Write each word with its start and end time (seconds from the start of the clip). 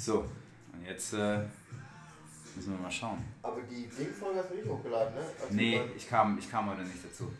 So, 0.00 0.20
und 0.72 0.82
jetzt 0.86 1.12
äh, 1.12 1.40
müssen 2.56 2.72
wir 2.72 2.78
mal 2.78 2.90
schauen. 2.90 3.22
Aber 3.42 3.60
die 3.60 3.86
Ding-Folge 3.86 4.38
hast 4.38 4.50
du 4.50 4.54
nicht 4.54 4.66
hochgeladen, 4.66 5.14
ne? 5.14 5.20
Also 5.20 5.54
Nee, 5.54 5.78
ich 5.94 6.08
kam, 6.08 6.38
ich 6.38 6.50
kam 6.50 6.70
heute 6.70 6.84
nicht 6.84 7.04
dazu. 7.04 7.30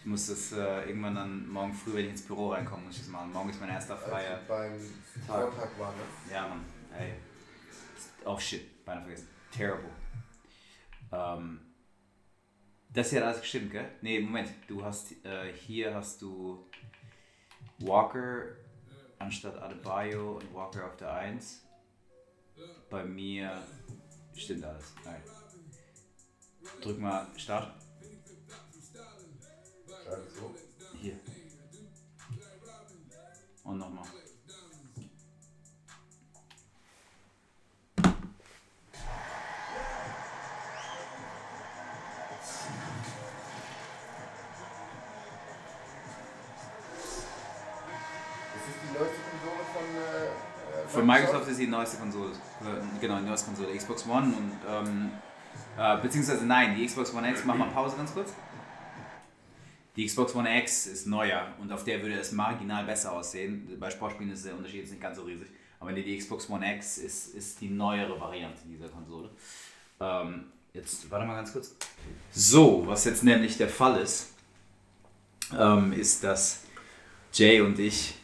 Ich 0.00 0.06
muss 0.06 0.26
das 0.26 0.50
äh, 0.50 0.88
irgendwann 0.88 1.14
dann 1.14 1.48
morgen 1.48 1.72
früh, 1.72 1.94
wenn 1.94 2.06
ich 2.06 2.10
ins 2.10 2.22
Büro 2.22 2.48
reinkomme, 2.48 2.82
muss 2.82 2.96
ich 2.96 3.02
das 3.02 3.10
machen. 3.10 3.32
Morgen 3.32 3.50
ist 3.50 3.60
mein 3.60 3.70
erster 3.70 3.94
als 3.94 4.02
freier. 4.02 4.40
wir 4.40 4.48
beim 4.48 4.80
Tag. 5.24 5.52
Vortag 5.52 5.78
waren, 5.78 5.94
ne? 5.94 6.32
Ja, 6.32 6.48
Mann, 6.48 6.64
ey. 6.98 7.12
Oh 8.24 8.38
shit, 8.40 8.84
beinahe 8.84 9.04
vergessen. 9.04 9.28
Terrible. 9.52 9.90
Ähm, 11.12 11.60
das 12.92 13.10
hier 13.10 13.20
hat 13.20 13.28
alles 13.28 13.40
gestimmt, 13.40 13.70
gell? 13.70 13.88
Nee, 14.02 14.18
Moment. 14.18 14.50
Du 14.66 14.84
hast, 14.84 15.12
äh, 15.24 15.52
hier 15.52 15.94
hast 15.94 16.20
du 16.22 16.66
Walker 17.78 18.46
anstatt 19.20 19.56
Adebayo 19.62 20.38
und 20.38 20.52
Walker 20.52 20.86
auf 20.86 20.96
der 20.96 21.12
1. 21.14 21.69
Bei 22.88 23.04
mir 23.04 23.62
stimmt 24.34 24.64
alles. 24.64 24.92
Alright. 25.04 25.22
Drück 26.82 26.98
mal 26.98 27.26
Start. 27.36 27.72
Hier. 31.00 31.18
Und 33.64 33.78
nochmal. 33.78 34.06
Microsoft 51.10 51.48
ist 51.48 51.60
die 51.60 51.66
neueste 51.66 51.96
Konsole. 51.96 52.30
Äh, 52.30 53.00
Genau, 53.00 53.18
die 53.18 53.26
neueste 53.26 53.46
Konsole. 53.46 53.76
Xbox 53.76 54.06
One 54.06 54.32
und. 54.36 54.52
Ähm, 54.68 55.10
äh, 55.76 55.96
beziehungsweise 56.00 56.46
nein, 56.46 56.76
die 56.76 56.86
Xbox 56.86 57.12
One 57.14 57.28
X. 57.30 57.44
Mach 57.44 57.56
mal 57.56 57.68
Pause 57.70 57.96
ganz 57.96 58.12
kurz. 58.12 58.32
Die 59.96 60.06
Xbox 60.06 60.34
One 60.34 60.58
X 60.62 60.86
ist 60.86 61.06
neuer 61.06 61.48
und 61.60 61.72
auf 61.72 61.84
der 61.84 62.00
würde 62.00 62.14
es 62.14 62.32
marginal 62.32 62.84
besser 62.84 63.12
aussehen. 63.12 63.76
Bei 63.80 63.90
Sportspielen 63.90 64.32
ist 64.32 64.46
der 64.46 64.56
Unterschied 64.56 64.80
jetzt 64.80 64.90
nicht 64.90 65.02
ganz 65.02 65.16
so 65.16 65.24
riesig. 65.24 65.48
Aber 65.80 65.92
die, 65.92 66.16
Xbox 66.16 66.48
One 66.48 66.76
X 66.76 66.98
ist, 66.98 67.34
ist 67.34 67.60
die 67.60 67.70
neuere 67.70 68.18
Variante 68.20 68.62
dieser 68.66 68.88
Konsole. 68.88 69.30
Ähm, 69.98 70.44
jetzt, 70.72 71.10
warte 71.10 71.26
mal 71.26 71.34
ganz 71.34 71.52
kurz. 71.52 71.74
So, 72.30 72.86
was 72.86 73.04
jetzt 73.04 73.24
nämlich 73.24 73.56
der 73.56 73.68
Fall 73.68 74.00
ist, 74.00 74.34
ähm, 75.58 75.92
ist, 75.92 76.22
dass 76.22 76.62
Jay 77.32 77.60
und 77.60 77.78
ich 77.78 78.14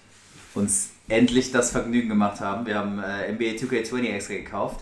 uns 0.54 0.90
endlich 1.08 1.52
das 1.52 1.70
Vergnügen 1.70 2.08
gemacht 2.08 2.40
haben. 2.40 2.66
Wir 2.66 2.76
haben 2.76 2.98
äh, 2.98 3.32
NBA 3.32 3.56
2K20 3.56 4.12
extra 4.12 4.34
gekauft 4.34 4.80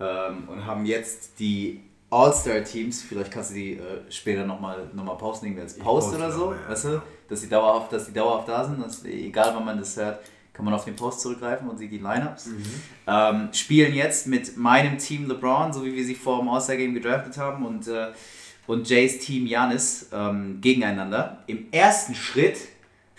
ähm, 0.00 0.48
und 0.48 0.66
haben 0.66 0.86
jetzt 0.86 1.38
die 1.38 1.80
All-Star-Teams, 2.10 3.02
vielleicht 3.02 3.30
kannst 3.30 3.50
du 3.50 3.54
die 3.54 3.72
äh, 3.74 4.10
später 4.10 4.44
nochmal 4.44 4.90
noch 4.92 5.04
mal 5.04 5.14
posten, 5.14 5.46
irgendwie 5.46 5.62
als 5.62 5.78
Post 5.78 6.10
poste 6.10 6.16
oder 6.16 6.30
so, 6.30 6.46
mal, 6.50 6.56
ja. 6.56 6.70
weißt 6.70 6.84
du, 6.84 7.02
dass 7.28 7.40
die, 7.40 7.48
dauerhaft, 7.48 7.92
dass 7.92 8.06
die 8.06 8.12
dauerhaft 8.12 8.48
da 8.48 8.64
sind, 8.64 8.82
dass, 8.82 9.04
egal 9.04 9.52
wann 9.54 9.64
man 9.64 9.78
das 9.78 9.96
hört, 9.96 10.20
kann 10.52 10.66
man 10.66 10.74
auf 10.74 10.84
den 10.84 10.94
Post 10.94 11.20
zurückgreifen 11.20 11.68
und 11.68 11.78
sieht 11.78 11.90
die 11.90 11.98
Lineups. 11.98 12.50
Ähm, 13.06 13.48
spielen 13.52 13.94
jetzt 13.94 14.26
mit 14.26 14.58
meinem 14.58 14.98
Team 14.98 15.26
LeBron, 15.26 15.72
so 15.72 15.84
wie 15.84 15.94
wir 15.94 16.04
sie 16.04 16.14
vor 16.14 16.40
dem 16.40 16.48
All-Star-Game 16.50 16.92
gedraftet 16.92 17.38
haben 17.38 17.64
und, 17.64 17.88
äh, 17.88 18.08
und 18.66 18.88
Jays 18.88 19.18
Team 19.18 19.46
Janis 19.46 20.10
ähm, 20.12 20.58
gegeneinander. 20.60 21.42
Im 21.46 21.72
ersten 21.72 22.14
Schritt 22.14 22.58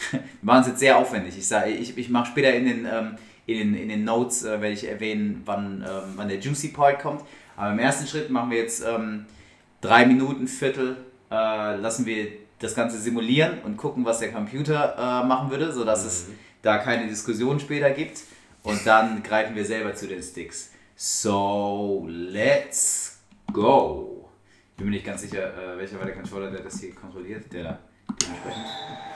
wir 0.11 0.21
machen 0.41 0.61
es 0.61 0.67
jetzt 0.67 0.79
sehr 0.79 0.97
aufwendig. 0.97 1.37
Ich, 1.37 1.47
sage, 1.47 1.71
ich, 1.71 1.97
ich 1.97 2.09
mache 2.09 2.27
später 2.27 2.53
in 2.53 2.65
den, 2.65 2.85
ähm, 2.85 3.15
in 3.45 3.57
den, 3.57 3.75
in 3.75 3.89
den 3.89 4.03
Notes, 4.03 4.43
äh, 4.43 4.61
werde 4.61 4.71
ich 4.71 4.87
erwähnen, 4.87 5.41
wann, 5.45 5.83
ähm, 5.87 6.13
wann 6.15 6.27
der 6.27 6.39
Juicy 6.39 6.69
Part 6.69 6.99
kommt. 6.99 7.21
Aber 7.55 7.71
im 7.71 7.79
ersten 7.79 8.07
Schritt 8.07 8.29
machen 8.29 8.51
wir 8.51 8.57
jetzt 8.57 8.83
ähm, 8.85 9.25
drei 9.81 10.05
Minuten, 10.05 10.47
Viertel, 10.47 10.97
äh, 11.29 11.75
lassen 11.75 12.05
wir 12.05 12.27
das 12.59 12.75
Ganze 12.75 12.97
simulieren 12.97 13.59
und 13.63 13.77
gucken, 13.77 14.05
was 14.05 14.19
der 14.19 14.31
Computer 14.31 14.95
äh, 14.97 15.27
machen 15.27 15.51
würde, 15.51 15.71
sodass 15.71 16.05
es 16.05 16.27
da 16.61 16.77
keine 16.77 17.07
Diskussion 17.07 17.59
später 17.59 17.91
gibt. 17.91 18.21
Und 18.63 18.85
dann 18.87 19.21
greifen 19.21 19.55
wir 19.55 19.65
selber 19.65 19.93
zu 19.93 20.07
den 20.07 20.23
Sticks. 20.23 20.71
So, 20.95 22.05
let's 22.07 23.19
go. 23.51 24.29
Bin 24.77 24.85
mir 24.85 24.91
nicht 24.91 25.05
ganz 25.05 25.21
sicher, 25.21 25.73
äh, 25.73 25.77
welcher 25.77 25.99
war 25.99 26.05
der 26.05 26.15
Controller, 26.15 26.49
der 26.49 26.61
das 26.61 26.79
hier 26.79 26.95
kontrolliert. 26.95 27.51
Der 27.51 27.79
dementsprechend. 28.21 29.12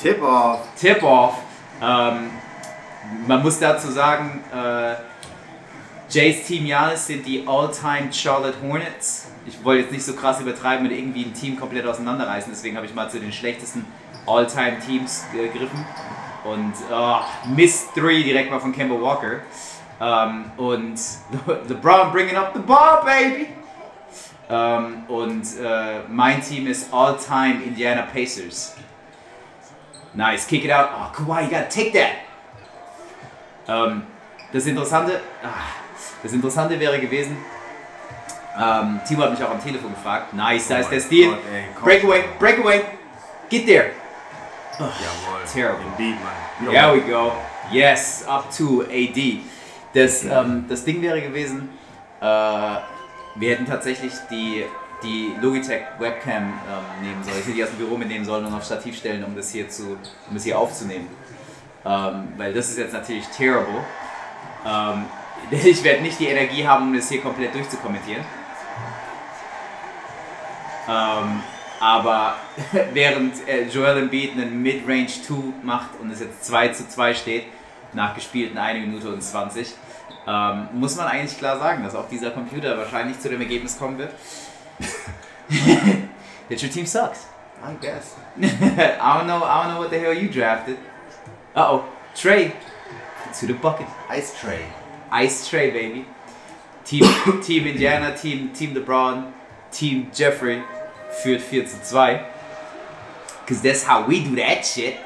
Tip-Off. 0.00 0.60
Tip-Off. 0.78 1.38
Ähm, 1.80 2.30
man 3.26 3.42
muss 3.42 3.58
dazu 3.58 3.90
sagen, 3.90 4.42
äh, 4.52 4.94
Jays 6.08 6.46
Team 6.46 6.66
Janis 6.66 7.06
sind 7.06 7.26
die 7.26 7.46
All-Time 7.46 8.12
Charlotte 8.12 8.56
Hornets. 8.62 9.28
Ich 9.46 9.62
wollte 9.64 9.82
jetzt 9.82 9.92
nicht 9.92 10.04
so 10.04 10.14
krass 10.14 10.40
übertreiben 10.40 10.86
und 10.86 10.92
irgendwie 10.92 11.24
ein 11.24 11.34
Team 11.34 11.58
komplett 11.58 11.86
auseinanderreißen, 11.86 12.52
deswegen 12.52 12.76
habe 12.76 12.86
ich 12.86 12.94
mal 12.94 13.10
zu 13.10 13.18
den 13.18 13.32
schlechtesten 13.32 13.84
All-Time 14.26 14.78
Teams 14.86 15.24
gegriffen. 15.32 15.84
Und 16.44 16.74
oh, 16.92 17.18
Miss 17.54 17.88
3 17.96 18.22
direkt 18.22 18.50
mal 18.50 18.60
von 18.60 18.72
Kemba 18.72 19.00
Walker. 19.00 19.40
Ähm, 20.00 20.52
und 20.56 21.00
Le 21.46 21.60
LeBron 21.68 22.12
bringing 22.12 22.36
up 22.36 22.52
the 22.54 22.60
ball, 22.60 23.02
baby! 23.04 23.48
Ähm, 24.48 25.04
und 25.08 25.42
äh, 25.60 26.00
mein 26.08 26.40
Team 26.40 26.68
ist 26.68 26.92
All-Time 26.92 27.64
Indiana 27.64 28.02
Pacers. 28.02 28.76
Nice, 30.16 30.46
kick 30.46 30.64
it 30.64 30.70
out. 30.70 30.88
Oh, 30.94 31.12
Kawhi, 31.14 31.44
you 31.44 31.50
gotta 31.50 31.68
take 31.68 31.92
that. 31.92 32.24
Ähm, 33.68 34.02
das 34.52 34.66
Interessante, 34.66 35.20
ah, 35.42 35.48
das 36.22 36.32
Interessante 36.32 36.80
wäre 36.80 36.98
gewesen, 36.98 37.36
ähm, 38.58 39.00
Timo 39.06 39.24
hat 39.24 39.32
mich 39.32 39.42
auch 39.44 39.50
am 39.50 39.62
Telefon 39.62 39.92
gefragt. 39.94 40.32
Nice, 40.32 40.68
da 40.68 40.76
Oh 40.76 40.80
ist 40.80 40.90
der 40.90 40.98
mein 40.98 41.06
Steal. 41.06 41.30
Gott, 41.30 41.38
ey, 41.52 41.64
komm 41.74 41.84
breakaway, 41.84 42.24
breakaway. 42.38 42.80
Get 43.50 43.66
there. 43.66 43.90
Jawohl. 44.78 45.44
Terrible. 45.52 45.84
Indeed, 45.98 46.16
Mann. 46.22 46.72
There 46.72 46.94
we 46.94 47.00
go. 47.00 47.32
Yes, 47.70 48.24
up 48.26 48.50
to 48.56 48.84
AD. 48.90 49.40
Das, 49.92 50.24
ähm, 50.24 50.64
das 50.68 50.84
Ding 50.84 51.02
wäre 51.02 51.20
gewesen, 51.20 51.68
äh, 52.20 52.24
wir 52.24 53.50
hätten 53.50 53.66
tatsächlich 53.66 54.12
die, 54.30 54.64
die 55.02 55.34
Logitech 55.40 55.82
Webcam 55.98 56.44
ähm, 56.44 57.06
nehmen 57.06 57.22
sollen. 57.22 57.36
Ich 57.38 57.44
hätte 57.44 57.56
die 57.56 57.64
aus 57.64 57.70
dem 57.70 57.78
Büro 57.78 57.96
mitnehmen 57.96 58.24
sollen 58.24 58.46
und 58.46 58.54
auf 58.54 58.64
Stativ 58.64 58.96
stellen, 58.96 59.24
um 59.24 59.36
das 59.36 59.50
hier, 59.50 59.68
zu, 59.68 59.96
um 60.28 60.34
das 60.34 60.44
hier 60.44 60.58
aufzunehmen. 60.58 61.08
Ähm, 61.84 62.32
weil 62.36 62.52
das 62.52 62.70
ist 62.70 62.78
jetzt 62.78 62.92
natürlich 62.92 63.26
terrible. 63.28 63.84
Ähm, 64.66 65.04
ich 65.50 65.82
werde 65.84 66.02
nicht 66.02 66.18
die 66.18 66.26
Energie 66.26 66.66
haben, 66.66 66.88
um 66.88 66.94
das 66.94 67.08
hier 67.08 67.20
komplett 67.20 67.54
durchzukommentieren. 67.54 68.24
Ähm, 70.88 71.42
aber 71.80 72.36
während 72.92 73.46
äh, 73.48 73.64
Joel 73.64 73.98
Embiid 73.98 74.32
einen 74.32 74.62
Mid-Range 74.62 75.06
2 75.06 75.34
macht 75.62 75.90
und 76.00 76.10
es 76.10 76.20
jetzt 76.20 76.44
2 76.46 76.68
zu 76.68 76.88
2 76.88 77.14
steht, 77.14 77.44
nach 77.92 78.14
gespielten 78.14 78.58
1 78.58 78.86
Minute 78.86 79.08
und 79.08 79.22
20, 79.22 79.74
ähm, 80.26 80.68
muss 80.72 80.96
man 80.96 81.06
eigentlich 81.06 81.38
klar 81.38 81.58
sagen, 81.58 81.84
dass 81.84 81.94
auch 81.94 82.08
dieser 82.08 82.30
Computer 82.30 82.76
wahrscheinlich 82.76 83.20
zu 83.20 83.28
dem 83.28 83.40
Ergebnis 83.40 83.78
kommen 83.78 83.98
wird. 83.98 84.12
that 86.48 86.62
your 86.62 86.70
team 86.70 86.86
sucks. 86.86 87.26
I 87.62 87.74
guess. 87.74 88.14
I 88.40 89.18
don't 89.18 89.26
know. 89.26 89.42
I 89.42 89.64
don't 89.64 89.74
know 89.74 89.80
what 89.80 89.90
the 89.90 89.98
hell 89.98 90.12
you 90.12 90.28
drafted. 90.28 90.78
Uh 91.54 91.66
oh, 91.72 91.84
Trey 92.14 92.52
to 93.38 93.46
the 93.46 93.54
bucket. 93.54 93.86
Ice 94.08 94.38
Tray. 94.40 94.64
Ice 95.10 95.48
Trey, 95.48 95.70
baby. 95.70 96.06
Team, 96.84 97.02
Team 97.42 97.66
Indiana, 97.66 98.16
Team, 98.16 98.52
Team 98.52 98.74
LeBron, 98.74 99.32
Team 99.72 100.10
Jeffrey 100.14 100.62
führt 101.22 101.40
4 101.40 101.66
zu 101.66 101.82
2. 101.82 102.20
Cause 103.46 103.62
that's 103.62 103.82
how 103.84 104.06
we 104.06 104.22
do 104.24 104.36
that 104.36 104.64
shit. 104.64 104.96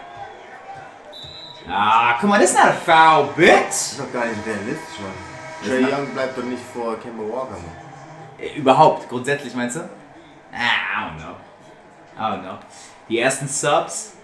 Ah, 1.69 2.19
come 2.20 2.32
on, 2.32 2.41
that's 2.41 2.54
not 2.54 2.69
a 2.69 2.72
foul, 2.72 3.26
Das 3.28 3.36
bitch. 3.36 3.68
ist 3.68 4.00
doch 4.00 4.12
gar 4.12 4.27
nicht 4.27 4.45
realistisch, 4.47 4.98
Mann. 5.00 5.12
Das 5.60 5.68
Trey 5.68 5.84
Young 5.84 6.06
bleibt 6.15 6.36
doch 6.39 6.42
nicht 6.45 6.62
vor 6.74 6.98
Kemba 6.98 7.22
Walker, 7.22 7.53
Mann. 7.53 7.90
Äh, 8.41 8.59
Überhaupt, 8.59 9.09
grundsätzlich 9.09 9.54
meinst 9.54 9.77
du? 9.77 9.81
Ah, 10.53 10.57
I 10.57 11.10
don't 11.10 11.16
know. 11.19 11.37
I 12.16 12.21
don't 12.21 12.42
know. 12.42 12.59
Die 13.09 13.19
ersten 13.19 13.48
Subs. 13.48 14.15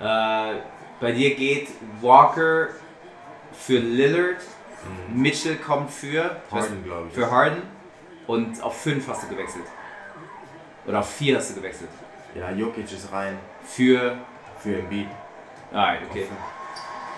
Äh, 0.00 0.54
bei 1.00 1.12
dir 1.12 1.34
geht 1.34 1.68
Walker 2.00 2.68
für 3.52 3.78
Lillard. 3.78 4.40
Mitchell 5.12 5.56
kommt 5.56 5.90
für 5.90 6.36
Harden, 6.50 6.82
glaub 6.84 7.06
ich. 7.08 7.14
Für 7.14 7.30
Harden. 7.30 7.62
Und 8.26 8.60
auf 8.62 8.80
5 8.80 9.06
hast 9.08 9.24
du 9.24 9.28
gewechselt. 9.28 9.64
Oder 10.86 11.00
auf 11.00 11.10
4 11.14 11.36
hast 11.36 11.50
du 11.50 11.54
gewechselt. 11.54 11.90
Ja, 12.34 12.50
Jokic 12.50 12.90
ist 12.90 13.12
rein. 13.12 13.38
Für. 13.64 14.16
Für 14.58 14.78
Embiid. 14.78 15.08
Ah, 15.72 15.94
okay. 16.08 16.26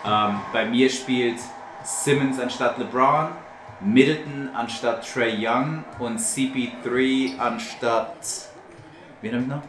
Ähm, 0.04 0.40
bei 0.52 0.66
mir 0.66 0.88
spielt 0.90 1.40
Simmons 1.82 2.38
anstatt 2.38 2.78
LeBron, 2.78 3.28
Middleton 3.80 4.50
anstatt 4.54 5.06
Trey 5.06 5.34
Young 5.38 5.84
und 5.98 6.18
CP3 6.18 7.38
anstatt. 7.38 8.48
Wen 9.20 9.34
hab 9.34 9.40
ich 9.40 9.46
noch? 9.46 9.62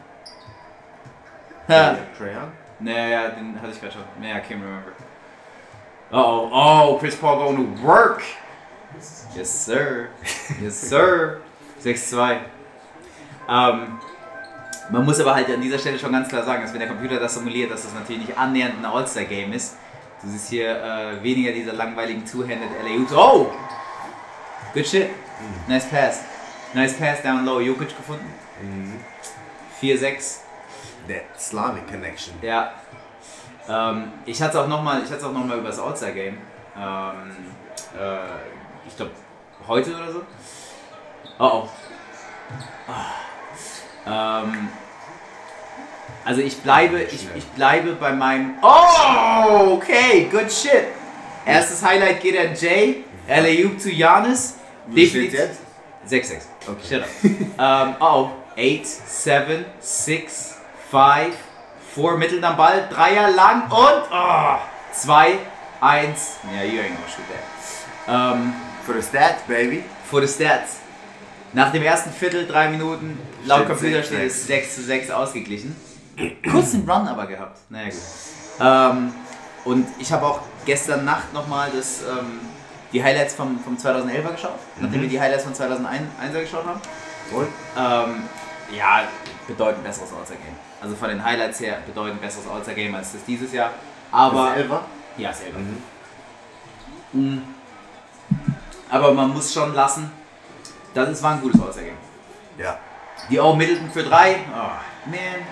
Ha. 1.68 1.96
Trey 2.16 2.34
Young? 2.34 2.52
Naja, 2.78 3.28
den 3.30 3.60
hatte 3.60 3.72
ich 3.72 3.80
gerade 3.80 3.92
schon. 3.92 4.02
Naja, 4.20 4.36
I 4.36 4.40
can't 4.40 4.62
remember. 4.62 4.92
Oh, 6.12 6.48
oh, 6.52 6.98
Chris 6.98 7.16
Paul 7.16 7.38
going 7.38 7.56
to 7.56 7.82
work. 7.82 8.22
Yes, 9.34 9.64
sir. 9.64 10.08
Yes, 10.62 10.88
sir. 10.88 11.40
6-2. 11.82 12.38
Ähm, 13.48 13.98
man 14.90 15.04
muss 15.04 15.20
aber 15.20 15.34
halt 15.34 15.50
an 15.50 15.60
dieser 15.60 15.78
Stelle 15.78 15.98
schon 15.98 16.12
ganz 16.12 16.28
klar 16.28 16.44
sagen, 16.44 16.62
dass 16.62 16.72
wenn 16.72 16.80
der 16.80 16.88
Computer 16.88 17.18
das 17.18 17.34
simuliert, 17.34 17.70
dass 17.70 17.82
das 17.82 17.94
natürlich 17.94 18.28
nicht 18.28 18.38
annähernd 18.38 18.78
ein 18.78 18.84
All-Star-Game 18.84 19.52
ist. 19.52 19.76
Du 20.22 20.28
siehst 20.28 20.48
hier 20.48 20.82
äh, 20.82 21.22
weniger 21.22 21.52
dieser 21.52 21.72
langweiligen 21.72 22.24
Two-Handed 22.24 22.70
LA 22.82 23.16
Oh! 23.16 23.52
Good 24.76 24.86
shit. 24.86 25.10
Nice 25.68 25.88
pass. 25.88 26.22
Nice 26.74 26.98
pass 26.98 27.22
down 27.22 27.46
low. 27.46 27.60
Jokic 27.60 27.96
gefunden. 27.96 28.30
4-6. 29.80 30.40
Der 31.08 31.22
Slavic 31.38 31.88
Connection. 31.88 32.34
Ja. 32.42 32.74
Ähm, 33.66 34.12
ich 34.26 34.42
hatte 34.42 34.58
es 34.58 34.64
auch 34.64 34.68
nochmal 34.68 35.00
noch 35.00 35.32
mal 35.46 35.56
über 35.56 35.68
das 35.68 35.78
All-Star-Game. 35.78 36.36
Ähm, 36.76 37.36
äh, 37.98 38.18
ich 38.86 38.94
glaube, 38.94 39.12
heute 39.66 39.94
oder 39.94 40.12
so. 40.12 40.22
Oh 41.38 41.62
oh. 41.62 41.68
Ah. 44.06 44.42
Ähm, 44.44 44.68
also 46.22 46.42
ich 46.42 46.58
bleibe, 46.58 47.00
ich, 47.00 47.26
ich 47.34 47.46
bleibe 47.46 47.92
bei 47.94 48.12
meinem. 48.12 48.58
Oh, 48.60 49.78
okay, 49.78 50.28
good 50.30 50.52
shit. 50.52 50.88
Erstes 51.46 51.82
Highlight 51.82 52.20
geht 52.20 52.38
an 52.38 52.54
Jay. 52.54 53.04
LAU 53.26 53.78
zu 53.78 53.90
Janis. 53.90 54.56
Wie 54.88 55.06
steht's 55.06 55.34
jetzt? 55.34 55.60
6-6. 56.08 56.42
Okay. 56.68 56.88
Shut 56.88 57.02
up. 57.02 57.08
ähm, 57.58 57.94
oh, 58.00 58.30
8, 58.56 58.86
7, 58.86 59.64
6, 59.80 60.54
5, 60.90 61.34
4, 61.94 62.16
Mittel 62.16 62.44
am 62.44 62.56
Ball, 62.56 62.88
Dreier 62.90 63.30
lang 63.32 63.62
und 63.70 64.02
oh, 64.12 64.56
2, 64.92 65.38
1. 65.80 66.36
Ja, 66.54 66.62
you 66.62 66.80
ain't 66.80 66.94
gonna 66.94 67.08
shoot 67.08 67.24
that. 67.28 68.32
Ähm, 68.36 68.52
For 68.84 68.94
the 68.94 69.02
stats, 69.02 69.42
baby. 69.48 69.82
for 70.08 70.20
the 70.20 70.28
stats. 70.28 70.76
Nach 71.52 71.72
dem 71.72 71.82
ersten 71.82 72.10
Viertel, 72.10 72.46
drei 72.46 72.68
Minuten, 72.68 73.18
laut 73.44 73.64
Steht 73.64 73.68
Computer 73.68 74.02
6, 74.02 74.06
steht 74.06 74.26
es 74.26 74.46
6 74.46 74.74
zu 74.76 74.82
6 74.82 75.10
ausgeglichen. 75.10 75.76
Kurz 76.50 76.72
den 76.72 76.88
Run 76.88 77.08
aber 77.08 77.26
gehabt. 77.26 77.58
Naja 77.68 77.88
gut. 77.88 77.98
Ähm, 78.60 79.12
und 79.64 79.86
ich 79.98 80.12
habe 80.12 80.24
auch 80.26 80.40
gestern 80.64 81.04
Nacht 81.04 81.32
nochmal 81.32 81.70
das, 81.74 82.02
ähm, 82.02 82.40
die 82.92 83.02
Highlights 83.02 83.34
vom, 83.34 83.58
vom 83.60 83.76
2011er 83.76 84.32
geschaut, 84.32 84.58
nachdem 84.80 85.02
wir 85.02 85.08
die 85.08 85.20
Highlights 85.20 85.44
von 85.44 85.54
2001er 85.54 86.40
geschaut 86.40 86.64
haben. 86.64 86.80
Und? 87.32 87.48
Ähm, 87.76 88.22
ja, 88.74 89.04
bedeutend 89.46 89.84
besseres 89.84 90.10
All-Star-Game. 90.12 90.56
Also 90.80 90.96
von 90.96 91.08
den 91.08 91.22
Highlights 91.22 91.60
her 91.60 91.78
bedeutend 91.86 92.20
besseres 92.20 92.46
All-Star-Game 92.48 92.94
als 92.94 93.12
das 93.12 93.24
dieses 93.24 93.52
Jahr. 93.52 93.70
Aber. 94.10 94.50
Das 94.50 94.58
Elfer? 94.58 94.84
Ja, 95.16 95.32
selber. 95.32 95.58
Mhm. 97.12 97.42
Aber 98.90 99.12
man 99.12 99.30
muss 99.30 99.52
schon 99.52 99.74
lassen, 99.74 100.10
das 100.94 101.08
ist, 101.08 101.22
war 101.22 101.32
ein 101.32 101.40
gutes 101.40 101.60
All-Star-Game. 101.60 101.96
Ja. 102.58 102.78
Die 103.30 103.38
O 103.40 103.54
Middleton 103.54 103.90
für 103.90 104.02
drei. 104.02 104.36
Oh, 104.52 105.08
man, 105.10 105.46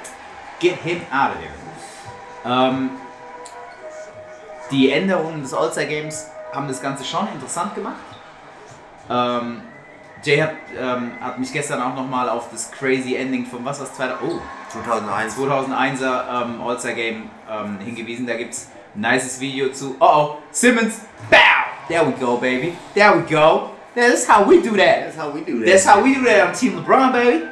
get 0.61 0.77
him 0.83 1.01
out 1.11 1.31
of 1.31 1.37
there. 1.39 1.53
Ähm, 2.45 2.91
die 4.71 4.91
Änderungen 4.91 5.43
des 5.43 5.55
All-Star-Games 5.55 6.27
haben 6.55 6.69
das 6.69 6.81
Ganze 6.81 7.05
schon 7.05 7.29
interessant 7.29 7.75
gemacht. 7.75 7.97
Ähm, 9.11 9.62
Jay 10.23 10.39
hat, 10.41 10.53
ähm, 10.81 11.12
hat 11.21 11.39
mich 11.39 11.53
gestern 11.53 11.83
auch 11.83 11.95
nochmal 11.95 12.29
auf 12.31 12.51
das 12.51 12.71
crazy 12.73 13.15
Ending 13.15 13.45
von 13.45 13.65
was 13.65 13.81
was 13.81 13.93
2000, 13.95 14.23
oh, 14.23 14.41
2001. 14.71 15.37
2001er 15.37 16.43
ähm, 16.43 16.61
All-Star-Game 16.62 17.31
ähm, 17.51 17.79
hingewiesen. 17.81 18.27
Da 18.27 18.35
gibt's 18.35 18.71
ein 18.95 19.01
nices 19.01 19.39
Video 19.41 19.71
zu. 19.71 19.97
Oh 20.01 20.06
oh, 20.06 20.39
Simmons, 20.51 21.01
bow! 21.31 21.39
There 21.89 22.06
we 22.06 22.12
go, 22.12 22.39
baby. 22.39 22.75
There 22.95 23.15
we 23.15 23.23
go. 23.23 23.71
That's 23.95 24.27
how 24.27 24.49
we 24.49 24.62
do 24.62 24.77
that. 24.77 25.05
That's 25.05 25.19
how 25.19 25.31
we 25.31 25.43
do 25.43 25.59
that. 25.59 25.67
That's 25.67 25.87
how 25.87 26.03
we 26.03 26.15
do 26.15 26.25
that 26.25 26.49
on 26.49 26.55
Team 26.55 26.79
LeBron, 26.79 27.12
baby. 27.12 27.43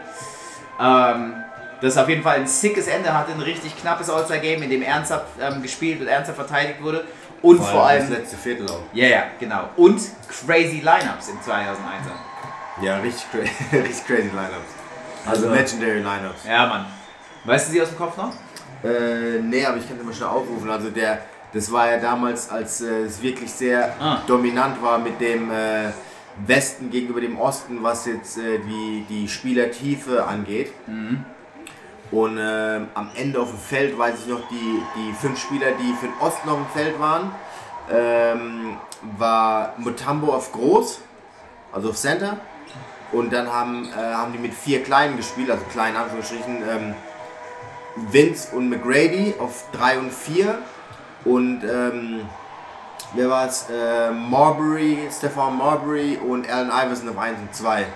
Ähm, 0.80 1.34
das 1.82 1.98
auf 1.98 2.08
jeden 2.08 2.22
Fall 2.22 2.36
ein 2.36 2.46
sickes 2.46 2.86
Ende 2.86 3.12
hatte, 3.12 3.32
ein 3.32 3.40
richtig 3.40 3.76
knappes 3.76 4.08
All-Star-Game, 4.08 4.62
in 4.62 4.70
dem 4.70 4.82
ernsthaft 4.82 5.26
ähm, 5.40 5.62
gespielt 5.62 6.00
und 6.00 6.06
ernsthaft 6.06 6.38
verteidigt 6.38 6.82
wurde. 6.82 7.04
Und 7.42 7.58
vor, 7.60 7.86
allem, 7.86 8.08
das 8.08 8.18
letzte 8.18 8.36
Viertel 8.36 8.68
auch. 8.68 8.80
ja, 8.92 9.06
ja, 9.08 9.22
genau. 9.40 9.68
Und 9.76 10.00
crazy 10.28 10.76
Lineups 10.80 11.28
im 11.28 11.38
2001er. 11.40 12.82
Ja, 12.84 12.98
richtig, 12.98 13.24
cra 13.30 13.38
richtig 13.78 14.06
crazy 14.06 14.28
Lineups. 14.28 14.72
Also, 15.26 15.48
Also- 15.48 15.54
legendary 15.54 15.98
Lineups. 15.98 16.44
Ja, 16.46 16.66
Mann. 16.66 16.86
Weißt 17.44 17.68
du 17.68 17.72
sie 17.72 17.82
aus 17.82 17.88
dem 17.88 17.98
Kopf 17.98 18.16
noch? 18.16 18.32
Äh, 18.84 19.40
nee, 19.42 19.64
aber 19.66 19.76
ich 19.78 19.88
kann 19.88 19.96
es 19.98 20.04
mal 20.04 20.12
schnell 20.14 20.28
aufrufen. 20.28 20.70
Also 20.70 20.90
der, 20.90 21.22
das 21.52 21.70
war 21.72 21.90
ja 21.90 21.98
damals, 21.98 22.48
als 22.50 22.80
äh, 22.80 23.02
es 23.02 23.20
wirklich 23.20 23.50
sehr 23.50 23.92
Ah. 24.00 24.18
dominant 24.26 24.80
war 24.82 24.98
mit 24.98 25.20
dem 25.20 25.50
äh, 25.50 25.90
Westen 26.46 26.90
gegenüber 26.90 27.20
dem 27.20 27.38
Osten, 27.38 27.82
was 27.82 28.06
jetzt 28.06 28.38
äh, 28.38 28.58
die, 28.60 29.04
die 29.08 29.28
Spielertiefe 29.28 30.24
angeht. 30.26 30.72
Und 32.12 32.38
ähm, 32.38 32.88
am 32.94 33.10
Ende 33.16 33.40
auf 33.40 33.48
dem 33.48 33.58
Feld 33.58 33.98
weiß 33.98 34.20
ich 34.20 34.26
noch, 34.26 34.46
die, 34.48 34.82
die 34.96 35.12
fünf 35.14 35.40
Spieler, 35.40 35.72
die 35.72 35.94
für 35.94 36.06
den 36.06 36.16
Osten 36.20 36.48
auf 36.48 36.56
dem 36.56 36.66
Feld 36.66 37.00
waren, 37.00 37.34
ähm, 37.90 38.76
war 39.18 39.74
Mutambo 39.78 40.32
auf 40.32 40.52
Groß, 40.52 41.00
also 41.72 41.90
auf 41.90 41.96
Center. 41.96 42.36
Und 43.12 43.32
dann 43.32 43.50
haben, 43.50 43.88
äh, 43.90 44.14
haben 44.14 44.32
die 44.32 44.38
mit 44.38 44.54
vier 44.54 44.82
Kleinen 44.82 45.16
gespielt, 45.16 45.50
also 45.50 45.64
kleinen 45.72 45.96
Anführungsstrichen, 45.96 46.62
ähm, 46.68 46.94
Vince 47.96 48.54
und 48.54 48.70
McGrady 48.70 49.34
auf 49.38 49.64
3 49.72 49.98
und 49.98 50.12
4 50.12 50.58
und 51.24 51.62
ähm, 51.62 52.22
wer 53.14 53.28
war 53.28 53.46
es? 53.46 53.68
Äh, 53.70 54.10
Marbury, 54.10 55.08
Stefan 55.10 55.56
Marbury 55.56 56.16
und 56.16 56.48
Allen 56.50 56.70
Iverson 56.70 57.08
auf 57.10 57.18
1 57.18 57.38
und 57.38 57.54
2. 57.54 57.86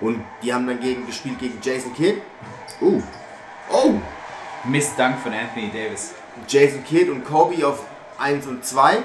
Und 0.00 0.22
die 0.42 0.52
haben 0.52 0.66
dann 0.66 0.80
gegen, 0.80 1.06
gespielt 1.06 1.38
gegen 1.38 1.58
Jason 1.62 1.94
Kidd. 1.94 2.20
Uh. 2.80 3.02
Oh! 3.70 3.94
Missdank 4.64 5.18
von 5.20 5.32
Anthony 5.32 5.70
Davis. 5.70 6.14
Jason 6.48 6.84
Kidd 6.84 7.10
und 7.10 7.24
Kobe 7.24 7.66
auf 7.66 7.84
1 8.18 8.46
und 8.46 8.64
2. 8.64 8.98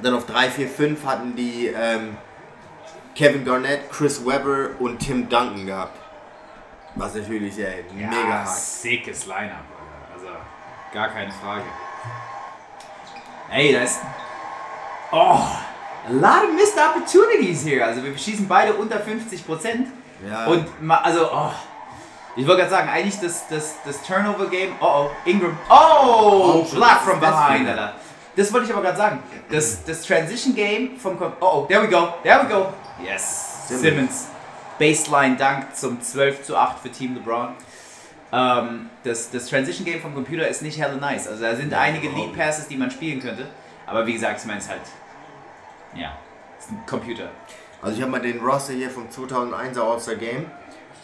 Dann 0.00 0.14
auf 0.14 0.26
3, 0.26 0.50
4, 0.50 0.68
5 0.68 1.06
hatten 1.06 1.36
die 1.36 1.68
ähm, 1.68 2.16
Kevin 3.14 3.44
Garnett, 3.44 3.90
Chris 3.90 4.24
Webber 4.24 4.70
und 4.80 4.98
Tim 4.98 5.28
Duncan 5.28 5.66
gehabt. 5.66 5.98
Was 6.96 7.14
natürlich 7.14 7.58
ey, 7.58 7.84
mega 7.94 8.10
hart. 8.10 8.48
sickes 8.48 9.26
Lineup. 9.26 9.64
Also, 10.14 10.28
gar 10.92 11.08
keine 11.08 11.32
Frage. 11.32 11.64
Ey, 13.50 13.72
da 13.72 13.82
ist. 13.82 14.00
Oh, 15.10 15.46
a 16.08 16.12
lot 16.12 16.44
of 16.44 16.54
missed 16.54 16.76
opportunities 16.78 17.64
here. 17.64 17.84
Also, 17.84 18.02
wir 18.02 18.16
schießen 18.16 18.46
beide 18.48 18.74
unter 18.74 18.98
50 19.00 19.46
Prozent. 19.46 19.88
Ja. 20.28 20.46
Und, 20.46 20.66
also, 20.88 21.28
oh. 21.32 21.50
Ich 22.36 22.44
wollte 22.46 22.62
gerade 22.62 22.70
sagen, 22.74 22.88
eigentlich 22.88 23.20
das, 23.20 23.46
das, 23.48 23.76
das 23.84 24.02
Turnover-Game. 24.02 24.72
Oh, 24.80 25.06
oh, 25.06 25.10
Ingram. 25.24 25.56
Oh, 25.70 26.64
Oh, 26.66 26.74
block 26.74 27.00
from 27.04 27.20
behind. 27.20 27.68
Alter. 27.68 27.94
Das 28.36 28.52
wollte 28.52 28.66
ich 28.66 28.72
aber 28.72 28.82
gerade 28.82 28.98
sagen. 28.98 29.22
Das, 29.50 29.84
das 29.84 30.02
Transition-Game 30.02 30.96
vom. 30.98 31.16
Kom- 31.16 31.32
Oh, 31.40 31.60
oh, 31.62 31.66
there 31.68 31.80
we 31.82 31.88
go, 31.88 32.14
there 32.24 32.42
we 32.44 32.52
go. 32.52 32.72
Yes, 33.04 33.68
Simmons. 33.68 33.82
Simmons. 33.82 34.26
Baseline-Dunk 34.80 35.76
zum 35.76 36.00
12 36.02 36.42
zu 36.42 36.56
8 36.56 36.80
für 36.80 36.90
Team 36.90 37.14
LeBron. 37.14 37.50
Ähm, 38.32 38.90
das, 39.04 39.30
das 39.30 39.46
Transition 39.46 39.84
Game 39.84 40.00
vom 40.00 40.12
Computer 40.14 40.48
ist 40.48 40.62
nicht 40.62 40.80
hella 40.80 40.96
nice. 40.96 41.28
Also 41.28 41.44
da 41.44 41.54
sind 41.54 41.72
einige 41.72 42.08
Lead 42.08 42.36
Passes, 42.36 42.66
die 42.66 42.76
man 42.76 42.90
spielen 42.90 43.20
könnte. 43.20 43.46
Aber 43.86 44.04
wie 44.06 44.12
gesagt, 44.14 44.40
ich 44.40 44.46
meine 44.46 44.58
es 44.58 44.68
halt. 44.68 44.80
Ja, 45.94 46.18
ist 46.58 46.70
ein 46.70 46.82
Computer. 46.86 47.30
Also 47.80 47.96
ich 47.96 48.02
habe 48.02 48.10
mal 48.10 48.20
den 48.20 48.40
Roster 48.40 48.72
hier 48.72 48.90
vom 48.90 49.08
2001er 49.08 49.80
All-Star 49.80 50.16
Game. 50.16 50.46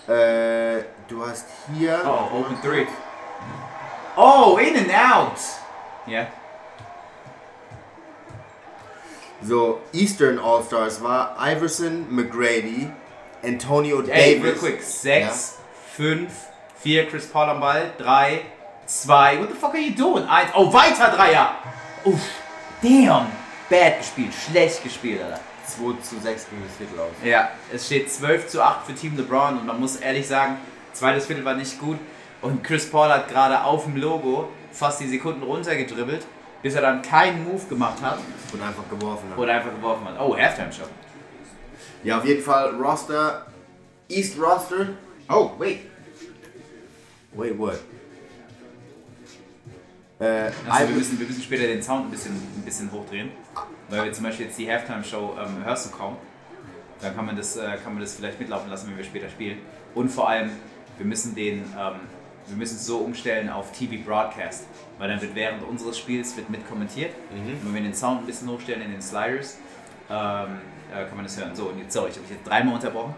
Äh, 0.08 0.82
du 1.08 1.26
hast 1.26 1.46
hier... 1.76 2.00
Oh, 2.04 2.38
Open 2.38 2.56
3. 2.62 2.86
Oh, 4.16 4.58
in 4.58 4.76
and 4.76 4.88
out! 4.90 5.38
Ja. 6.06 6.26
So, 9.42 9.80
Eastern 9.92 10.38
All-Stars 10.38 11.02
war 11.02 11.36
Iverson, 11.38 12.06
McGrady, 12.14 12.90
Antonio 13.42 14.02
Ey, 14.02 14.34
real 14.34 14.54
Davis. 14.54 14.58
quick. 14.60 14.82
6, 14.82 15.58
5, 15.96 16.28
4, 16.76 17.06
Chris 17.06 17.26
Paul 17.26 17.50
am 17.50 17.60
Ball. 17.60 17.90
3, 17.98 18.40
2. 18.86 19.40
What 19.40 19.48
the 19.50 19.54
fuck 19.54 19.74
are 19.74 19.78
you 19.80 19.94
doing? 19.94 20.26
1. 20.26 20.50
Oh, 20.54 20.72
weiter 20.72 21.10
Dreier! 21.16 21.54
Uff. 22.04 22.20
Damn! 22.82 23.39
Bad 23.70 23.98
gespielt. 23.98 24.32
Schlecht 24.34 24.82
gespielt, 24.82 25.22
Alter. 25.22 25.40
2 25.66 26.02
zu 26.02 26.18
6 26.20 26.46
gegen 26.50 26.62
das 26.66 26.76
Viertel 26.76 26.98
aus. 27.00 27.10
Ja, 27.24 27.50
es 27.72 27.86
steht 27.86 28.10
12 28.10 28.48
zu 28.48 28.60
8 28.62 28.86
für 28.86 28.94
Team 28.94 29.16
LeBron 29.16 29.58
und 29.58 29.66
man 29.66 29.78
muss 29.78 29.96
ehrlich 29.96 30.26
sagen, 30.26 30.56
zweites 30.92 31.26
Viertel 31.26 31.44
war 31.44 31.54
nicht 31.54 31.78
gut 31.78 31.98
und 32.42 32.64
Chris 32.64 32.90
Paul 32.90 33.08
hat 33.08 33.28
gerade 33.28 33.62
auf 33.62 33.84
dem 33.84 33.96
Logo 33.96 34.48
fast 34.72 35.00
die 35.00 35.06
Sekunden 35.08 35.42
runtergedribbelt, 35.44 36.26
bis 36.62 36.74
er 36.74 36.82
dann 36.82 37.02
keinen 37.02 37.44
Move 37.44 37.64
gemacht 37.68 38.02
hat 38.02 38.18
Und 38.52 38.60
einfach 38.62 38.82
geworfen. 38.90 39.30
hat. 39.30 39.38
oder 39.38 39.52
einfach 39.54 39.70
geworfen 39.70 40.08
hat. 40.08 40.16
Oh, 40.18 40.36
Halftime 40.36 40.72
Shot. 40.72 40.88
Ja, 42.02 42.18
auf 42.18 42.24
jeden 42.24 42.42
Fall 42.42 42.74
Roster, 42.74 43.46
East 44.08 44.36
Roster. 44.40 44.88
Oh, 45.28 45.52
wait. 45.58 45.80
Wait, 47.34 47.56
what? 47.56 47.78
Äh, 50.20 50.50
Also 50.68 50.88
wir 50.88 50.96
müssen, 50.96 51.18
wir 51.18 51.26
müssen 51.26 51.42
später 51.42 51.64
den 51.66 51.82
Sound 51.82 52.06
ein 52.06 52.10
bisschen, 52.10 52.32
ein 52.34 52.62
bisschen 52.64 52.90
hochdrehen. 52.92 53.30
Weil 53.88 54.04
wir 54.04 54.12
zum 54.12 54.24
Beispiel 54.24 54.46
jetzt 54.46 54.58
die 54.58 54.70
Halftime-Show 54.70 55.36
ähm, 55.40 55.64
hörst 55.64 55.86
du 55.86 55.90
kaum. 55.96 56.16
Dann 57.00 57.16
kann 57.16 57.26
man, 57.26 57.36
das, 57.36 57.56
äh, 57.56 57.76
kann 57.82 57.94
man 57.94 58.02
das 58.02 58.14
vielleicht 58.14 58.38
mitlaufen 58.38 58.70
lassen, 58.70 58.88
wenn 58.90 58.96
wir 58.96 59.04
später 59.04 59.28
spielen. 59.28 59.58
Und 59.94 60.10
vor 60.10 60.28
allem, 60.28 60.50
wir 60.98 61.06
müssen 61.06 61.34
den, 61.34 61.58
ähm, 61.78 61.94
wir 62.46 62.56
müssen 62.56 62.76
es 62.76 62.86
so 62.86 62.98
umstellen 62.98 63.48
auf 63.48 63.72
TV 63.72 64.04
Broadcast. 64.04 64.66
Weil 64.98 65.08
dann 65.08 65.20
wird 65.22 65.34
während 65.34 65.62
unseres 65.62 65.98
Spiels 65.98 66.36
wird 66.36 66.50
mit 66.50 66.68
kommentiert. 66.68 67.12
Und 67.32 67.64
wenn 67.64 67.74
wir 67.74 67.80
den 67.82 67.94
Sound 67.94 68.22
ein 68.22 68.26
bisschen 68.26 68.48
hochstellen 68.50 68.82
in 68.82 68.90
den 68.92 69.00
Sliders, 69.02 69.56
ähm, 70.10 70.58
äh, 70.94 71.06
kann 71.06 71.16
man 71.16 71.24
das 71.24 71.38
hören. 71.38 71.54
So, 71.56 71.68
und 71.68 71.78
jetzt, 71.78 71.92
sorry, 71.94 72.10
ich 72.10 72.16
habe 72.16 72.26
dich 72.26 72.36
jetzt 72.36 72.46
dreimal 72.46 72.74
unterbrochen. 72.74 73.14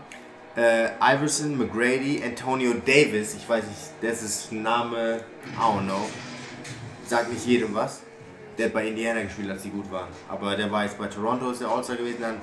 äh, 0.56 0.90
Iverson, 1.00 1.58
McGrady, 1.58 2.22
Antonio 2.24 2.74
Davis. 2.74 3.34
Ich 3.34 3.48
weiß 3.48 3.64
nicht, 3.64 3.78
das 4.02 4.22
ist 4.22 4.52
ein 4.52 4.62
Name, 4.62 5.20
I 5.56 5.58
don't 5.60 5.84
know. 5.86 6.06
Sagt 7.12 7.30
nicht 7.30 7.46
jedem 7.46 7.74
was. 7.74 8.00
Der 8.56 8.66
hat 8.66 8.72
bei 8.72 8.86
Indiana 8.86 9.22
gespielt, 9.22 9.50
als 9.50 9.62
die 9.62 9.68
gut 9.68 9.90
waren. 9.90 10.08
Aber 10.30 10.56
der 10.56 10.70
war 10.72 10.84
jetzt 10.84 10.96
bei 10.98 11.08
Toronto, 11.08 11.50
ist 11.50 11.60
der 11.60 11.68
All-Star 11.68 11.96
gewesen. 11.96 12.22
Dann 12.22 12.36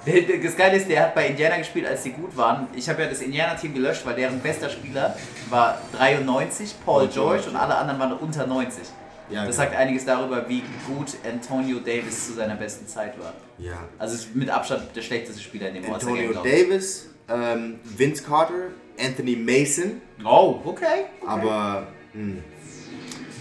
Das 0.43 0.55
Geile 0.55 0.77
ist, 0.77 0.87
der 0.87 1.01
hat 1.01 1.15
bei 1.15 1.25
Indiana 1.27 1.57
gespielt, 1.57 1.87
als 1.87 2.03
die 2.03 2.11
gut 2.11 2.37
waren. 2.37 2.67
Ich 2.75 2.87
habe 2.87 3.01
ja 3.01 3.09
das 3.09 3.21
Indiana-Team 3.21 3.73
gelöscht, 3.73 4.05
weil 4.05 4.13
deren 4.15 4.39
bester 4.39 4.69
Spieler 4.69 5.15
war 5.49 5.81
93, 5.97 6.75
Paul 6.85 7.05
Paul 7.05 7.07
George, 7.11 7.41
George. 7.41 7.49
und 7.49 7.55
alle 7.55 7.75
anderen 7.75 7.99
waren 7.99 8.13
unter 8.13 8.45
90. 8.45 8.83
Ja, 9.31 9.45
das 9.45 9.55
genau. 9.55 9.69
sagt 9.69 9.75
einiges 9.75 10.05
darüber, 10.05 10.47
wie 10.47 10.61
gut 10.87 11.15
Antonio 11.27 11.79
Davis 11.79 12.27
zu 12.27 12.33
seiner 12.33 12.55
besten 12.55 12.87
Zeit 12.87 13.19
war. 13.19 13.33
ja. 13.57 13.77
Also 13.97 14.15
ist 14.15 14.35
mit 14.35 14.51
Abstand 14.51 14.95
der 14.95 15.01
schlechteste 15.01 15.41
Spieler 15.41 15.69
in 15.69 15.81
dem 15.81 15.91
All-Star 15.91 16.11
Antonio. 16.11 16.43
Davis, 16.43 17.09
ähm, 17.27 17.79
Vince 17.83 18.23
Carter, 18.23 18.69
Anthony 18.99 19.35
Mason. 19.35 20.01
Oh, 20.23 20.59
okay. 20.63 21.05
okay. 21.21 21.27
Aber 21.27 21.87
mh. 22.13 22.41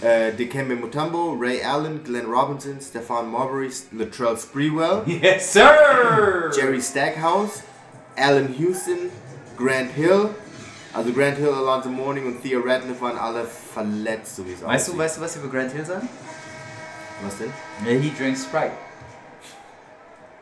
Äh, 0.01 0.31
Dikembe 0.33 0.75
Mutombo, 0.75 1.35
Ray 1.39 1.61
Allen, 1.63 2.03
Glenn 2.03 2.25
Robinson, 2.25 2.79
Stefan 2.81 3.29
Marbury, 3.29 3.69
Latrell 3.91 4.37
Sprewell, 4.37 5.03
Yes, 5.05 5.51
sir! 5.53 6.51
Jerry 6.55 6.81
Stackhouse, 6.81 7.63
Allen 8.17 8.53
Houston, 8.57 9.09
Grant 9.57 9.91
Hill. 9.91 10.29
Also 10.93 11.11
Grant 11.13 11.37
Hill, 11.37 11.53
Alonzo 11.53 11.89
Mourning 11.89 12.25
und 12.25 12.41
Theo 12.41 12.61
Radcliffe 12.61 12.99
waren 13.01 13.17
alle 13.17 13.45
verletzt, 13.45 14.37
so 14.37 14.45
wie 14.47 14.53
es 14.53 14.63
Weißt 14.63 14.87
du, 14.87 14.91
aussieht. 14.93 14.99
weißt 14.99 15.17
du, 15.17 15.21
was 15.21 15.35
wir 15.35 15.43
über 15.43 15.57
Grant 15.57 15.71
Hill 15.71 15.85
sagen? 15.85 16.09
Was 17.23 17.37
denn? 17.37 17.51
Yeah, 17.85 17.99
he 17.99 18.11
drinks 18.17 18.43
Sprite. 18.43 18.71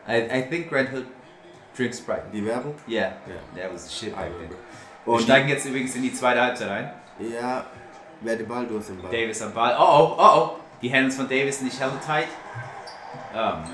I, 0.08 0.38
I 0.38 0.42
think 0.48 0.70
Grant 0.70 0.88
Hill 0.90 1.04
drinks 1.76 1.98
Sprite. 1.98 2.22
Die 2.32 2.44
Werbung? 2.46 2.74
Yeah, 2.88 3.12
Ja. 3.26 3.62
that 3.62 3.72
was 3.74 3.92
shit 3.92 4.14
back 4.16 4.30
then. 4.38 4.48
Wir 5.04 5.12
Und 5.14 5.22
steigen 5.22 5.48
jetzt 5.48 5.66
übrigens 5.66 5.94
in 5.96 6.02
die 6.02 6.12
zweite 6.14 6.40
Halbzeit 6.40 6.68
ein. 6.70 6.90
ja, 7.18 7.66
wer 8.20 8.32
hat 8.32 8.40
den 8.40 8.48
Ball? 8.48 8.66
Du 8.66 8.78
hast 8.78 8.88
den 8.88 9.00
Ball. 9.00 9.10
Davis 9.10 9.42
am 9.42 9.52
Ball. 9.52 9.76
Oh 9.78 9.82
oh, 9.84 10.14
oh 10.18 10.22
oh. 10.36 10.56
Die 10.82 10.92
Hands 10.92 11.14
von 11.14 11.28
Davis 11.28 11.60
nicht 11.60 11.78
held 11.80 11.92
tight. 12.04 12.28
Oh 13.32 13.36
man. 13.36 13.68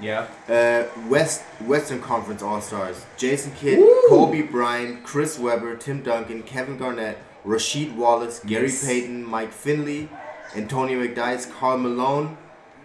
Ja. 0.00 0.26
Äh, 0.46 0.84
West, 1.08 1.42
Western 1.60 2.02
Conference 2.02 2.42
All-Stars. 2.42 2.96
Jason 3.16 3.52
Kidd, 3.58 3.78
Woo! 3.78 3.86
Kobe 4.08 4.42
Bryant, 4.42 5.02
Chris 5.04 5.42
Webber, 5.42 5.78
Tim 5.78 6.02
Duncan, 6.04 6.44
Kevin 6.44 6.78
Garnett, 6.78 7.16
Rasheed 7.46 7.96
Wallace, 7.96 8.42
Gary 8.46 8.66
Yes. 8.66 8.84
Payton, 8.84 9.24
Mike 9.30 9.52
Finley, 9.52 10.08
Antonio 10.54 10.98
McDyess, 11.00 11.48
Carl 11.58 11.78
Malone, 11.78 12.36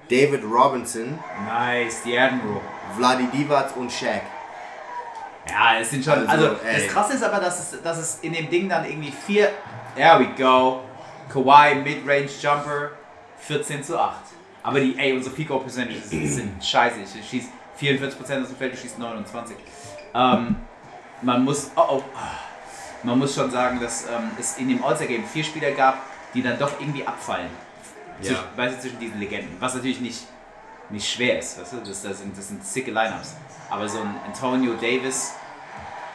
David 0.09 0.43
Robinson, 0.45 1.19
Nice, 1.45 2.01
die 2.05 2.17
Admiral. 2.17 2.61
Vladi 2.97 3.25
Divac 3.33 3.75
und 3.75 3.91
Shaq. 3.91 4.21
Ja, 5.49 5.79
es 5.81 5.89
sind 5.89 6.03
schon. 6.05 6.27
Also, 6.27 6.47
Also, 6.49 6.55
das 6.63 6.87
krasse 6.87 7.13
ist 7.13 7.23
aber, 7.23 7.39
dass 7.39 7.73
es, 7.73 7.81
dass 7.81 7.97
es 7.97 8.19
in 8.21 8.31
dem 8.33 8.49
Ding 8.49 8.69
dann 8.69 8.85
irgendwie 8.85 9.11
vier. 9.11 9.49
There 9.95 10.19
we 10.19 10.27
go. 10.41 10.81
Kawhi 11.31 11.75
Mid-Range 11.75 12.29
Jumper 12.41 12.91
14 13.39 13.83
zu 13.83 13.99
8. 13.99 14.15
Aber 14.63 14.79
die, 14.79 14.97
ey, 14.97 15.13
unsere 15.13 15.35
Fico 15.35 15.57
Percentages 15.59 16.09
sind 16.09 16.63
scheiße. 16.63 16.97
Ich 17.01 17.29
schieße 17.29 17.49
44% 17.79 18.19
aus 18.19 18.47
dem 18.49 18.57
Feld, 18.57 18.73
du 18.73 18.77
schießt 18.77 18.99
29. 18.99 19.55
Ähm, 20.13 20.55
man 21.21 21.43
muss. 21.43 21.71
Oh 21.75 21.83
oh. 21.89 22.03
Man 23.03 23.17
muss 23.17 23.33
schon 23.33 23.49
sagen, 23.49 23.79
dass 23.79 24.03
ähm, 24.05 24.29
es 24.39 24.57
in 24.57 24.69
dem 24.69 24.83
All-Star-Game 24.83 25.25
vier 25.25 25.43
Spieler 25.43 25.71
gab, 25.71 25.97
die 26.35 26.43
dann 26.43 26.59
doch 26.59 26.79
irgendwie 26.79 27.05
abfallen. 27.05 27.49
Zwischen, 28.19 28.35
Ja. 28.35 28.43
weißt 28.55 28.75
du, 28.77 28.81
zwischen 28.81 28.99
diesen 28.99 29.19
Legenden. 29.19 29.55
Was 29.59 29.73
natürlich 29.73 30.01
nicht, 30.01 30.27
nicht 30.91 31.11
schwer 31.11 31.39
ist. 31.39 31.59
Weißt 31.59 31.73
du? 31.73 31.77
das, 31.77 32.03
das, 32.03 32.19
sind, 32.19 32.37
das 32.37 32.49
sind 32.49 32.63
sicke 32.63 32.91
Lineups. 32.91 33.35
Aber 33.71 33.89
so 33.89 33.99
ein 34.01 34.15
Antonio 34.27 34.73
Davis, 34.73 35.33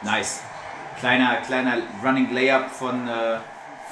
nice. 0.01 0.39
Kleiner, 0.99 1.35
kleiner 1.45 1.79
Running 2.01 2.33
Layup 2.33 2.69
von, 2.71 3.05
äh, 3.09 3.39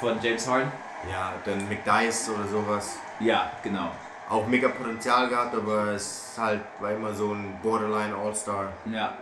von 0.00 0.18
James 0.22 0.48
Harden. 0.48 0.72
Ja, 1.10 1.32
dann 1.44 1.68
McDyess 1.68 2.28
oder 2.30 2.46
sowas. 2.48 2.98
Ja, 3.20 3.52
genau. 3.62 3.90
Auch 4.28 4.46
mega 4.46 4.68
Potenzial 4.68 5.28
gehabt, 5.28 5.54
aber 5.54 5.92
es 5.92 6.30
ist 6.30 6.38
halt, 6.38 6.60
war 6.80 6.90
immer 6.90 7.14
so 7.14 7.32
ein 7.32 7.58
Borderline 7.62 8.14
All-Star. 8.14 8.72
Ja. 8.90 9.14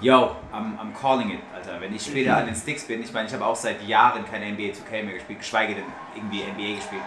Yo, 0.00 0.36
I'm, 0.52 0.78
I'm 0.78 0.92
calling 1.00 1.30
it, 1.30 1.40
Alter. 1.54 1.80
Wenn 1.80 1.94
ich 1.94 2.04
später 2.04 2.36
an 2.36 2.46
den 2.46 2.54
Sticks 2.54 2.84
bin, 2.84 3.02
ich 3.02 3.12
meine, 3.14 3.28
ich 3.28 3.34
habe 3.34 3.46
auch 3.46 3.56
seit 3.56 3.82
Jahren 3.82 4.26
keine 4.30 4.52
NBA 4.52 4.74
2K 4.74 5.04
mehr 5.04 5.14
gespielt, 5.14 5.38
geschweige 5.38 5.74
denn 5.74 5.84
irgendwie 6.14 6.42
NBA 6.42 6.76
gespielt. 6.76 7.02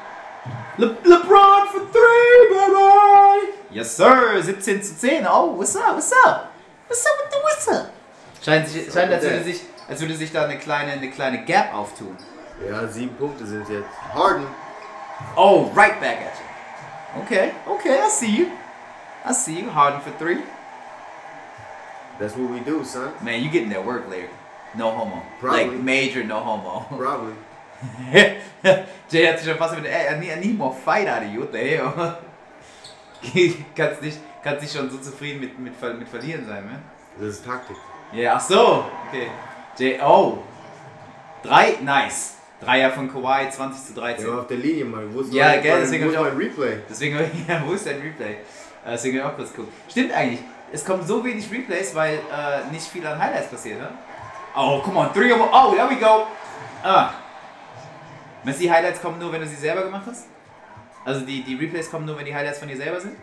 Le 0.77 0.87
LeBron 1.03 1.67
for 1.67 1.81
three, 1.91 2.49
baby! 2.49 3.53
Yes, 3.71 3.95
sir! 3.95 4.41
17 4.41 4.81
zu 4.81 4.97
10. 4.97 5.27
Oh, 5.27 5.55
what's 5.55 5.75
up, 5.75 5.95
what's 5.95 6.11
up? 6.25 6.49
What's 6.87 7.05
up 7.05 7.11
with 7.19 7.31
the 7.31 7.71
whistle? 7.71 7.89
Scheint, 8.43 8.67
sich, 8.67 8.91
scheint 8.91 9.11
als, 9.13 9.23
würde 9.23 9.43
sich, 9.43 9.61
als 9.87 10.01
würde 10.01 10.15
sich 10.15 10.31
da 10.31 10.45
eine 10.45 10.57
kleine, 10.57 10.93
eine 10.93 11.11
kleine 11.11 11.43
Gap 11.45 11.73
auftun. 11.75 12.17
Ja, 12.67 12.87
sieben 12.87 13.15
Punkte 13.15 13.45
sind 13.45 13.67
jetzt. 13.69 13.87
Harden. 14.13 14.45
Oh, 15.35 15.71
right 15.75 15.99
back 15.99 16.17
at 16.21 16.33
you. 16.39 17.21
Okay, 17.23 17.51
okay, 17.67 17.99
I 18.05 18.09
see 18.09 18.37
you. 18.37 18.47
I 19.25 19.33
see 19.33 19.59
you. 19.59 19.69
Harden 19.69 20.01
for 20.01 20.11
three. 20.17 20.39
That's 22.19 22.35
what 22.35 22.51
we 22.51 22.59
do, 22.59 22.83
son. 22.83 23.13
Man, 23.21 23.41
you 23.41 23.49
getting 23.49 23.69
that 23.69 23.85
work 23.85 24.09
later. 24.09 24.29
No 24.75 24.91
homo. 24.91 25.21
Probably. 25.39 25.67
Like 25.67 25.79
major 25.79 26.23
no 26.23 26.39
homo. 26.39 26.85
Probably. 26.97 27.33
Jay 29.09 29.25
hat 29.25 29.39
sich 29.39 29.47
schon 29.47 29.57
fast 29.57 29.75
mit, 29.75 29.85
ey, 29.85 30.13
I 30.13 30.19
need, 30.19 30.31
I 30.31 30.39
need 30.39 30.57
more 30.57 30.73
fight 30.73 31.07
out 31.07 31.23
of 31.23 31.31
you, 31.31 31.39
what 31.39 31.51
the 31.51 31.59
hell? 31.59 32.19
kannst 33.75 34.01
nicht, 34.01 34.19
kannst 34.43 34.61
nicht 34.61 34.75
schon 34.75 34.89
so 34.89 34.97
zufrieden 34.97 35.39
mit, 35.39 35.57
mit, 35.57 35.81
mit 35.97 36.09
Verlieren 36.09 36.45
sein, 36.45 36.65
ne? 36.65 36.79
Das 37.17 37.29
ist 37.29 37.45
Taktik. 37.45 37.77
Ja, 38.11 38.35
ach 38.35 38.41
so, 38.41 38.85
okay. 39.07 39.31
Jay, 39.77 39.99
oh. 40.01 40.39
Drei, 41.41 41.77
nice. 41.81 42.38
Dreier 42.61 42.91
von 42.91 43.11
Kawhi, 43.11 43.49
20 43.49 43.85
zu 43.85 43.93
13. 43.93 44.25
Der 44.25 44.33
war 44.33 44.41
auf 44.41 44.47
der 44.47 44.57
Linie, 44.57 44.85
Mann. 44.85 45.13
Wo 45.13 45.21
ist 45.21 45.33
Ja, 45.33 45.55
gell, 45.57 45.79
deswegen 45.81 46.05
wo 46.05 46.09
ist 46.09 46.17
hab 46.17 46.27
ich 46.27 46.33
mein 46.33 46.41
Replay? 46.41 46.77
Deswegen, 46.89 47.17
ja, 47.47 47.63
wo 47.65 47.73
ist 47.73 47.85
dein 47.85 48.01
Replay? 48.01 48.33
Äh, 48.33 48.37
Deswegen 48.91 49.19
hab 49.19 49.25
ich 49.27 49.31
auch 49.31 49.37
kurz 49.37 49.53
gucken. 49.53 49.71
Stimmt 49.89 50.11
eigentlich. 50.13 50.41
Es 50.71 50.83
kommen 50.85 51.05
so 51.05 51.23
wenig 51.23 51.49
Replays, 51.51 51.95
weil 51.95 52.15
äh, 52.15 52.71
nicht 52.71 52.85
viel 52.85 53.05
an 53.07 53.17
Highlights 53.17 53.47
passiert, 53.47 53.79
ne? 53.79 53.89
Oh, 54.55 54.79
come 54.83 54.99
on, 54.99 55.13
three 55.13 55.31
of 55.31 55.39
Oh, 55.51 55.73
there 55.73 55.89
we 55.89 55.95
go. 55.95 56.27
Ah. 56.83 57.11
Die 58.45 58.71
Highlights 58.71 59.01
kommen 59.01 59.19
nur, 59.19 59.31
wenn 59.31 59.41
du 59.41 59.47
sie 59.47 59.55
selber 59.55 59.83
gemacht 59.83 60.03
hast? 60.07 60.27
Also 61.05 61.25
die, 61.25 61.43
die 61.43 61.55
Replays 61.55 61.89
kommen 61.89 62.05
nur, 62.05 62.17
wenn 62.17 62.25
die 62.25 62.35
Highlights 62.35 62.59
von 62.59 62.67
dir 62.67 62.77
selber 62.77 62.99
sind? 62.99 63.15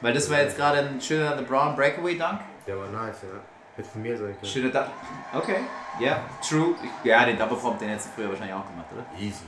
Weil 0.00 0.12
das 0.12 0.28
war 0.30 0.38
jetzt 0.40 0.56
gerade 0.56 0.78
ein 0.78 1.00
schöner 1.00 1.36
LeBron 1.36 1.76
Breakaway 1.76 2.16
Dunk. 2.18 2.40
Der 2.66 2.76
war 2.78 2.88
nice, 2.88 3.22
ja. 3.22 3.40
Hätte 3.76 3.88
von 3.88 4.02
mir 4.02 4.16
sein 4.18 4.36
können. 4.38 4.52
Schöner 4.52 4.68
Dunk. 4.70 4.86
Okay, 5.34 5.56
ja, 5.98 6.20
true. 6.46 6.74
Ich- 6.82 7.04
Ja, 7.06 7.24
den 7.24 7.38
Double 7.38 7.56
Pump, 7.56 7.78
den 7.78 7.88
hättest 7.88 8.08
du 8.08 8.12
früher 8.16 8.28
wahrscheinlich 8.28 8.54
auch 8.54 8.66
gemacht, 8.66 8.86
oder? 8.92 9.04
Easy. 9.18 9.44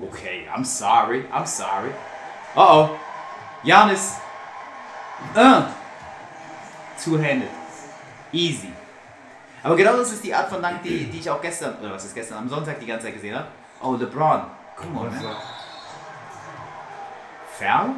Okay, 0.00 0.48
I'm 0.54 0.64
sorry. 0.64 1.24
I'm 1.32 1.46
sorry. 1.46 1.90
Uh 2.56 2.60
oh. 2.60 2.90
Giannis. 3.64 4.16
Uh. 5.34 5.62
Two-handed. 7.02 7.48
Easy. 8.32 8.72
Aber 9.62 9.76
genau 9.76 9.96
das 9.96 10.12
ist 10.12 10.22
die 10.24 10.34
Art 10.34 10.48
von 10.50 10.60
Dank, 10.62 10.82
die, 10.82 11.06
die 11.06 11.18
ich 11.20 11.30
auch 11.30 11.40
gestern, 11.40 11.78
oder 11.78 11.92
was 11.94 12.04
ist 12.04 12.14
gestern, 12.14 12.38
am 12.38 12.48
Sonntag 12.48 12.78
die 12.80 12.86
ganze 12.86 13.06
Zeit 13.06 13.14
gesehen 13.14 13.34
habe. 13.36 13.48
Oh, 13.82 13.94
LeBron. 13.94 14.42
Come 14.76 15.00
on, 15.00 15.06
man. 15.06 15.36
Foul? 17.58 17.94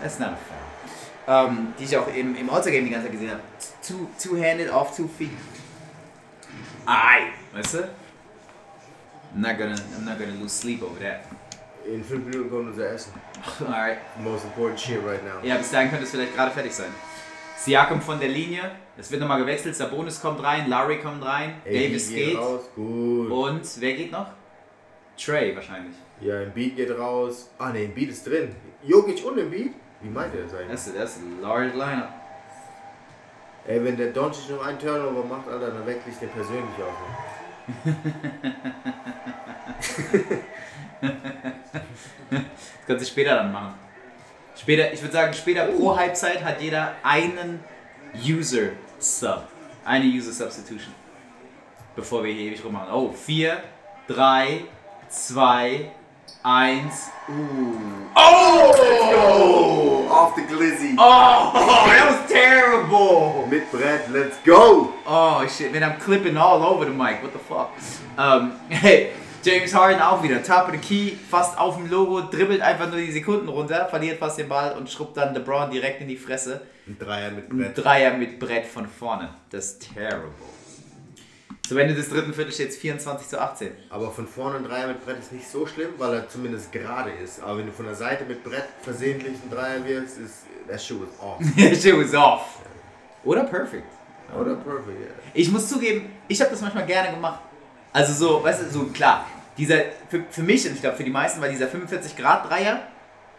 That's 0.00 0.18
not 0.18 0.28
a 0.28 0.36
foul. 0.36 1.46
Ähm, 1.48 1.74
die 1.78 1.84
ich 1.84 1.96
auch 1.96 2.06
im, 2.08 2.36
im 2.36 2.50
All-Star-Game 2.50 2.84
die 2.84 2.90
ganze 2.90 3.06
Zeit 3.06 3.12
gesehen 3.12 3.30
habe. 3.30 3.40
Two- 3.86 4.08
Two-handed 4.18 4.68
off 4.70 4.96
two 4.96 5.08
feet. 5.08 5.30
Ai, 6.86 7.32
weißt 7.52 7.74
du? 7.74 7.78
I'm 9.34 9.40
not 9.42 9.58
gonna, 9.58 9.74
I'm 9.96 10.04
not 10.04 10.18
gonna 10.18 10.32
lose 10.40 10.52
sleep 10.52 10.82
over 10.82 10.98
that. 11.00 11.20
In 11.84 12.02
fünf 12.02 12.24
Minuten 12.26 12.50
kommt 12.50 12.68
unser 12.70 12.90
Essen. 12.90 13.12
Alright. 13.60 13.98
Most 14.22 14.44
important 14.44 14.78
shit 14.80 14.98
right 15.04 15.22
now. 15.24 15.40
Ja, 15.42 15.56
bis 15.56 15.70
dahin 15.70 15.88
könnte 15.90 16.04
es 16.04 16.10
vielleicht 16.10 16.34
gerade 16.34 16.50
fertig 16.52 16.72
sein. 16.74 16.90
Siakam 17.58 18.00
von 18.00 18.18
der 18.18 18.28
Linie. 18.28 18.70
Es 18.98 19.10
wird 19.10 19.20
nochmal 19.20 19.40
gewechselt. 19.40 19.76
Sabonis 19.76 20.20
kommt 20.20 20.42
rein. 20.42 20.68
Larry 20.68 20.98
kommt 21.00 21.24
rein. 21.24 21.54
Ey, 21.64 21.88
Davis 21.88 22.08
Beat 22.08 22.16
geht. 22.26 22.38
raus. 22.38 22.62
Gut. 22.74 23.30
Und 23.30 23.80
wer 23.80 23.92
geht 23.94 24.10
noch? 24.12 24.26
Trey 25.16 25.54
wahrscheinlich. 25.54 25.94
Ja, 26.20 26.40
Embiid 26.42 26.76
geht 26.76 26.90
raus. 26.98 27.50
Ah 27.58 27.70
ne, 27.72 27.84
Embiid 27.84 28.10
ist 28.10 28.26
drin. 28.26 28.54
Jokic 28.82 29.24
und 29.24 29.38
Embiid? 29.38 29.72
Wie 30.02 30.08
meint 30.08 30.34
er 30.34 30.42
das 30.42 30.54
eigentlich? 30.54 30.70
Das 30.70 30.86
ist, 30.86 30.96
das 30.96 31.10
ist 31.16 31.22
ein 31.22 31.40
large 31.40 31.68
lineup. 31.70 32.10
Ey, 33.68 33.84
wenn 33.84 33.96
der 33.96 34.12
Doncic 34.12 34.50
noch 34.50 34.64
einen 34.64 34.78
Turnover 34.78 35.24
macht, 35.24 35.48
Alter, 35.48 35.72
dann 35.72 35.84
wechsle 35.86 36.12
ich 36.12 36.18
den 36.18 36.28
persönlich 36.28 36.76
auch. 36.80 36.94
das 42.30 42.40
kannst 42.86 43.04
du 43.04 43.10
später 43.10 43.34
dann 43.34 43.50
machen. 43.52 43.74
Später, 44.56 44.92
ich 44.92 45.02
würde 45.02 45.12
sagen, 45.12 45.34
später 45.34 45.66
pro 45.66 45.96
Halbzeit 45.96 46.44
hat 46.44 46.60
jeder 46.62 46.94
einen 47.02 47.58
User 48.24 48.70
Sub. 48.98 49.48
Eine 49.84 50.06
User 50.06 50.32
Substitution. 50.32 50.94
Bevor 51.96 52.22
wir 52.22 52.32
hier 52.32 52.52
ewig 52.52 52.64
rummachen. 52.64 52.92
Oh, 52.92 53.10
4, 53.10 53.60
3, 54.06 54.64
2, 55.08 55.90
1. 56.46 56.86
Uh. 57.28 57.32
Oh! 58.14 60.06
Off 60.08 60.36
the 60.36 60.42
glizzy. 60.42 60.94
Oh, 60.96 61.50
that 61.52 62.06
was 62.08 62.30
terrible! 62.30 63.48
Mit 63.48 63.68
Brett, 63.72 64.08
let's 64.12 64.36
go! 64.44 64.94
Oh 65.04 65.44
shit, 65.48 65.72
man, 65.72 65.82
I'm 65.82 65.98
clipping 65.98 66.36
all 66.36 66.62
over 66.62 66.84
the 66.84 66.92
mic. 66.92 67.20
What 67.20 67.32
the 67.32 67.40
fuck? 67.40 67.72
Um, 68.16 68.52
hey, 68.68 69.14
James 69.42 69.74
Harden 69.74 70.00
auch 70.00 70.22
wieder. 70.22 70.40
Top 70.40 70.68
of 70.68 70.72
the 70.72 70.78
key, 70.78 71.16
fast 71.16 71.58
auf 71.58 71.78
dem 71.78 71.90
Logo, 71.90 72.20
dribbelt 72.20 72.60
einfach 72.60 72.88
nur 72.88 73.00
die 73.00 73.10
Sekunden 73.10 73.48
runter, 73.48 73.88
verliert 73.90 74.20
fast 74.20 74.38
den 74.38 74.48
Ball 74.48 74.76
und 74.78 74.88
schrubbt 74.88 75.16
dann 75.16 75.34
LeBron 75.34 75.72
direkt 75.72 76.00
in 76.00 76.06
die 76.06 76.16
Fresse. 76.16 76.60
Ein 76.86 76.96
Dreier 76.96 77.32
mit 77.32 77.50
Ein 77.50 77.58
Brett. 77.58 77.84
Dreier 77.84 78.16
mit 78.16 78.38
Brett 78.38 78.66
von 78.66 78.86
vorne. 78.86 79.30
Das 79.50 79.72
ist 79.72 79.92
terrible. 79.92 80.30
Zum 81.66 81.78
Ende 81.78 81.94
des 81.94 82.08
dritten 82.08 82.32
Viertels 82.32 82.54
steht 82.54 82.70
es 82.70 82.76
24 82.76 83.28
zu 83.28 83.40
18. 83.40 83.72
Aber 83.90 84.12
von 84.12 84.28
vorne 84.28 84.58
ein 84.58 84.64
Dreier 84.64 84.86
mit 84.86 85.04
Brett 85.04 85.18
ist 85.18 85.32
nicht 85.32 85.48
so 85.48 85.66
schlimm, 85.66 85.90
weil 85.98 86.14
er 86.14 86.28
zumindest 86.28 86.70
gerade 86.70 87.10
ist. 87.10 87.42
Aber 87.42 87.58
wenn 87.58 87.66
du 87.66 87.72
von 87.72 87.86
der 87.86 87.96
Seite 87.96 88.24
mit 88.24 88.44
Brett 88.44 88.68
versehentlich 88.82 89.34
einen 89.42 89.50
Dreier 89.50 89.84
wirfst, 89.84 90.18
ist 90.18 90.44
der 90.68 90.78
Schuh 90.78 91.02
ist 91.04 91.20
off. 91.20 91.40
Shit 91.56 91.96
was 91.96 92.14
off. 92.14 92.60
Oder 93.24 93.44
perfect. 93.44 93.86
Oder 94.38 94.54
perfect, 94.54 95.00
ja. 95.00 95.14
Ich 95.34 95.50
muss 95.50 95.68
zugeben, 95.68 96.10
ich 96.28 96.40
habe 96.40 96.50
das 96.50 96.60
manchmal 96.60 96.86
gerne 96.86 97.12
gemacht. 97.12 97.40
Also 97.92 98.12
so, 98.12 98.44
weißt 98.44 98.62
du, 98.62 98.70
so 98.70 98.84
klar, 98.86 99.26
dieser, 99.58 99.78
für, 100.08 100.22
für 100.30 100.42
mich 100.42 100.66
und 100.68 100.74
ich 100.74 100.80
glaube 100.80 100.96
für 100.96 101.04
die 101.04 101.10
meisten 101.10 101.40
war 101.40 101.48
dieser 101.48 101.66
45 101.66 102.16
Grad 102.16 102.48
Dreier, 102.48 102.82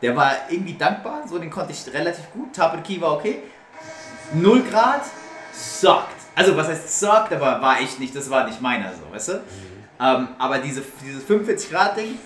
der 0.02 0.16
war 0.16 0.34
irgendwie 0.50 0.74
dankbar, 0.74 1.26
so 1.28 1.40
den 1.40 1.50
konnte 1.50 1.72
ich 1.72 1.94
relativ 1.94 2.30
gut. 2.32 2.56
The 2.56 2.82
Key 2.84 3.00
war 3.00 3.14
okay. 3.14 3.40
0 4.34 4.64
Grad, 4.64 5.04
sucked. 5.54 6.17
Also 6.38 6.56
was 6.56 6.68
heißt 6.68 7.00
sucked, 7.00 7.34
aber 7.34 7.60
war 7.60 7.82
ich 7.82 7.98
nicht, 7.98 8.16
das 8.16 8.30
war 8.30 8.46
nicht 8.46 8.62
meiner 8.62 8.94
so, 8.94 9.12
weißt 9.12 9.30
du? 9.30 9.44
Ähm, 10.00 10.28
aber 10.38 10.60
diese, 10.60 10.84
dieses 11.04 11.24
45 11.24 11.72
Grad 11.72 11.98
Ding, 11.98 12.20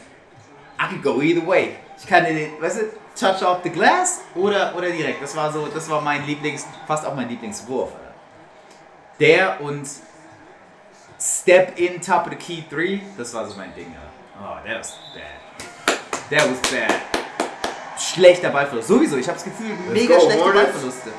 I 0.78 0.90
could 0.90 1.02
go 1.02 1.22
either 1.22 1.48
way. 1.48 1.78
Ich 1.98 2.06
kann 2.06 2.26
den, 2.26 2.62
weißt 2.62 2.82
du, 2.82 2.84
touch 3.18 3.42
off 3.42 3.60
the 3.64 3.70
glass 3.70 4.20
oder, 4.36 4.76
oder 4.76 4.90
direkt. 4.90 5.24
Das 5.24 5.34
war 5.34 5.50
so, 5.54 5.66
das 5.68 5.90
war 5.90 6.02
mein 6.02 6.26
Lieblings, 6.26 6.68
fast 6.86 7.06
auch 7.06 7.16
mein 7.16 7.30
Lieblingswurf. 7.30 7.94
Alter. 7.94 8.14
Der 9.18 9.62
und 9.62 9.88
Step 11.18 11.80
in 11.80 12.02
Top 12.02 12.26
of 12.26 12.32
the 12.32 12.36
Key 12.36 12.64
3, 12.70 13.02
das 13.18 13.34
war 13.34 13.48
so 13.48 13.56
mein 13.56 13.74
Ding. 13.74 13.96
Alter. 13.96 14.12
Oh, 14.44 14.68
that 14.68 14.80
was 14.80 14.98
bad. 15.16 16.30
That 16.30 16.52
was 16.52 16.70
bad. 16.70 16.92
Schlechter 17.98 18.50
Ballverlust. 18.50 18.90
Sowieso, 18.90 19.16
ich 19.16 19.28
habe 19.30 19.38
das 19.38 19.46
Gefühl, 19.46 19.70
mega 19.94 20.16
go, 20.16 20.22
schlechte. 20.26 20.52
Ballverluste. 20.52 21.12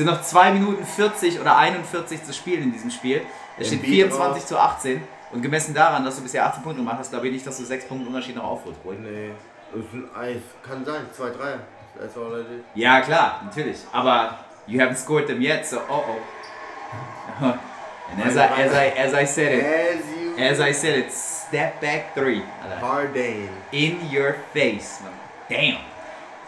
Es 0.00 0.06
sind 0.06 0.14
noch 0.14 0.22
2 0.22 0.52
Minuten 0.52 0.82
40 0.82 1.40
oder 1.40 1.58
41 1.58 2.24
zu 2.24 2.32
spielen 2.32 2.62
in 2.62 2.72
diesem 2.72 2.90
Spiel. 2.90 3.20
Es 3.58 3.66
steht 3.66 3.80
Embiid 3.80 3.96
24 3.96 4.46
zu 4.46 4.58
18. 4.58 5.02
Und 5.30 5.42
gemessen 5.42 5.74
daran, 5.74 6.02
dass 6.06 6.16
du 6.16 6.22
bisher 6.22 6.46
18 6.46 6.62
Punkte 6.62 6.80
gemacht 6.80 6.96
hast, 7.00 7.10
glaube 7.10 7.26
ich 7.26 7.34
nicht, 7.34 7.46
dass 7.46 7.58
du 7.58 7.64
6 7.66 7.84
Punkte 7.84 8.06
Unterschied 8.06 8.34
noch 8.34 8.44
aufholst. 8.44 8.80
Ruhig. 8.82 8.98
Nee, 8.98 9.32
das 9.70 9.84
ist 9.84 9.92
ein 9.92 10.08
Eis. 10.18 10.40
Kann 10.66 10.86
sein, 10.86 11.02
zwei 11.12 11.28
Dreier. 11.28 11.58
That's 11.98 12.16
all 12.16 12.32
I 12.32 12.44
did. 12.44 12.64
Ja, 12.74 13.02
klar, 13.02 13.42
natürlich. 13.44 13.76
Aber 13.92 14.38
you 14.66 14.80
haven't 14.80 14.96
scored 14.96 15.26
them 15.26 15.42
yet, 15.42 15.66
so 15.66 15.80
oh 15.90 16.02
oh. 16.08 17.44
And 17.44 18.24
as 18.24 18.36
I, 18.36 18.46
as 18.46 18.72
I, 18.72 18.98
as 18.98 19.12
I 19.12 19.26
said 19.26 19.52
it, 19.52 19.64
As 19.66 20.00
you 20.18 20.38
as 20.38 20.60
I 20.60 20.72
said 20.72 20.98
it, 20.98 21.12
step 21.12 21.78
back 21.82 22.14
three. 22.14 22.42
Alter. 22.62 22.80
Harden. 22.80 23.50
In 23.70 23.98
your 24.10 24.36
face. 24.54 25.02
Man. 25.02 25.12
Damn. 25.50 25.84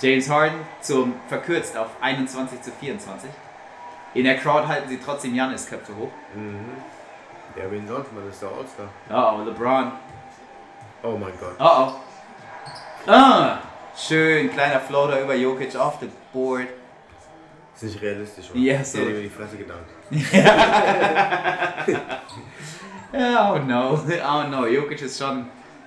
James 0.00 0.28
Harden 0.30 0.59
zum 0.80 1.12
verkürzt 1.28 1.76
auf 1.76 1.90
21 2.00 2.62
zu 2.62 2.73
24. 2.73 3.30
In 4.14 4.25
der 4.25 4.37
Crowd 4.37 4.66
halten 4.68 4.88
sie 4.88 4.98
trotzdem 4.98 5.35
Janis 5.35 5.66
Köpfe 5.66 5.96
hoch. 5.96 6.11
Mhm. 6.35 6.77
Ja, 7.57 7.70
wen 7.70 7.87
sonst? 7.87 8.12
Man 8.12 8.29
ist 8.29 8.42
der 8.42 8.48
All-Star. 8.48 8.88
Oh 9.11 9.40
oh, 9.40 9.44
LeBron. 9.44 9.92
Oh 11.03 11.16
mein 11.18 11.33
Gott. 11.38 11.57
Oh 11.59 11.88
oh. 11.88 13.11
Ah, 13.11 13.59
schön, 13.96 14.51
kleiner 14.53 14.81
Floater 14.81 15.20
über 15.20 15.35
Jokic 15.35 15.75
auf 15.77 15.98
the 16.01 16.09
board. 16.33 16.68
Ist 17.75 17.83
nicht 17.83 18.01
realistisch, 18.01 18.51
oder? 18.51 18.59
Ja, 18.59 18.85
so. 18.85 18.98
hat 18.98 19.07
ihm 19.07 19.16
in 19.16 19.22
die 19.22 19.29
Fresse 19.29 19.57
gedankt. 19.57 19.90
Oh 23.14 23.59
no, 23.59 23.98
oh 23.98 24.42
no, 24.48 24.66
Jokic 24.66 25.03
ist 25.03 25.18
schon, 25.18 25.46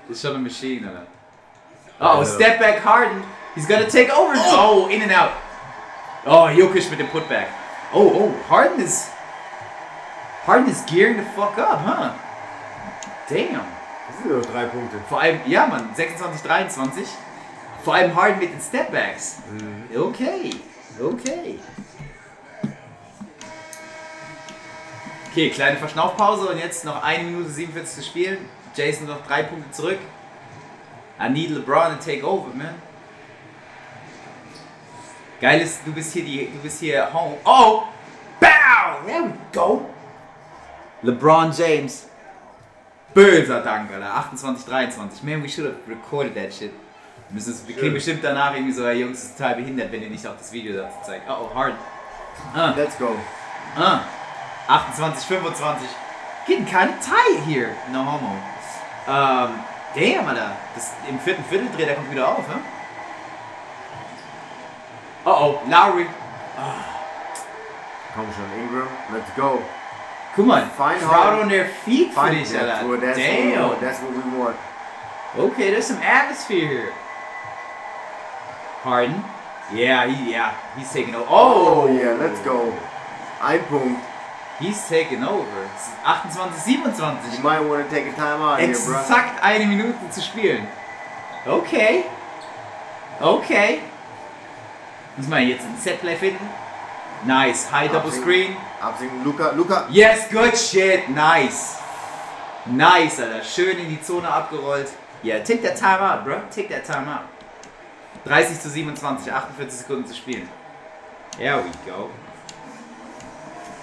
ist 0.09 0.21
schon 0.21 0.35
eine 0.35 0.43
Maschine. 0.43 1.07
Alter. 1.97 2.19
Oh, 2.19 2.23
step 2.23 2.59
back 2.59 2.83
Harden. 2.83 3.23
He's 3.55 3.67
gonna 3.67 3.88
take 3.88 4.11
over. 4.11 4.35
Oh, 4.35 4.88
in 4.91 5.01
and 5.01 5.11
out. 5.11 5.31
Oh, 6.25 6.49
Jokic 6.49 6.89
mit 6.91 6.99
dem 6.99 7.07
Putback. 7.07 7.47
Oh, 7.97 8.12
oh, 8.13 8.49
Harden 8.49 8.81
is, 8.81 9.10
Harden 10.43 10.69
is 10.69 10.84
gearing 10.86 11.15
the 11.15 11.23
fuck 11.23 11.58
up, 11.58 11.79
huh? 11.79 12.13
Damn. 13.29 13.63
Das 14.08 14.17
sind 14.17 14.29
nur 14.29 14.41
drei 14.41 14.65
Punkte. 14.65 14.97
Vor 15.08 15.21
allem, 15.21 15.39
ja 15.45 15.65
Mann, 15.65 15.95
26, 15.95 16.41
23. 16.41 17.08
Vor 17.86 17.95
allem 17.95 18.13
Harden 18.13 18.39
mit 18.39 18.51
den 18.51 18.60
Stepbacks. 18.60 19.38
Okay, 19.95 20.51
okay. 21.01 21.58
Okay, 25.31 25.49
kleine 25.51 25.77
Verschnaufpause 25.77 26.49
und 26.49 26.58
jetzt 26.58 26.84
noch 26.84 27.01
1 27.01 27.23
Minute 27.23 27.49
47 27.49 27.95
zu 27.95 28.03
spielen. 28.03 28.49
Jason 28.75 29.08
noch 29.08 29.25
drei 29.25 29.43
Punkte 29.43 29.71
zurück. 29.71 29.99
I 31.17 31.29
need 31.29 31.49
LeBron 31.49 31.97
to 31.97 32.05
take 32.05 32.25
over, 32.25 32.53
man. 32.53 32.75
Geil 35.41 35.61
ist, 35.61 35.81
du 35.85 35.91
bist 35.91 36.13
hier 36.13 36.23
die, 36.23 36.47
du 36.47 36.59
bist 36.59 36.79
hier 36.79 37.11
home. 37.13 37.37
Oh! 37.43 37.83
Bow! 38.39 39.05
There 39.05 39.23
we 39.25 39.33
go! 39.53 39.89
LeBron 41.03 41.51
James. 41.51 42.07
Böser 43.13 43.61
Dank, 43.61 43.91
Alter. 43.93 44.13
28, 44.13 44.65
23. 44.65 45.23
Man, 45.23 45.41
we 45.43 45.47
should 45.49 45.65
have 45.65 45.77
recorded 45.87 46.35
that 46.35 46.53
shit. 46.53 46.71
Wir, 47.29 47.35
müssen 47.35 47.53
es, 47.53 47.67
wir 47.67 47.75
kriegen 47.75 47.93
bestimmt 47.93 48.23
danach 48.23 48.53
irgendwie 48.53 48.73
so, 48.73 48.85
hey 48.85 49.01
Jungs, 49.01 49.23
ist 49.23 49.37
total 49.37 49.55
behindert, 49.55 49.91
wenn 49.91 50.01
ihr 50.01 50.09
nicht 50.09 50.25
auch 50.27 50.37
das 50.37 50.51
Video 50.51 50.75
dazu 50.81 50.95
zeigt. 51.05 51.23
Oh, 51.29 51.49
oh, 51.49 51.55
hard. 51.55 51.73
Ah, 52.53 52.73
Let's 52.75 52.97
go. 52.97 53.15
ah. 53.77 54.01
28, 54.67 55.23
25. 55.25 55.87
Getting 56.47 56.65
kind 56.65 56.89
of 56.91 56.99
tight 57.05 57.39
here. 57.45 57.75
No 57.91 57.99
homo. 57.99 58.35
Ähm, 59.07 59.59
damn, 59.95 60.27
Alter. 60.27 60.51
Das, 60.75 60.91
Im 61.09 61.19
vierten 61.19 61.43
Viertel 61.45 61.67
dreht 61.75 61.87
er 61.89 61.95
kommt 61.95 62.11
wieder 62.11 62.27
auf, 62.27 62.47
ne? 62.47 62.55
Oh, 65.25 65.59
oh, 65.63 65.69
Lowry. 65.69 66.07
Uh, 66.57 66.83
Komm 68.13 68.27
schon, 68.33 68.49
Ingram. 68.59 68.88
Let's 69.11 69.29
go. 69.35 69.61
Guck 70.35 70.45
mal, 70.45 70.65
Fine, 70.69 70.99
crowd 70.99 71.41
on 71.41 71.49
their 71.49 71.65
feet 71.85 72.09
für 72.09 72.15
Fine, 72.15 72.35
dich, 72.35 72.49
that's 72.51 72.83
Alter. 72.83 72.88
what, 72.89 73.01
that's, 73.01 73.17
what 73.17 73.29
we 73.29 73.51
Damn. 73.51 73.67
want. 73.69 73.81
that's 73.81 73.99
what 74.01 74.11
we 74.11 74.38
want. 74.38 74.57
Okay, 75.38 75.71
there's 75.71 75.85
some 75.88 75.97
atmosphere 76.01 76.67
here. 76.67 76.93
Harden. 78.83 79.23
Yeah, 79.73 80.07
he, 80.07 80.31
yeah, 80.31 80.53
he's 80.77 80.91
taking 80.91 81.15
over. 81.15 81.25
Oh 81.29 81.88
Oh, 81.88 81.88
yeah, 81.88 82.13
let's 82.13 82.39
go. 82.41 82.71
Ein 83.41 83.63
Punkt. 83.65 83.99
He's 84.59 84.88
taking 84.88 85.23
over. 85.23 85.69
Es 85.75 85.88
ist 85.89 86.38
28, 86.38 87.38
You 87.38 87.43
might 87.43 87.59
want 87.61 87.89
to 87.89 87.93
take 87.93 88.07
a 88.07 88.13
time 88.15 88.41
out 88.41 88.59
here, 88.59 88.67
bro. 88.73 88.99
Exakt 89.01 89.43
eine 89.43 89.65
Minute 89.65 89.95
zu 90.11 90.21
spielen. 90.21 90.67
Okay. 91.45 92.05
Okay. 93.19 93.81
Muss 95.17 95.28
man 95.28 95.47
jetzt 95.47 95.63
ein 95.65 95.78
Setplay 95.78 96.15
finden? 96.15 96.49
Nice. 97.25 97.71
High 97.71 97.88
double 97.91 98.10
Absinken. 98.10 98.21
screen. 98.21 98.58
Absinken. 98.82 99.23
Luca, 99.23 99.51
Luca. 99.51 99.88
Yes, 99.89 100.30
good 100.30 100.58
shit. 100.58 101.10
Nice. 101.10 101.78
Nice, 102.65 103.19
Alter. 103.19 103.43
Schön 103.43 103.78
in 103.78 103.89
die 103.89 104.01
Zone 104.01 104.28
abgerollt. 104.28 104.89
Yeah, 105.23 105.39
take 105.43 105.62
that 105.63 105.78
time 105.78 106.01
out, 106.01 106.23
bro. 106.23 106.41
Take 106.54 106.69
that 106.69 106.86
time 106.86 107.08
out. 107.08 107.23
30 108.25 108.60
zu 108.60 108.69
27, 108.69 109.32
48 109.32 109.71
Sekunden 109.71 110.06
zu 110.06 110.15
spielen. 110.15 110.49
There 111.38 111.58
we 111.63 111.91
go. 111.91 112.10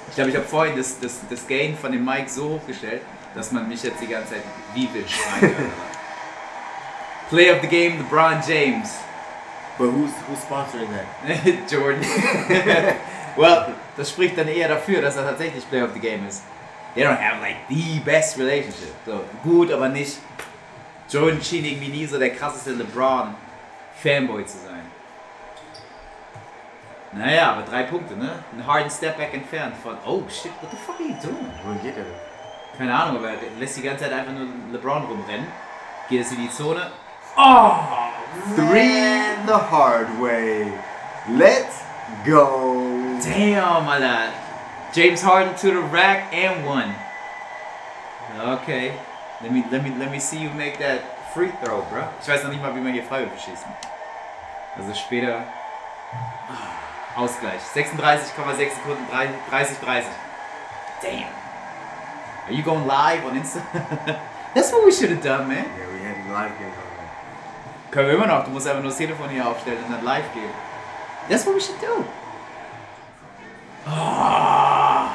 Ich 0.08 0.14
glaube, 0.14 0.30
ich 0.30 0.36
habe 0.36 0.46
vorhin 0.46 0.76
das, 0.76 1.00
das, 1.00 1.20
das 1.30 1.46
Gain 1.46 1.76
von 1.76 1.90
dem 1.92 2.04
Mic 2.04 2.28
so 2.28 2.50
hochgestellt, 2.50 3.02
dass 3.34 3.50
man 3.52 3.68
mich 3.68 3.82
jetzt 3.82 4.00
die 4.00 4.08
ganze 4.08 4.34
Zeit 4.34 4.42
wie 4.74 4.88
wild 4.92 5.08
schreien. 5.08 5.54
Play 7.30 7.50
of 7.50 7.60
the 7.62 7.66
game, 7.66 7.98
LeBron 7.98 8.42
James. 8.46 8.90
But 9.78 9.90
who's 9.90 10.12
who's 10.28 10.38
sponsoring 10.38 10.90
that? 10.90 11.68
Jordan. 11.70 12.02
well, 13.36 13.74
das 13.96 14.10
spricht 14.10 14.36
dann 14.36 14.48
eher 14.48 14.68
dafür, 14.68 15.00
dass 15.00 15.16
er 15.16 15.24
tatsächlich 15.24 15.68
Player 15.68 15.84
of 15.84 15.92
the 15.94 16.00
Game 16.00 16.26
ist. 16.26 16.42
They 16.94 17.04
don't 17.04 17.18
have 17.18 17.40
like 17.40 17.56
the 17.68 18.00
best 18.00 18.38
relationship. 18.38 18.94
So, 19.06 19.24
gut, 19.42 19.72
aber 19.72 19.88
nicht. 19.88 20.18
Jordan 21.08 21.42
schien 21.42 21.64
irgendwie 21.64 21.88
nie 21.88 22.06
so 22.06 22.18
der 22.18 22.30
krasseste 22.30 22.72
LeBron-Fanboy 22.72 24.44
zu 24.44 24.58
sein. 24.58 24.82
Naja, 27.12 27.52
aber 27.52 27.62
drei 27.62 27.82
Punkte, 27.84 28.16
ne? 28.16 28.42
Ein 28.52 28.66
harden 28.66 28.90
Stepback 28.90 29.34
entfernt 29.34 29.74
von. 29.82 29.96
Oh 30.06 30.22
shit, 30.28 30.52
what 30.60 30.70
the 30.70 30.76
fuck 30.76 30.96
are 30.98 31.08
you 31.08 31.14
doing? 31.22 31.50
Wohin 31.64 31.82
geht 31.82 31.96
er 31.96 32.04
denn? 32.04 32.14
Keine 32.78 32.94
Ahnung, 32.94 33.18
aber 33.18 33.30
er 33.30 33.36
lässt 33.58 33.76
die 33.76 33.82
ganze 33.82 34.04
Zeit 34.04 34.12
einfach 34.12 34.32
nur 34.32 34.46
LeBron 34.72 35.04
rumrennen. 35.04 35.46
Geht 36.08 36.22
es 36.22 36.32
in 36.32 36.38
die 36.38 36.50
Zone. 36.50 36.90
Oh! 37.36 37.72
Three 38.54 39.22
the 39.46 39.58
hard 39.58 40.20
way. 40.20 40.72
Let's 41.28 41.82
go. 42.24 43.20
Damn, 43.22 43.84
my 43.84 43.98
lad. 43.98 44.34
James 44.92 45.22
Harden 45.22 45.54
to 45.56 45.70
the 45.70 45.80
rack 45.80 46.32
and 46.32 46.66
one. 46.66 46.94
Okay. 48.38 48.98
Let 49.42 49.52
me, 49.52 49.64
let 49.70 49.82
me, 49.82 49.90
let 49.98 50.10
me 50.10 50.18
see 50.18 50.38
you 50.38 50.50
make 50.50 50.78
that 50.78 51.32
free 51.34 51.50
throw, 51.62 51.82
bro. 51.90 52.08
Ich 52.20 52.28
weiß 52.28 52.44
noch 52.44 52.50
nicht 52.50 52.62
mal, 52.62 52.74
wie 52.74 52.80
man 52.80 52.92
hier 52.92 53.04
Freiwürfe 53.04 53.38
schießt. 53.38 53.64
Also 54.78 54.94
später. 54.94 55.44
Ausgleich. 57.16 57.60
36,6 57.74 58.74
Sekunden, 58.74 59.06
30, 59.50 59.78
30. 59.78 60.10
Damn. 61.02 61.28
Are 62.46 62.52
you 62.52 62.62
going 62.62 62.86
live 62.86 63.24
on 63.24 63.36
Insta? 63.36 63.62
That's 64.54 64.72
what 64.72 64.84
we 64.84 64.92
should 64.92 65.10
have 65.10 65.22
done, 65.22 65.48
man. 65.48 65.64
Yeah, 65.64 65.92
we 65.92 66.00
had 66.00 66.16
live 66.30 66.58
game 66.58 66.72
Können 67.92 68.08
wir 68.08 68.14
immer 68.14 68.26
noch. 68.26 68.44
Du 68.44 68.50
musst 68.50 68.66
einfach 68.66 68.80
nur 68.80 68.90
das 68.90 68.96
Telefon 68.96 69.28
hier 69.28 69.46
aufstellen 69.46 69.84
und 69.84 69.92
dann 69.92 70.02
live 70.02 70.32
gehen. 70.32 70.50
That's 71.28 71.46
what 71.46 71.54
we 71.54 71.60
should 71.60 71.80
do. 71.80 72.04
Ah. 73.86 75.10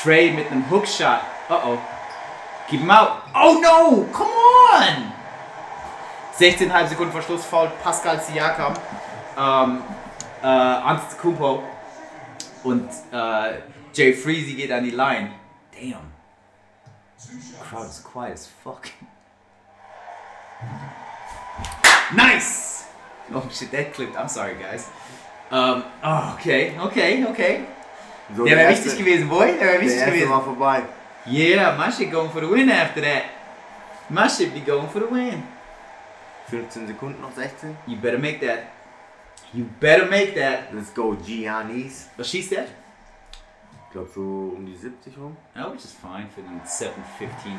Trey 0.00 0.30
mit 0.30 0.50
einem 0.50 0.70
Hookshot. 0.70 1.18
Uh 1.50 1.54
oh. 1.54 1.78
Keep 2.68 2.80
him 2.80 2.90
out. 2.90 3.22
Oh 3.34 3.58
no! 3.60 4.06
Come 4.12 4.30
on! 4.72 5.12
16,5 6.38 6.86
Sekunden 6.86 7.12
Verschluss, 7.12 7.44
Foul 7.44 7.68
Pascal 7.82 8.20
Siakam. 8.20 8.74
Ähm, 9.36 9.82
äh, 10.40 10.46
Antetokounmpo. 10.46 11.64
Und 12.62 12.88
äh, 13.10 13.54
Jay 13.92 14.12
Freezy 14.12 14.54
geht 14.54 14.70
an 14.70 14.84
die 14.84 14.90
Line. 14.90 15.32
Damn. 15.72 16.12
Crowd 17.68 17.86
is 17.86 18.04
quiet 18.04 18.34
as 18.34 18.48
fuck. 18.62 18.82
Nice! 22.14 22.84
Oh 23.34 23.46
shit, 23.52 23.70
that 23.72 23.92
clipped. 23.92 24.16
I'm 24.16 24.28
sorry, 24.28 24.54
guys. 24.54 24.88
Um, 25.50 25.84
oh, 26.02 26.34
okay, 26.38 26.78
okay, 26.78 27.24
okay. 27.26 27.64
So, 28.36 28.44
Der 28.44 28.56
wäre 28.56 28.70
wichtig 28.70 28.98
gewesen, 28.98 29.28
boy. 29.28 29.52
Der 29.58 29.66
wäre 29.68 29.80
wichtig 29.80 30.04
gewesen. 30.04 30.30
war 30.30 30.42
vorbei. 30.44 30.82
Yeah, 31.26 31.76
my 31.76 31.90
shit 31.90 32.10
going 32.10 32.30
for 32.30 32.40
the 32.40 32.48
win 32.48 32.70
after 32.70 33.00
that. 33.02 33.24
My 34.10 34.28
shit 34.28 34.52
be 34.54 34.60
going 34.60 34.88
for 34.88 35.00
the 35.00 35.06
win. 35.10 35.42
15 36.50 36.86
Sekunden 36.86 37.20
noch 37.20 37.32
16. 37.34 37.76
You 37.86 37.96
better 37.96 38.18
make 38.18 38.40
that. 38.40 38.70
You 39.52 39.64
better 39.80 40.06
make 40.06 40.34
that. 40.34 40.72
Let's 40.72 40.90
go, 40.94 41.14
Giannis. 41.14 42.08
Was 42.16 42.28
schießt 42.30 42.52
der? 42.52 42.66
Ich 43.88 43.92
glaube 43.92 44.10
so 44.14 44.20
um 44.54 44.66
die 44.66 44.76
70 44.76 45.16
rum. 45.16 45.34
Oh, 45.56 45.72
which 45.72 45.82
is 45.82 45.94
fine 45.94 46.28
für 46.28 46.42
den 46.42 46.60
7-15, 46.60 46.92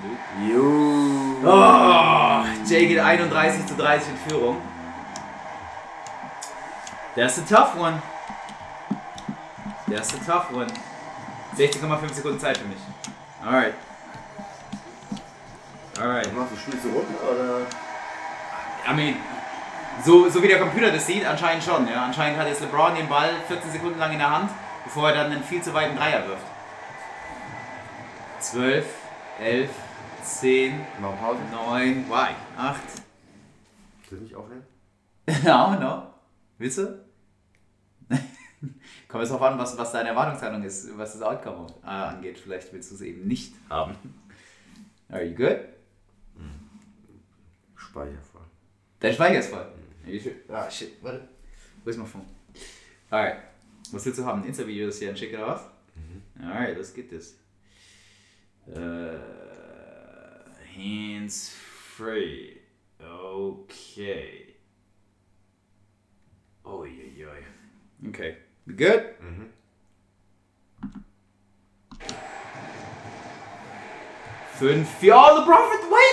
dude. 0.03 0.53
You. 0.53 1.37
Oh, 1.43 2.43
Jay 2.67 2.85
geht 2.85 2.99
31 2.99 3.65
zu 3.65 3.75
30 3.75 4.09
in 4.09 4.17
Führung. 4.29 4.57
That's 7.15 7.39
a 7.39 7.41
tough 7.41 7.75
one. 7.75 7.99
That's 9.87 10.13
a 10.13 10.17
tough 10.19 10.53
one. 10.53 10.67
16,5 11.57 12.13
Sekunden 12.13 12.39
Zeit 12.39 12.59
für 12.59 12.67
mich. 12.67 12.77
Alright. 13.43 13.73
Alright. 15.99 16.31
Machst 16.35 16.53
du 16.53 16.57
spielst 16.57 16.85
du 16.85 16.89
runter 16.89 17.23
oder? 17.23 17.65
I 18.87 18.93
mean, 18.93 19.15
so, 20.05 20.29
so 20.29 20.43
wie 20.43 20.47
der 20.47 20.59
Computer 20.59 20.91
das 20.91 21.07
sieht, 21.07 21.25
anscheinend 21.25 21.63
schon. 21.63 21.87
Ja. 21.87 22.05
Anscheinend 22.05 22.39
hat 22.39 22.47
jetzt 22.47 22.61
LeBron 22.61 22.93
den 22.93 23.09
Ball 23.09 23.31
14 23.47 23.71
Sekunden 23.71 23.97
lang 23.97 24.11
in 24.11 24.19
der 24.19 24.29
Hand, 24.29 24.51
bevor 24.89 25.09
er 25.09 25.15
dann 25.23 25.31
einen 25.31 25.43
viel 25.43 25.61
zu 25.61 25.71
weiten 25.71 25.95
Dreier 25.95 26.27
wirft. 26.27 26.45
12, 28.39 28.85
11, 29.39 29.69
10, 30.23 30.81
Noch 30.99 31.15
Pause? 31.19 31.39
9, 31.51 32.09
why? 32.09 32.33
8. 32.57 32.81
Soll 34.09 34.17
ich 34.17 34.23
nicht 34.23 34.35
aufnehmen? 34.35 34.63
Ja, 35.43 35.75
no. 35.75 36.11
Willst 36.57 36.79
du? 36.79 37.05
Kommt 39.07 39.21
jetzt 39.21 39.31
drauf 39.31 39.43
an, 39.43 39.59
was, 39.59 39.77
was 39.77 39.91
deine 39.91 40.09
Erwartungshaltung 40.09 40.63
ist, 40.63 40.97
was 40.97 41.13
das 41.13 41.21
Outcome 41.21 41.67
äh, 41.83 41.87
angeht. 41.87 42.39
Vielleicht 42.39 42.73
willst 42.73 42.89
du 42.89 42.95
es 42.95 43.01
eben 43.01 43.27
nicht 43.27 43.53
haben. 43.69 43.95
Are 45.09 45.23
you 45.23 45.35
good? 45.35 45.59
Speicher 47.75 48.21
voll. 48.31 48.41
Dein 48.99 49.13
Speicher 49.13 49.39
ist 49.39 49.49
voll. 49.51 49.67
You 50.07 50.19
sure? 50.19 50.35
Ah, 50.49 50.69
shit, 50.69 50.93
warte. 51.03 51.27
Wo 51.83 51.89
ist 51.91 51.97
mein 51.97 52.07
Phone? 52.07 52.25
Alright. 53.11 53.48
Was 53.91 54.05
willst 54.05 54.19
du 54.19 54.25
haben? 54.25 54.41
Ein 54.43 54.47
Insta-Video, 54.49 54.87
das 54.87 54.99
hier 54.99 55.15
schick 55.15 55.33
oder 55.33 55.47
was? 55.47 55.61
Alright, 56.41 56.77
let's 56.77 56.93
get 56.93 57.09
this. 57.09 57.37
Uh, 58.67 59.17
hands 60.75 61.49
free. 61.49 62.59
Okay. 63.01 64.55
Oh, 66.63 66.85
yeah, 66.85 67.03
yeah. 67.17 68.09
Okay. 68.09 68.37
We 68.65 68.73
good? 68.75 69.15
Fünf. 74.57 75.01
Ja, 75.03 75.31
LeBron, 75.31 75.45
for- 75.45 75.89
why 75.89 76.03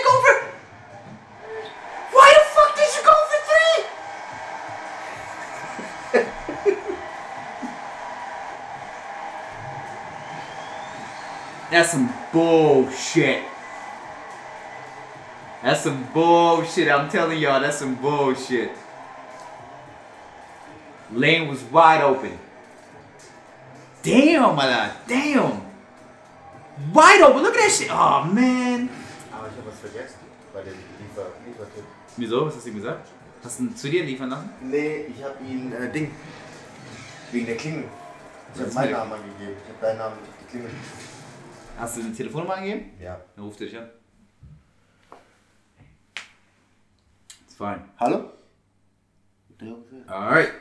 That's 11.71 11.91
some 11.91 12.13
bullshit. 12.33 13.43
That's 15.63 15.83
some 15.83 16.07
bullshit. 16.15 16.89
I'm 16.89 17.09
telling 17.09 17.39
y'all, 17.39 17.61
that's 17.61 17.79
some 17.79 17.97
bullshit. 17.97 18.71
Lane 21.13 21.49
was 21.49 21.63
wide 21.65 22.03
open. 22.03 22.39
Damn, 24.03 24.55
my 24.55 24.67
lad. 24.67 24.93
Damn. 25.09 25.61
Wide 26.93 27.23
open. 27.23 27.43
Look 27.43 27.55
at 27.55 27.61
that 27.61 27.73
shit. 27.73 27.89
Oh, 27.91 28.23
man. 28.23 28.89
Aber 29.33 29.49
ich 29.49 29.57
habe 29.57 29.67
was 29.67 29.79
vergessen 29.81 30.21
bei 30.55 30.63
dem 30.63 30.75
Liefer 31.01 31.27
Liefertipp. 31.47 31.85
Wieso? 32.17 32.47
Was 32.47 32.55
hast 32.57 32.67
du 32.67 32.71
ihm 32.71 32.77
gesagt? 32.77 33.09
Hast 33.43 33.59
du 33.59 33.65
ihn 33.65 33.77
zu 33.77 33.91
dir 33.91 34.05
liefern 34.05 34.31
lassen? 34.31 34.51
Nee, 34.61 35.07
ich 35.09 35.23
habe 35.23 35.35
ihn 35.45 35.73
äh, 35.73 35.91
Ding. 35.91 36.13
Wegen 37.33 37.47
der 37.47 37.57
Klingel. 37.57 37.85
Ich 38.55 38.61
habe 38.61 38.69
Was 38.69 38.75
meinen 38.75 38.93
Namen 38.93 39.13
angegeben. 39.13 39.57
Ich 39.65 39.75
habe 39.75 39.87
deinen 39.87 39.99
Namen 39.99 40.15
auf 40.15 40.29
die 40.41 40.51
Klingel. 40.51 40.71
Hast 41.79 41.97
du 41.97 42.01
eine 42.01 42.13
Telefonnummer 42.13 42.55
angegeben? 42.55 42.91
Ja. 43.01 43.21
Dann 43.35 43.45
ruft 43.45 43.61
er 43.61 43.67
dich 43.67 43.79
an. 43.79 43.89
It's 47.45 47.55
fine. 47.57 47.85
Hallo? 47.99 48.31
Alright. 50.07 50.53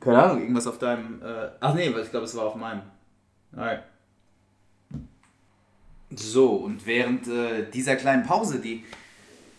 Keine 0.00 0.22
Ahnung, 0.22 0.40
irgendwas 0.40 0.66
auf 0.66 0.78
deinem. 0.78 1.22
Äh, 1.22 1.50
ach 1.60 1.74
nee, 1.74 1.92
weil 1.92 2.02
ich 2.02 2.10
glaube, 2.10 2.26
es 2.26 2.36
war 2.36 2.44
auf 2.44 2.56
meinem. 2.56 2.82
Alright. 3.54 3.82
So, 6.10 6.54
und 6.54 6.86
während 6.86 7.26
äh, 7.28 7.68
dieser 7.70 7.96
kleinen 7.96 8.24
Pause, 8.24 8.60
die 8.60 8.84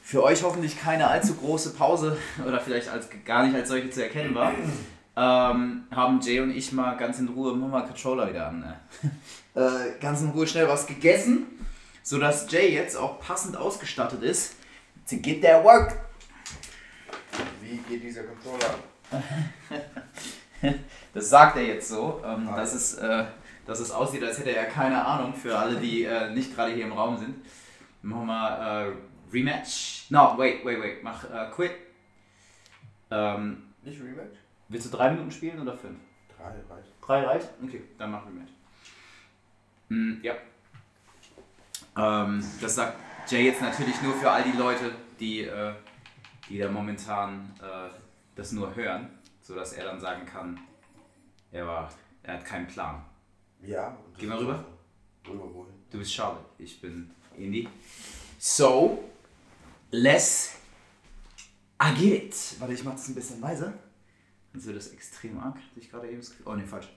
für 0.02 0.24
euch 0.24 0.44
hoffentlich 0.44 0.80
keine 0.80 1.08
allzu 1.08 1.36
große 1.36 1.74
Pause 1.74 2.18
oder 2.48 2.60
vielleicht 2.60 2.90
als 2.90 3.10
gar 3.26 3.46
nicht 3.46 3.56
als 3.56 3.70
solche 3.70 3.90
zu 3.90 4.04
erkennen 4.04 4.36
war, 4.36 4.54
ähm, 5.18 5.84
haben 5.92 6.22
Jay 6.22 6.40
und 6.40 6.52
ich 6.52 6.72
mal 6.72 6.96
ganz 6.96 7.20
in 7.20 7.28
Ruhe 7.28 7.56
mal 7.56 7.86
Controller 7.86 8.30
wieder 8.30 8.48
an. 8.48 8.60
Ne? 8.60 8.80
äh, 9.58 10.00
ganz 10.00 10.22
in 10.22 10.30
Ruhe 10.30 10.48
schnell 10.48 10.68
was 10.68 10.86
gegessen, 10.88 11.46
sodass 12.04 12.50
Jay 12.52 12.74
jetzt 12.74 12.96
auch 12.96 13.20
passend 13.20 13.58
ausgestattet 13.58 14.22
ist 14.24 14.56
to 15.10 15.18
get 15.18 15.42
that 15.42 15.64
work. 15.64 15.98
Wie 17.62 17.78
geht 17.78 18.04
dieser 18.04 18.24
Controller 18.24 18.76
an? 19.12 19.24
Das 21.14 21.30
sagt 21.30 21.56
er 21.58 21.64
jetzt 21.64 21.90
so, 21.90 22.22
ähm, 22.26 22.48
Ah. 22.50 22.56
dass, 22.58 22.74
es, 22.74 22.94
äh, 22.96 23.26
dass 23.66 23.80
es 23.80 23.92
aussieht, 23.92 24.24
als 24.24 24.38
hätte 24.40 24.56
er 24.56 24.66
keine 24.66 25.04
Ahnung 25.04 25.34
für 25.34 25.58
alle, 25.58 25.76
die 25.78 26.04
äh, 26.04 26.30
nicht 26.32 26.56
gerade 26.56 26.74
hier 26.74 26.86
im 26.86 26.94
Raum 26.94 27.18
sind. 27.18 27.36
Machen 28.04 28.26
wir 28.28 28.94
äh, 29.30 29.32
Rematch. 29.34 30.06
No, 30.10 30.36
wait, 30.38 30.64
wait, 30.66 30.80
wait. 30.82 31.04
Mach 31.04 31.24
äh, 31.24 31.50
Quit. 31.52 31.72
Ähm, 33.12 33.64
Nicht 33.84 34.00
Rematch? 34.02 34.36
willst 34.70 34.88
du 34.92 34.98
drei 34.98 35.12
Minuten 35.12 35.32
spielen 35.32 35.60
oder 35.62 35.76
fünf? 35.78 35.98
Drei 36.38 36.46
reicht. 36.50 36.90
Drei 37.02 37.24
reicht? 37.24 37.50
Okay, 37.64 37.84
dann 37.98 38.12
mach 38.12 38.26
Rematch. 38.26 38.52
Mm, 39.90 40.22
ja. 40.22 40.36
Ähm, 41.98 42.44
das 42.62 42.76
sagt 42.76 42.98
Jay 43.30 43.46
jetzt 43.46 43.62
natürlich 43.62 44.02
nur 44.02 44.14
für 44.16 44.30
all 44.30 44.44
die 44.44 44.58
Leute, 44.58 44.94
die, 45.20 45.42
äh, 45.42 45.74
die 46.50 46.60
da 46.60 46.70
momentan 46.70 47.54
äh, 47.60 47.90
das 48.36 48.52
nur 48.52 48.76
hören, 48.76 49.10
sodass 49.42 49.74
er 49.74 49.86
dann 49.86 50.00
sagen 50.00 50.26
kann, 50.26 50.60
er, 51.52 51.66
war, 51.66 51.92
er 52.24 52.36
hat 52.36 52.46
keinen 52.46 52.68
Plan. 52.68 53.04
Ja. 53.62 53.98
Geh 54.18 54.28
mal 54.28 54.38
rüber. 54.38 54.64
Rüber 55.28 55.54
wohin? 55.54 55.74
Du 55.90 55.98
bist 55.98 56.14
Charlotte, 56.14 56.46
ich 56.58 56.80
bin 56.80 57.10
Indy. 57.36 57.68
So, 58.38 59.04
let's 59.92 60.58
I 61.82 61.94
get 61.94 62.24
it. 62.24 62.60
Warte, 62.60 62.74
ich 62.74 62.84
mach 62.84 62.94
das 62.94 63.08
ein 63.08 63.16
bisschen 63.16 63.40
leiser. 63.40 63.74
Wird 64.54 64.76
das 64.76 64.88
extrem 64.88 65.38
arg. 65.38 65.56
Hatte 65.56 65.80
ich 65.80 65.90
gerade 65.92 66.10
eben. 66.10 66.22
Oh 66.46 66.56
ne, 66.56 66.66
falsch. 66.66 66.88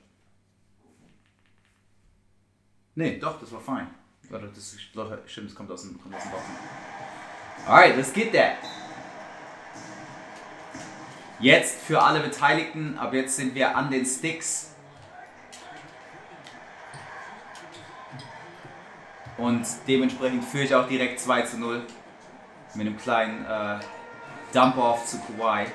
Nee, 3.00 3.18
doch, 3.18 3.40
das 3.40 3.50
war 3.50 3.60
fein. 3.62 3.86
Warte, 4.28 4.48
das 4.48 4.58
ist, 4.58 4.80
stimmt, 4.82 5.48
das 5.48 5.54
kommt 5.54 5.70
aus 5.70 5.80
dem, 5.80 5.98
kommt 5.98 6.14
aus 6.14 6.22
dem 6.22 6.32
Bauch. 6.32 7.66
Alright, 7.66 7.96
let's 7.96 8.12
get 8.12 8.30
that. 8.34 8.56
Jetzt 11.38 11.80
für 11.80 12.02
alle 12.02 12.20
Beteiligten, 12.20 12.98
ab 12.98 13.14
jetzt 13.14 13.36
sind 13.36 13.54
wir 13.54 13.74
an 13.74 13.90
den 13.90 14.04
Sticks. 14.04 14.74
Und 19.38 19.66
dementsprechend 19.88 20.44
führe 20.44 20.64
ich 20.64 20.74
auch 20.74 20.86
direkt 20.86 21.20
2 21.20 21.42
zu 21.42 21.58
0 21.58 21.82
mit 22.74 22.86
einem 22.86 22.98
kleinen 22.98 23.46
äh, 23.46 23.80
Dump-Off 24.52 25.06
zu 25.06 25.18
Kawhi. 25.20 25.68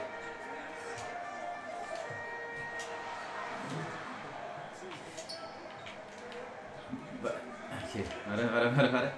Warte, 8.28 8.44
warte, 8.54 8.76
warte, 8.78 8.92
warte. 8.94 9.12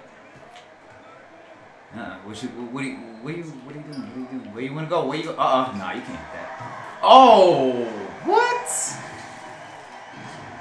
Uh, 1.96 2.16
what, 2.24 2.42
you, 2.42 2.48
what, 2.48 2.84
you, 2.84 2.96
what, 3.22 3.36
you, 3.36 3.42
what 3.42 3.74
are 3.74 3.78
you 3.78 3.84
doing? 3.84 4.02
What 4.02 4.16
are 4.16 4.20
you 4.20 4.26
doing? 4.26 4.54
Where 4.54 4.64
you 4.64 4.74
wanna 4.74 4.88
go? 4.88 5.06
Where 5.06 5.18
you 5.18 5.24
go? 5.24 5.32
Uh 5.32 5.72
uh, 5.72 5.76
nah, 5.76 5.92
you 5.92 6.02
can't 6.02 6.18
hit 6.18 6.32
that. 6.34 6.98
Oh, 7.02 7.86
what? 8.26 8.68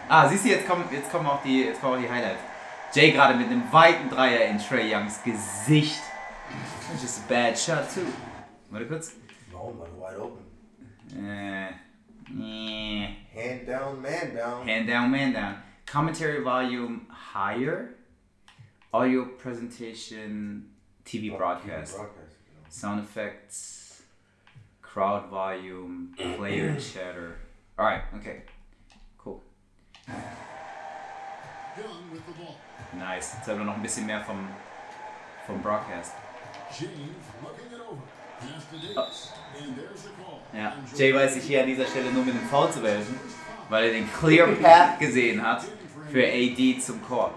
Ah, 0.10 0.29
siehst 0.29 0.45
du, 0.45 0.49
jetzt 0.49 0.65
kommen, 0.65 0.86
jetzt 0.89 1.12
kommen 1.12 1.27
auch 1.27 1.43
die, 1.43 1.65
jetzt 1.65 1.81
kommen 1.81 1.95
auch 1.95 2.01
die 2.01 2.10
Highlights. 2.10 2.41
Jay 2.93 3.12
gerade 3.12 3.36
mit 3.36 3.47
einem 3.47 3.63
weiten 3.73 4.10
Dreier 4.10 4.45
in 4.47 4.57
Trey 4.57 4.89
Youngs 4.89 5.21
Gesicht. 5.21 6.01
That's 6.88 7.01
just 7.01 7.19
a 7.25 7.27
bad 7.27 7.57
shot 7.57 7.93
too. 7.93 8.05
Warte 8.69 8.88
kurz. 8.88 9.12
No, 9.51 9.73
man, 9.73 9.89
wide 9.99 10.21
open. 10.21 10.45
Äh, 11.13 11.71
äh, 12.31 13.07
Hand 13.36 13.67
down, 13.67 14.01
man 14.01 14.33
down. 14.33 14.65
hand 14.65 14.88
down, 14.88 15.12
man 15.12 15.33
down. 15.33 15.55
Commentary 15.86 16.41
volume 16.41 17.01
higher. 17.33 17.96
Audio 18.93 19.26
presentation, 19.38 20.63
TV 21.06 21.36
broadcast. 21.38 21.97
Broadcast. 21.97 22.36
Sound 22.69 23.00
effects, 23.02 24.02
crowd 24.82 25.30
volume, 25.30 26.13
player 26.38 26.76
chatter. 26.80 27.36
Alright, 27.78 28.04
okay. 28.15 28.43
Cool. 29.17 29.41
Young 30.08 32.12
with 32.12 32.26
the 32.26 32.32
ball. 32.41 32.56
Nice. 32.97 33.36
Jetzt 33.36 33.47
haben 33.47 33.60
wir 33.60 33.65
noch 33.65 33.76
ein 33.76 33.82
bisschen 33.82 34.06
mehr 34.06 34.21
vom, 34.21 34.47
vom 35.45 35.62
Broadcast. 35.62 36.13
James 36.71 36.91
looking 37.43 37.71
it 37.71 37.82
over. 37.82 38.02
Pass 38.39 38.65
to 38.71 38.78
Davis. 38.78 39.34
And 39.62 39.76
there's 39.76 40.04
the 40.04 40.10
call. 40.23 40.39
Ja, 40.54 40.73
Jay 40.95 41.13
weiß 41.13 41.34
sich 41.34 41.43
hier 41.43 41.62
an 41.62 41.67
dieser 41.67 41.86
Stelle 41.86 42.10
nur 42.12 42.23
mit 42.23 42.34
dem 42.34 42.41
Foul 42.47 42.71
zu 42.71 42.82
helfen, 42.82 43.19
weil 43.69 43.86
er 43.88 43.91
den 43.91 44.10
Clear 44.13 44.47
Path 44.47 45.00
gesehen 45.00 45.41
hat 45.41 45.65
für 46.10 46.26
AD 46.26 46.80
zum 46.80 47.02
Korb. 47.04 47.34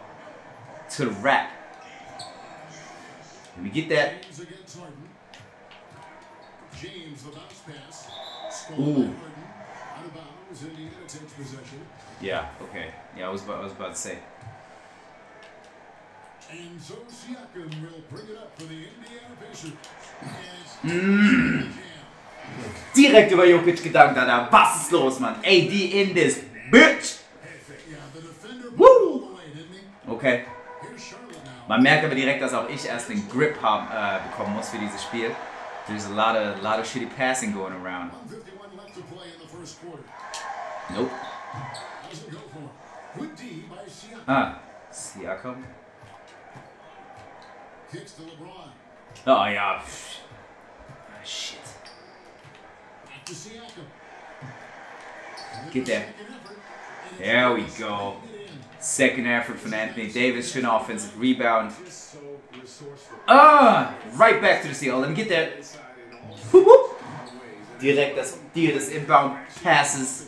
To 0.96 1.04
the 1.04 1.10
rack. 1.22 1.52
Let 3.56 3.64
me 3.64 3.70
get 3.70 3.88
that. 3.90 4.26
Ooh. 8.78 9.10
Yeah, 12.20 12.48
okay. 12.62 12.90
Yeah, 13.16 13.28
I 13.28 13.30
was 13.30 13.42
about, 13.42 13.60
I 13.60 13.64
was 13.64 13.72
about 13.72 13.94
to 13.94 14.00
say. 14.00 14.18
And 16.50 16.80
so 16.80 16.94
Siakam 17.08 17.70
will 17.80 18.02
bring 18.10 18.28
it 18.28 18.38
up 18.38 18.58
for 18.58 18.64
the 18.64 18.74
Indiana 18.74 19.36
Pacers. 19.40 19.72
Mm. 20.82 21.68
Direkt 22.94 23.32
über 23.32 23.44
Jokic 23.46 23.82
gedankt, 23.82 24.18
Alter. 24.18 24.48
Was 24.50 24.82
ist 24.82 24.92
los, 24.92 25.20
Mann? 25.20 25.36
AD 25.44 25.72
in 25.72 26.14
this 26.14 26.40
bitch! 26.70 27.20
Woo! 28.76 29.38
Okay. 30.08 30.44
Man 31.70 31.84
merkt 31.84 32.04
aber 32.04 32.16
direkt, 32.16 32.42
dass 32.42 32.52
auch 32.52 32.68
ich 32.68 32.84
erst 32.84 33.10
den 33.10 33.28
Grip 33.28 33.62
haben, 33.62 33.86
äh, 33.92 34.28
bekommen 34.28 34.56
muss 34.56 34.70
für 34.70 34.78
dieses 34.78 35.04
Spiel. 35.04 35.30
There's 35.86 36.04
a 36.06 36.08
lot 36.08 36.34
of, 36.34 36.60
lot 36.64 36.80
of 36.80 36.84
shitty 36.84 37.06
passing 37.16 37.54
going 37.54 37.72
around. 37.72 38.10
151 38.10 38.76
left 38.76 38.94
to 38.96 39.02
play 39.02 39.28
in 39.32 39.40
the 39.40 39.46
first 39.46 39.80
quarter. 39.80 40.02
Nope. 40.92 41.10
Ah, 44.26 44.58
Siakam. 44.90 45.64
Oh 49.24 49.46
ja. 49.46 49.80
Ah, 49.80 51.22
shit. 51.22 51.60
Get 55.72 55.86
there. 55.86 56.06
There 57.16 57.54
we 57.54 57.62
go. 57.78 58.16
Second 58.80 59.26
effort 59.26 59.58
from 59.58 59.74
Anthony 59.74 60.08
Davis. 60.08 60.52
Schöner 60.52 60.74
offensive 60.74 61.18
rebound. 61.20 61.72
Ah, 63.28 63.94
right 64.16 64.40
back 64.40 64.62
to 64.62 64.68
the 64.68 64.74
steal. 64.74 64.98
Let 64.98 65.10
me 65.10 65.16
get 65.16 65.28
that. 65.28 65.64
Whoop, 66.50 66.66
whoop. 66.66 67.00
Direkt 67.80 68.16
das 68.16 68.38
des 68.54 68.88
Inbound 68.88 69.38
Passes. 69.62 70.26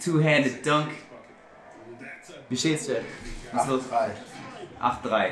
Two-handed 0.00 0.62
Dunk. 0.62 0.90
Wie 2.48 2.56
steht's 2.56 2.86
denn? 2.86 3.04
Was 3.52 3.62
ist 3.62 3.68
los? 3.68 3.82
8-3. 3.90 4.10
8-3. 5.04 5.30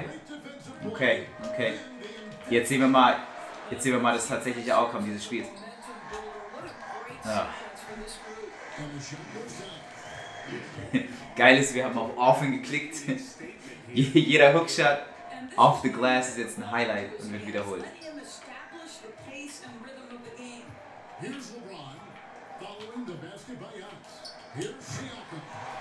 Okay, 0.87 1.27
okay. 1.51 1.75
Jetzt 2.51 2.69
sehen 2.69 2.81
wir 2.81 2.89
mal, 2.89 3.17
jetzt 3.71 3.83
sehen 3.83 3.93
wir 3.93 4.01
mal 4.01 4.15
das 4.15 4.29
tatsächliche 4.29 4.77
Outcome 4.77 5.05
dieses 5.05 5.25
Spiels. 5.25 5.49
Ah. 7.25 7.49
Geil 11.39 11.59
ist, 11.59 11.73
wir 11.75 11.85
haben 11.85 11.97
auf 11.97 12.11
Offen 12.17 12.51
geklickt. 12.53 12.97
Je- 13.95 14.03
Jeder 14.21 14.53
Hookshot 14.53 14.99
off 15.57 15.81
the 15.83 15.91
glass 15.91 16.31
ist 16.31 16.39
jetzt 16.39 16.59
ein 16.59 16.71
Highlight 16.71 17.19
und 17.21 17.33
wird 17.33 17.47
wiederholt. 17.47 17.85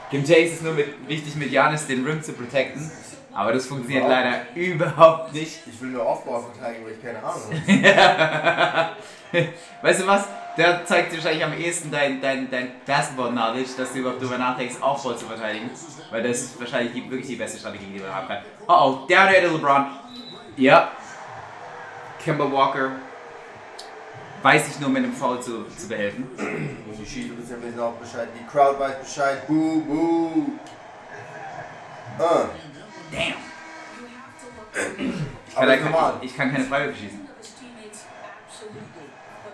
Kim 0.10 0.24
J 0.24 0.38
ist 0.38 0.54
es 0.56 0.62
nur 0.62 0.74
mit, 0.74 1.08
wichtig, 1.08 1.36
mit 1.36 1.52
Janis 1.52 1.86
den 1.86 2.06
Rim 2.06 2.22
zu 2.22 2.34
protecten. 2.34 2.90
Aber 3.34 3.52
das 3.54 3.68
funktioniert 3.68 4.08
leider 4.08 4.46
überhaupt 4.56 5.34
nicht. 5.34 5.60
Ich 5.68 5.82
will 5.82 5.90
nur 5.90 6.08
Aufbau 6.08 6.40
verteidigen, 6.42 6.86
weil 6.86 6.94
ich 6.94 7.02
keine 7.04 7.22
Ahnung 7.22 7.44
habe. 7.54 8.96
weißt 9.82 10.02
du 10.02 10.08
was? 10.08 10.24
Der 10.58 10.84
zeigt 10.86 11.12
dir 11.12 11.18
wahrscheinlich 11.18 11.44
am 11.44 11.54
ehesten 11.54 11.92
dein, 11.92 12.20
dein, 12.20 12.50
dein 12.50 12.72
Basketball-Knowledge, 12.86 13.70
dass 13.78 13.94
du 13.94 14.00
überhaupt 14.00 14.22
darüber 14.22 14.40
nachdenkst, 14.40 14.82
Aufbau 14.82 15.14
zu 15.14 15.28
verteidigen. 15.28 15.70
Weil 16.10 16.24
das 16.24 16.42
ist 16.42 16.60
wahrscheinlich 16.60 16.94
die, 16.94 17.10
wirklich 17.10 17.28
die 17.28 17.36
beste 17.36 17.60
Strategie, 17.60 17.86
die 17.94 18.00
man 18.00 18.14
haben 18.14 18.28
kann. 18.28 18.40
Oh 18.68 18.74
oh, 18.74 19.08
down 19.08 19.28
to 19.28 19.56
LeBron. 19.56 19.86
Ja. 20.56 20.92
Kemba 22.24 22.52
Walker 22.52 22.92
weiß 24.42 24.66
sich 24.66 24.80
nur 24.80 24.90
mit 24.90 25.04
einem 25.04 25.14
Foul 25.14 25.42
zu, 25.42 25.66
zu 25.66 25.88
behelfen. 25.88 26.28
Die 26.38 27.06
Schiedsrichter 27.06 27.62
wissen 27.62 27.80
auch 27.80 27.94
Bescheid. 27.94 28.30
Die 28.40 28.46
Crowd 28.46 28.80
weiß 28.80 29.00
Bescheid. 29.00 29.48
Boo, 29.48 29.82
boo. 29.82 30.60
Uh. 32.20 32.48
Damn. 33.12 33.36
Ich 35.48 35.56
kann, 35.56 35.70
ich, 36.22 36.32
ich 36.32 36.38
kann 36.38 36.52
keine 36.52 36.64
Freiwürfe 36.66 36.98
schießen. 36.98 37.28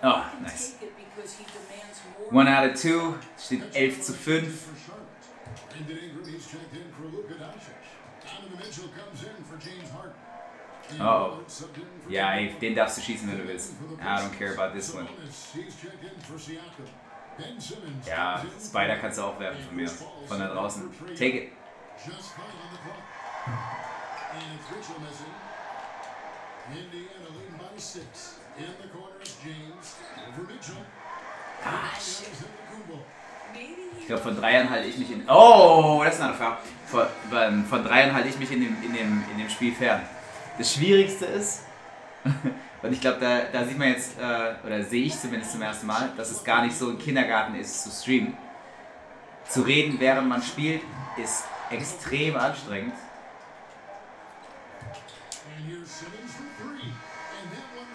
Oh, 0.01 0.21
nice. 0.41 0.72
One 2.33 2.47
out 2.47 2.65
of 2.69 2.75
two. 2.81 3.15
Steht 3.37 3.61
11 3.75 4.01
zu 4.01 4.13
5. 4.13 4.41
For 4.41 4.75
Charlotte. 4.75 5.07
Brandon 5.69 5.97
Ingram, 5.97 6.25
he's 6.33 6.47
checked 6.47 6.73
in 6.73 6.89
for 6.97 7.05
Luka 7.15 7.35
Doncic. 7.35 7.77
Donovan 8.25 8.57
Mitchell 8.59 8.89
comes 8.97 9.21
in 9.23 9.37
for 9.45 9.57
James 9.57 9.89
Harden. 9.91 10.13
And 10.89 11.01
Uh-oh. 11.01 11.37
Lillard 11.37 11.47
subbed 11.49 11.77
in 11.77 11.87
for 12.03 12.09
Ja, 12.11 12.31
Kevin 12.33 12.47
ey, 12.49 12.59
den 12.59 12.75
darfst 12.75 12.97
du 12.97 13.01
schießen, 13.01 13.27
wenn 13.29 13.37
du 13.37 13.47
willst. 13.47 13.73
I 14.01 14.19
don't 14.19 14.33
care 14.37 14.53
about 14.53 14.73
this 14.73 14.93
one. 14.93 15.05
Sabonis, 15.05 15.53
he's 15.53 15.75
checked 15.79 16.03
in 16.03 16.19
for 16.21 16.37
Siakam. 16.39 16.89
Ben 17.37 17.59
Simmons 17.61 18.07
Ja, 18.07 18.37
comes 18.39 18.53
in 18.53 18.59
Spider 18.59 18.93
for- 18.95 19.01
kannst 19.01 19.17
du 19.17 19.23
auch 19.23 19.39
werfen 19.39 19.63
von 19.67 19.75
mir. 19.75 19.87
And 19.89 19.97
Chris 19.97 20.29
Von 20.29 20.39
da 20.39 20.47
Paul 20.47 20.55
draußen. 20.55 20.91
for 20.91 21.05
Trae 21.05 21.15
Take 21.15 21.35
Young. 21.35 21.43
it. 21.43 21.51
Just 22.05 22.29
five 22.33 22.49
on 22.49 22.69
the 22.73 22.79
clock. 22.81 23.03
And 24.33 24.43
it's 24.57 24.67
Mitchell 24.73 24.99
missing. 25.05 25.33
Indiana 26.71 27.29
leading 27.37 27.57
by 27.57 27.77
six. 27.77 28.39
In 28.57 28.65
the 28.81 28.87
corner 28.89 29.21
is 29.21 29.35
James. 29.43 29.95
Over 30.27 30.43
Mitchell. 30.51 30.81
Ah, 30.81 30.81
shit. 30.81 30.81
Giannis 30.81 30.81
Antetokounmpo. 30.81 31.52
Ich 33.99 34.07
glaube, 34.07 34.21
von 34.21 34.35
Dreiern 34.35 34.69
halte 34.69 34.87
ich 34.89 34.97
mich 34.97 35.11
in. 35.11 35.27
Oh, 35.29 36.01
das 36.03 36.15
ist 36.15 36.21
eine 36.21 36.33
Fair. 36.33 36.57
Von, 36.87 37.05
von- 37.29 37.65
von 37.65 37.83
Dreiern 37.83 38.13
halte 38.13 38.27
ich 38.27 38.37
mich 38.37 38.51
in 38.51 38.61
dem, 38.61 38.83
in, 38.83 38.93
dem, 38.93 39.23
in 39.31 39.37
dem 39.37 39.49
Spiel 39.49 39.73
fern. 39.73 40.01
Das 40.57 40.73
Schwierigste 40.73 41.25
ist, 41.25 41.61
und 42.81 42.91
ich 42.93 42.99
glaube, 43.01 43.19
da, 43.19 43.39
da 43.51 43.65
sieht 43.65 43.77
man 43.77 43.87
jetzt, 43.89 44.19
äh, 44.19 44.53
oder 44.65 44.83
sehe 44.83 45.05
ich 45.05 45.17
zumindest 45.19 45.53
zum 45.53 45.61
ersten 45.61 45.87
Mal, 45.87 46.11
dass 46.17 46.31
es 46.31 46.43
gar 46.43 46.63
nicht 46.63 46.75
so 46.77 46.89
ein 46.89 46.99
Kindergarten 46.99 47.55
ist 47.55 47.83
zu 47.83 47.89
streamen. 47.89 48.37
Zu 49.47 49.61
reden, 49.61 49.99
während 49.99 50.27
man 50.27 50.41
spielt, 50.43 50.81
ist 51.17 51.45
extrem 51.71 52.35
anstrengend. 52.35 52.93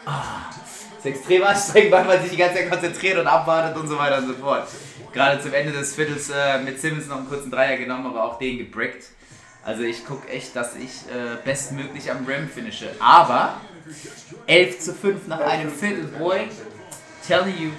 And 0.06 0.67
ist 0.98 1.06
extrem 1.06 1.42
anstrengend, 1.44 1.92
weil 1.92 2.04
man 2.04 2.20
sich 2.20 2.30
die 2.30 2.36
ganze 2.36 2.56
Zeit 2.56 2.70
konzentriert 2.70 3.18
und 3.18 3.26
abwartet 3.26 3.76
und 3.76 3.88
so 3.88 3.98
weiter 3.98 4.18
und 4.18 4.28
so 4.28 4.34
fort. 4.34 4.68
Gerade 5.12 5.40
zum 5.40 5.52
Ende 5.52 5.72
des 5.72 5.94
Viertels 5.94 6.30
äh, 6.30 6.58
mit 6.60 6.80
Simmons 6.80 7.06
noch 7.06 7.18
einen 7.18 7.28
kurzen 7.28 7.50
Dreier 7.50 7.76
genommen, 7.76 8.06
aber 8.06 8.24
auch 8.24 8.38
den 8.38 8.58
gebrickt. 8.58 9.04
Also 9.64 9.82
ich 9.82 10.04
gucke 10.04 10.28
echt, 10.28 10.54
dass 10.56 10.76
ich 10.76 11.10
äh, 11.10 11.36
bestmöglich 11.44 12.10
am 12.10 12.24
Rim 12.26 12.48
finische. 12.48 12.90
Aber 13.00 13.60
11 14.46 14.80
zu 14.80 14.94
5 14.94 15.26
nach 15.28 15.40
einem 15.40 15.70
Viertel, 15.70 16.04
boy. 16.04 16.48
Telling 17.26 17.54
you, 17.58 17.70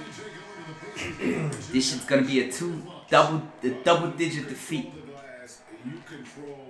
this 1.71 1.89
shit's 1.89 2.05
gonna 2.05 2.21
be 2.21 2.41
a 2.41 2.51
two 2.51 2.83
double 3.09 3.41
a 3.63 3.69
double 3.83 4.11
digit 4.11 4.47
defeat. 4.47 4.91
glass, 5.39 5.61
you 5.83 5.93
control 6.07 6.69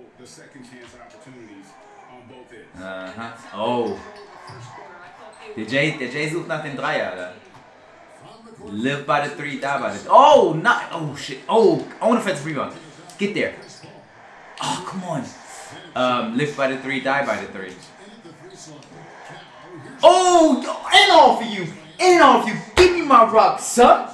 Der 5.56 5.64
Jay, 5.64 5.96
der 5.98 6.08
Jay 6.08 6.28
sucht 6.28 6.48
nach 6.48 6.62
dem 6.62 6.76
Dreier, 6.76 7.10
Alter. 7.10 7.32
Live 8.72 9.06
by 9.06 9.22
the 9.24 9.30
three, 9.36 9.58
die 9.58 9.78
by 9.78 9.90
the. 9.90 10.08
Oh, 10.08 10.54
not. 10.54 10.82
Oh 10.92 11.16
shit. 11.16 11.38
Oh, 11.48 11.84
own 12.00 12.18
offensive 12.18 12.46
rebound. 12.46 12.72
Get 13.18 13.34
there. 13.34 13.54
Oh, 14.62 14.84
come 14.86 15.04
on. 15.04 15.24
Um, 15.94 16.36
live 16.36 16.56
by 16.56 16.68
the 16.68 16.76
three, 16.76 17.00
die 17.00 17.24
by 17.24 17.36
the 17.36 17.46
three. 17.46 17.72
Oh, 20.02 20.60
in 20.60 21.10
off 21.10 21.42
of 21.42 21.46
you. 21.46 21.66
In 21.98 22.20
off 22.20 22.46
you. 22.46 22.54
Give 22.76 22.94
me 22.94 23.02
my 23.02 23.24
rock, 23.24 23.60
son. 23.60 24.08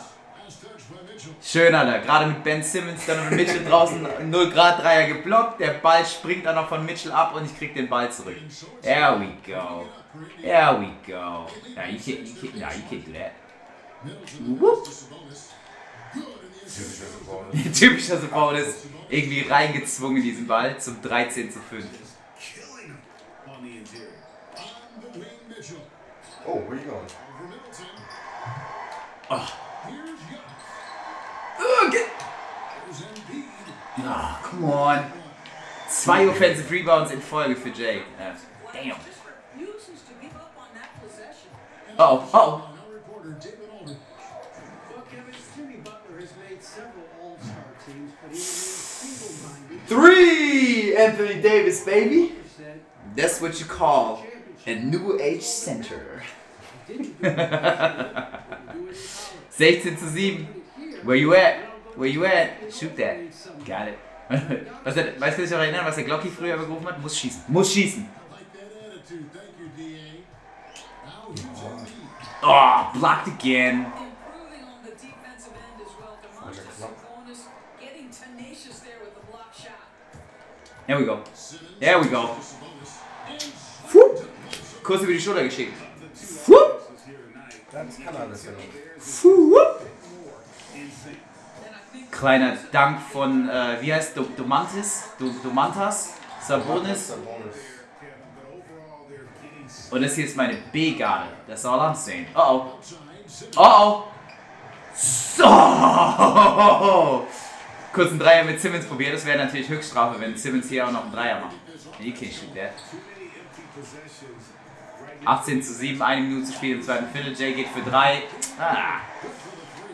Schön, 1.42 1.75
Alter. 1.75 2.01
Gerade 2.01 2.27
mit 2.27 2.42
Ben 2.42 2.62
Simmons, 2.62 3.07
dann 3.07 3.29
mit 3.29 3.37
Mitchell 3.37 3.64
draußen 3.64 4.31
0 4.31 4.51
Grad 4.51 4.83
Dreier 4.83 5.07
geblockt. 5.07 5.61
Der 5.61 5.75
Ball 5.75 6.05
springt 6.05 6.44
dann 6.44 6.57
noch 6.57 6.68
von 6.68 6.85
Mitchell 6.85 7.12
ab 7.12 7.35
und 7.37 7.44
ich 7.44 7.57
krieg 7.57 7.75
den 7.75 7.88
Ball 7.88 8.11
zurück. 8.11 8.37
There 8.83 9.20
we 9.20 9.29
go. 9.46 9.87
There 10.42 10.76
we 10.79 10.88
go. 11.07 11.46
Nah, 11.74 11.85
you 11.87 11.98
can't, 11.98 12.20
you 12.26 12.35
can't, 12.35 12.57
nah, 12.57 12.72
you 12.72 12.83
can't 12.88 13.05
do 13.05 13.12
that. 13.12 13.33
Whoop. 14.61 14.87
Typischer 17.72 18.18
Sabonis. 18.18 18.87
Irgendwie 19.09 19.42
reingezwungen 19.48 20.22
diesen 20.22 20.46
Ball 20.46 20.76
zum 20.79 21.00
13 21.02 21.50
zu 21.50 21.59
5. 21.61 21.85
Killing 22.38 22.87
him 22.87 22.98
on 23.46 23.62
the 23.62 23.79
interior. 23.79 24.09
On 24.57 24.62
the 25.12 25.18
wing, 25.18 25.26
Mitchell. 25.48 25.81
Oh, 26.46 26.61
where 26.68 26.79
you 26.79 26.85
going? 26.85 27.07
Oh. 29.31 29.52
Get- 31.90 32.11
Embiid. 32.88 33.44
Ah, 34.05 34.38
come 34.42 34.64
on. 34.64 34.98
Zwei 35.88 36.29
Offensive 36.29 36.70
Rebounds 36.70 37.11
in 37.12 37.20
Folge 37.20 37.57
für 37.57 37.70
Jay. 37.70 38.02
Ja. 38.18 38.35
Damn. 38.72 38.96
Remains 47.89 48.43
single-minded. 48.43 49.87
Three! 49.87 50.97
Anthony 50.97 51.41
Davis, 51.41 51.85
baby. 51.85 52.35
That's 53.15 53.41
what 53.41 53.59
you 53.61 53.67
call 53.67 54.25
a 54.67 54.75
new 54.75 55.19
age 55.21 55.43
center. 55.43 56.23
didn't 56.87 57.21
do 57.21 57.29
it 57.29 57.33
in 57.33 57.49
college. 57.49 58.97
16 59.51 59.97
zu 59.97 60.09
7. 60.09 60.47
Where 61.05 61.17
you 61.17 61.35
at? 61.35 61.57
Where 61.95 62.09
you 62.09 62.27
at? 62.27 62.73
Shoot 62.73 62.97
that. 62.97 63.17
Got 63.65 63.89
it. 63.89 63.99
Was 64.85 64.97
er, 64.97 65.19
weißt 65.19 65.39
du 65.39 65.43
dich 65.43 65.51
noch 65.51 65.59
erinnern, 65.61 65.87
was 65.87 65.95
der 65.95 66.05
Glocki 66.05 66.29
früher 66.29 66.57
gerufen 66.59 66.87
hat? 66.87 67.01
Muss 67.01 67.17
schießen. 67.17 67.43
Muss 67.49 67.73
schießen. 67.73 68.07
Oh, 72.42 72.90
blocked 72.94 73.29
again. 73.29 73.87
Improving 73.87 74.64
on 74.64 74.85
the 74.85 74.90
defensive 74.90 75.53
end 75.55 75.81
as 75.81 75.92
well. 75.99 76.18
DeMarcus 76.22 76.81
Sabonis 76.81 77.40
getting 77.81 78.09
tenacious 78.11 78.81
there 78.81 78.99
with 79.03 79.14
the 79.14 79.27
block 79.31 79.55
shot. 79.55 79.72
There 80.87 80.99
we 80.99 81.05
go. 81.05 81.22
Simmons. 81.33 81.81
There 81.81 81.99
we 81.99 82.09
go. 82.09 82.37
Sabonis. 82.40 82.92
And 83.29 83.42
Fupp. 83.42 84.29
Kurz 84.83 85.03
über 85.03 85.12
die 85.12 85.20
Schulter 85.20 85.44
geschickt. 85.44 85.72
Fupp. 86.14 86.83
Das 87.72 87.99
kann 88.05 88.16
alles 88.16 88.42
sein. 88.44 88.55
Fupp. 88.99 89.81
Insane. 90.75 91.16
And 91.64 91.75
I 91.75 91.92
think 91.92 92.12
Kleiner 92.12 92.57
Dank 92.70 93.01
von, 93.01 93.49
äh, 93.49 93.79
wie 93.81 93.92
heißt 93.92 94.16
Do 94.16 94.25
Domantis? 94.37 95.05
Do 95.18 95.31
Domantas? 95.42 96.14
Sabonis? 96.40 97.09
Sabonis. 97.09 97.57
Und 99.91 100.03
das 100.03 100.15
hier 100.15 100.25
ist 100.25 100.37
meine 100.37 100.55
B-Garde. 100.73 101.29
That's 101.47 101.65
all 101.65 101.81
I'm 101.81 101.95
saying. 101.95 102.27
Oh. 102.35 102.73
Simmons. 102.81 103.47
Oh 103.57 103.62
oh. 103.62 104.05
So. 104.95 107.27
Kurz 107.93 108.11
einen 108.11 108.19
Dreier 108.19 108.43
mit 108.45 108.61
Simmons 108.61 108.87
probiert. 108.87 109.15
Das 109.15 109.25
wäre 109.25 109.39
natürlich 109.39 109.69
Höchststrafe, 109.69 110.21
wenn 110.21 110.37
Simmons 110.37 110.69
hier 110.69 110.87
auch 110.87 110.93
noch 110.93 111.05
einen 111.05 111.12
Dreier 111.12 111.41
macht. 111.41 111.55
You 111.99 112.12
can't 112.12 112.33
shoot 112.33 112.55
that. 112.55 112.73
too 112.91 112.99
many 113.15 113.31
empty 113.41 113.62
possessions 113.75 114.53
right 115.01 115.23
now. 115.23 115.31
18 115.31 115.62
zu 115.62 115.73
7, 115.73 116.03
eine 116.03 116.21
Minute 116.21 116.47
zu 116.47 116.53
spielen 116.55 116.81
im 116.81 116.85
zweiten 116.85 117.09
Viertel. 117.11 117.33
Jay 117.35 117.55
geht 117.55 117.69
für 117.69 117.81
3. 117.89 118.23
Ah. 118.59 119.01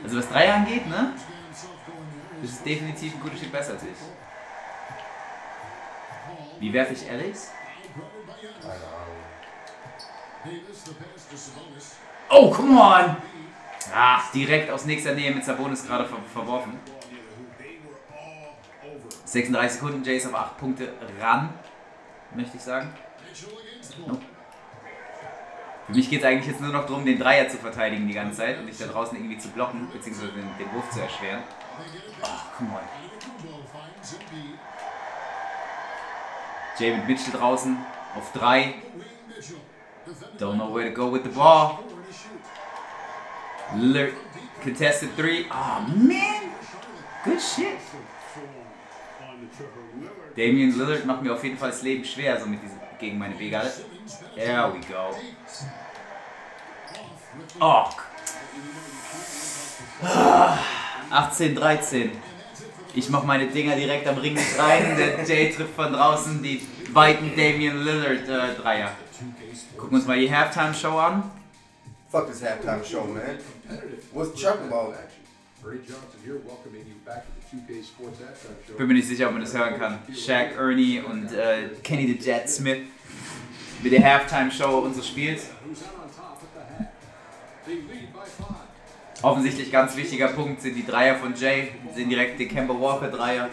Also 0.03 0.19
was 0.19 0.29
Dreier 0.29 0.55
angeht, 0.55 0.89
ne? 0.89 1.13
Das 2.41 2.51
ist 2.51 2.67
definitiv 2.67 3.15
ein 3.15 3.21
gutes 3.21 3.39
Stück 3.39 3.53
besser 3.53 3.75
als 3.75 3.85
ich. 3.85 3.91
Wie 6.59 6.73
werfe 6.73 6.95
ich 6.95 7.09
Alex? 7.09 7.53
Keine 8.61 8.73
Ahnung. 8.73 8.73
Davis, 8.73 8.73
the 8.73 8.73
pass 8.73 8.73
to 8.73 8.83
Sabonis. 8.83 8.91
Oh, 12.29 12.51
come 12.51 12.81
on! 12.81 13.17
Ah, 13.95 14.23
direkt 14.33 14.71
aus 14.71 14.85
nächster 14.87 15.15
Nähe 15.15 15.33
mit 15.33 15.45
Sabonis 15.45 15.87
gerade 15.87 16.05
ver 16.07 16.19
verworfen. 16.33 16.79
They 17.59 17.79
were 17.85 17.97
all 18.83 18.97
over. 18.97 19.09
36 19.25 19.81
Sekunden, 19.81 20.05
ist 20.05 20.27
auf 20.27 20.35
8 20.35 20.59
Punkte 20.59 20.93
ran, 21.21 21.51
möchte 22.35 22.57
ich 22.57 22.63
sagen. 22.63 22.93
Nope. 24.07 24.23
Für 25.87 25.93
mich 25.93 26.09
geht 26.09 26.21
es 26.21 26.25
eigentlich 26.25 26.47
jetzt 26.47 26.61
nur 26.61 26.73
noch 26.73 26.87
darum, 26.87 27.05
den 27.05 27.19
Dreier 27.19 27.49
zu 27.49 27.59
verteidigen 27.59 28.07
die 28.07 28.15
ganze 28.15 28.39
Zeit 28.39 28.59
und 28.59 28.67
dich 28.67 28.79
da 28.79 28.87
draußen 28.87 29.17
irgendwie 29.17 29.39
zu 29.39 29.49
blocken, 29.51 29.91
beziehungsweise 29.93 30.33
den, 30.33 30.49
den 30.59 30.73
Wurf 30.73 30.89
zu 30.91 31.01
erschweren. 31.01 31.43
Oh, 32.23 32.57
come 32.57 32.71
on. 32.71 32.81
Jay 36.79 36.97
mit 36.97 37.07
Mitchell 37.07 37.33
draußen 37.33 37.77
auf 38.17 38.33
3. 38.33 38.63
The 38.63 38.99
wing, 38.99 39.05
Mitchell. 39.29 39.57
Defended 39.57 40.02
Don't 40.39 40.57
know 40.57 40.71
where 40.71 40.85
to 40.85 40.95
go 40.95 41.09
with 41.09 41.23
the 41.25 41.31
ball. 41.31 41.85
Lillard 43.75 44.15
contested 44.61 45.15
3. 45.17 45.47
Oh, 45.51 45.87
man! 45.97 46.53
Good 47.25 47.41
shit. 47.41 47.79
Damian 50.37 50.77
Lillard 50.79 51.05
macht 51.07 51.23
mir 51.23 51.33
auf 51.33 51.45
jeden 51.45 51.57
Fall 51.57 51.71
das 51.71 51.83
Leben 51.83 52.05
schwer, 52.05 52.41
so 52.41 52.47
mit 52.47 52.63
diesem, 52.63 52.79
gegen 52.99 53.19
meine 53.19 53.35
B-Garde. 53.35 53.71
There 54.35 54.73
we 54.73 54.81
go. 54.81 55.15
Oh. 57.61 57.85
Ah, 60.03 60.59
18, 61.11 61.55
13. 61.55 62.13
Ich 62.95 63.09
mach 63.09 63.25
meine 63.25 63.47
Dinger 63.47 63.77
direkt 63.77 64.07
am 64.07 64.19
Ring 64.19 64.35
mit 64.35 64.59
rein. 64.59 64.97
Der 64.97 65.25
Jay 65.25 65.51
trifft 65.51 65.75
von 65.75 65.93
draußen 65.93 66.43
die 66.43 66.61
weiten 66.93 67.33
Damian 67.37 67.85
Lillard 67.85 68.29
äh, 68.29 68.61
Dreier. 68.61 68.93
Gucken 69.77 69.93
wir 69.93 69.99
uns 69.99 70.07
mal 70.07 70.19
die 70.19 70.35
Halftime 70.35 70.75
Show 70.75 70.99
an. 70.99 71.23
Fuck 72.13 72.27
this 72.27 72.43
halftime 72.43 72.85
show, 72.85 73.05
man. 73.07 73.39
What's 74.13 74.39
Chuck 74.39 74.59
about? 74.69 74.93
Ray 75.65 75.79
Johnson 75.79 76.21
here, 76.23 76.37
welcoming 76.45 76.85
you 76.87 76.97
back 77.07 77.25
to 77.25 77.57
the 77.57 77.73
2K 77.73 77.83
Sports 77.83 78.19
Halftime 78.21 78.69
Show. 78.69 78.77
Bin 78.77 78.87
mir 78.87 78.95
nicht 78.95 79.09
sicher, 79.09 79.29
ob 79.29 79.33
man 79.33 79.41
das 79.41 79.55
hören 79.57 79.79
kann. 79.79 79.99
Shaq, 80.15 80.59
Ernie 80.59 81.01
und 81.01 81.33
äh, 81.33 81.71
Kenny 81.83 82.07
the 82.07 82.23
Jet 82.23 82.51
Smith 82.51 82.81
mit 83.83 83.93
der 83.95 84.05
Halftime 84.05 84.51
Show 84.51 84.81
unseres 84.81 85.09
Spiels. 85.09 85.47
Offensichtlich 89.23 89.71
ganz 89.71 89.97
wichtiger 89.97 90.29
Punkt 90.29 90.61
sind 90.61 90.75
die 90.75 90.85
Dreier 90.85 91.17
von 91.17 91.35
Jay. 91.35 91.69
Sind 91.95 92.11
direkt 92.11 92.39
die 92.41 92.49
Kemba 92.49 92.75
Walker 92.79 93.09
Dreier. 93.09 93.49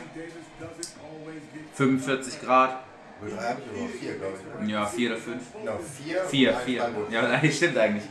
45 1.75 2.41
Grad. 2.41 2.84
Drei 3.21 3.49
hab 3.49 3.58
ich 3.60 3.79
aber 3.79 3.89
vier, 3.89 4.13
glaube 4.15 4.34
ich. 4.63 4.69
Ja, 4.69 4.86
4 4.86 5.10
oder 5.12 5.19
5. 5.19 5.43
Genau, 5.59 5.80
vier. 5.80 6.24
4, 6.24 6.49
und 6.49 6.55
ein 6.55 6.65
4. 6.65 6.82
Freiburg. 6.82 7.11
Ja, 7.11 7.22
nein, 7.28 7.51
stimmt 7.51 7.78
eigentlich. 7.78 8.03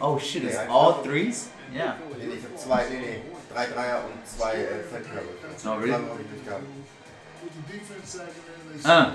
Oh 0.00 0.18
shit, 0.18 0.44
it's 0.44 0.58
all 0.70 1.02
threes? 1.02 1.48
Ja. 1.74 1.96
Nee, 2.18 2.26
nee, 2.26 2.34
ich 2.34 2.44
hab 2.44 2.58
zwei, 2.58 2.84
nee, 2.90 2.98
nee. 2.98 3.20
Drei 3.52 3.66
Dreier 3.66 4.04
und 4.04 4.26
zwei 4.26 4.54
äh, 4.54 4.82
Fettköpfe. 4.82 5.28
Oh, 5.66 5.72
really? 5.74 5.92
Ich 5.92 6.32
nicht 6.32 6.46
gehabt. 6.46 6.62
In, 7.42 8.82
they 8.82 8.90
Ah. 8.90 9.12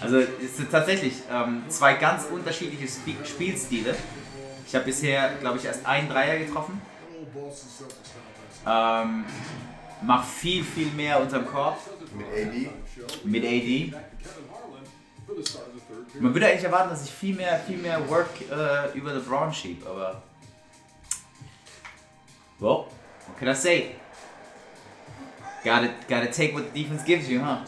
Also 0.00 0.18
es 0.18 0.56
sind 0.56 0.70
tatsächlich 0.70 1.22
ähm, 1.30 1.62
zwei 1.68 1.94
ganz 1.94 2.26
unterschiedliche 2.26 2.84
Sp 2.84 3.16
Spielstile. 3.24 3.94
Ich 4.66 4.74
habe 4.74 4.84
bisher, 4.84 5.34
glaube 5.40 5.58
ich, 5.58 5.64
erst 5.64 5.86
einen 5.86 6.08
Dreier 6.08 6.38
getroffen. 6.38 6.80
Ähm, 8.66 9.24
mach 10.02 10.24
viel, 10.24 10.64
viel 10.64 10.90
mehr 10.92 11.20
unterm 11.20 11.46
Korb 11.46 11.78
Mit 12.14 12.26
AD. 12.26 12.70
mit 13.24 13.44
AD. 13.44 13.92
The 15.28 15.42
the. 16.12 16.20
Man 16.20 16.32
würde 16.32 16.46
eigentlich 16.46 16.64
erwarten, 16.64 16.90
dass 16.90 17.04
ich 17.04 17.10
viel 17.10 17.34
mehr, 17.34 17.58
viel 17.60 17.78
mehr 17.78 18.08
Work 18.08 18.28
äh, 18.50 18.96
über 18.96 19.12
LeBron 19.12 19.52
schieb, 19.52 19.84
aber. 19.86 20.22
Well, 22.58 22.86
what 23.26 23.38
can 23.38 23.48
I 23.48 23.54
say? 23.54 23.96
Gotta, 25.64 25.88
gotta 26.08 26.26
take 26.26 26.54
what 26.54 26.72
the 26.72 26.82
defense 26.82 27.04
gives 27.04 27.28
you, 27.28 27.40
huh? 27.40 27.58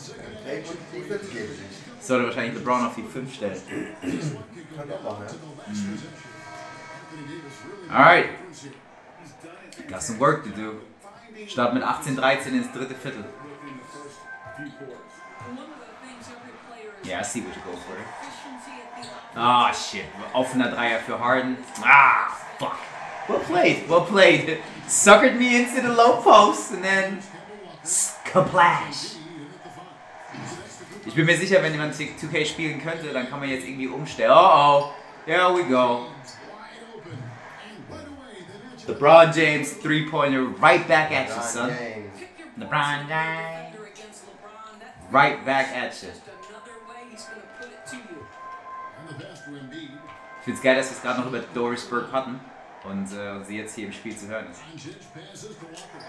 Hey, 0.44 0.62
what 0.62 0.76
defense 0.92 1.30
gives 1.32 1.58
you? 1.58 1.64
sollte 2.08 2.26
wahrscheinlich 2.26 2.54
LeBron 2.54 2.86
auf 2.86 2.94
die 2.94 3.02
5 3.02 3.34
stellen. 3.34 3.60
Kann 4.76 4.92
auch 4.92 5.02
machen, 5.02 5.24
ja. 7.88 7.94
Alright. 7.94 8.26
Got 9.88 10.02
some 10.02 10.18
work 10.18 10.44
to 10.44 10.50
do. 10.50 10.80
Start 11.48 11.72
mit 11.72 11.82
18-13 11.82 12.52
ins 12.52 12.72
dritte 12.72 12.94
Viertel. 12.94 13.24
Yeah, 17.04 17.20
I 17.20 17.22
see 17.22 17.40
what 17.40 17.56
you 17.56 17.62
go 17.62 17.76
for. 17.76 17.96
Ah, 19.34 19.72
shit. 19.72 20.04
Offener 20.34 20.70
Dreier 20.70 20.98
für 21.00 21.18
Harden. 21.18 21.56
Ah, 21.82 22.36
fuck. 22.58 22.76
Well 23.28 23.40
played, 23.40 23.88
well 23.88 24.04
played. 24.04 24.58
Suckered 24.86 25.36
me 25.36 25.56
into 25.56 25.80
the 25.80 25.92
low 25.92 26.20
post 26.22 26.72
and 26.72 26.82
then 26.82 27.22
splash. 27.82 29.16
Ich 31.06 31.14
bin 31.14 31.24
mir 31.24 31.36
sicher, 31.38 31.62
wenn 31.62 31.72
jemand 31.72 31.94
2K 31.94 32.44
spielen 32.44 32.82
könnte, 32.82 33.12
dann 33.12 33.28
kann 33.30 33.40
man 33.40 33.48
jetzt 33.48 33.64
irgendwie 33.64 33.88
umstellen. 33.88 34.30
Oh 34.30 34.36
oh, 34.36 34.92
here 35.24 35.54
we 35.54 35.62
go. 35.64 36.06
LeBron 38.88 39.34
James 39.34 39.72
three-pointer 39.74 40.44
right 40.44 40.86
back 40.88 41.12
at 41.12 41.28
you, 41.28 41.42
son. 41.42 41.68
James. 41.70 42.10
pick 42.18 42.30
your 42.38 42.48
LeBron 42.66 43.06
poison 43.06 43.08
James. 43.08 43.72
defender 43.72 43.84
against 43.92 44.24
LeBron. 44.24 44.80
That 44.80 45.12
Right 45.12 45.44
back 45.44 45.68
at 45.76 46.02
you. 46.02 46.08
just 46.08 46.22
another 46.26 46.78
way 46.88 47.04
he's 47.10 47.24
going 47.24 47.40
to 47.40 47.48
put 47.60 47.68
it 47.68 47.86
to 47.90 47.96
you. 47.96 48.26
And 48.98 49.08
the 49.08 49.24
pass 49.24 49.40
to 49.44 49.50
Embiid. 49.50 49.90
Ich 50.40 50.44
find's 50.44 50.62
geil, 50.62 50.76
dass 50.76 50.88
wir 50.90 50.96
es 50.96 51.02
gerade 51.02 51.20
noch 51.20 51.26
über 51.26 51.40
Doris 51.52 51.84
Burke 51.84 52.10
hatten 52.12 52.40
und 52.84 53.12
äh, 53.12 53.44
sie 53.44 53.58
jetzt 53.58 53.74
hier 53.74 53.86
im 53.86 53.92
Spiel 53.92 54.16
zu 54.16 54.26
hören 54.28 54.46
ist. 54.50 54.60
Doncic 54.72 54.96
passes 55.12 55.48
to 55.58 55.66
Walker. 55.66 56.04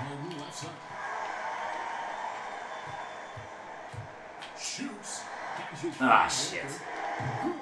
Harden 0.00 0.38
left 0.38 0.54
side. 0.54 0.70
Shoots. 4.58 5.22
Catches 5.70 6.00
Ah, 6.00 6.28
shit. 6.28 6.62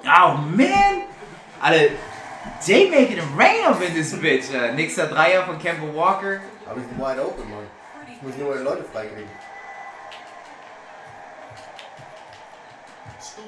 Oh, 0.05 0.37
man! 0.37 1.03
Alle, 1.61 1.91
Jay 2.65 2.89
making 2.89 3.17
it 3.17 3.25
rain 3.35 3.63
up 3.65 3.81
in 3.81 3.93
this 3.93 4.13
bitch. 4.13 4.53
Äh, 4.53 4.73
nächster 4.73 5.07
Dreier 5.07 5.45
von 5.45 5.59
Kemba 5.59 5.93
Walker. 5.93 6.41
Aber 6.65 6.79
ich 6.79 6.87
bin 6.87 6.97
wide 6.97 7.25
open, 7.25 7.49
Mann. 7.49 7.67
Ich 8.07 8.21
muss 8.21 8.37
nur 8.37 8.51
meine 8.51 8.63
Leute 8.63 8.83
freikriegen. 8.83 9.29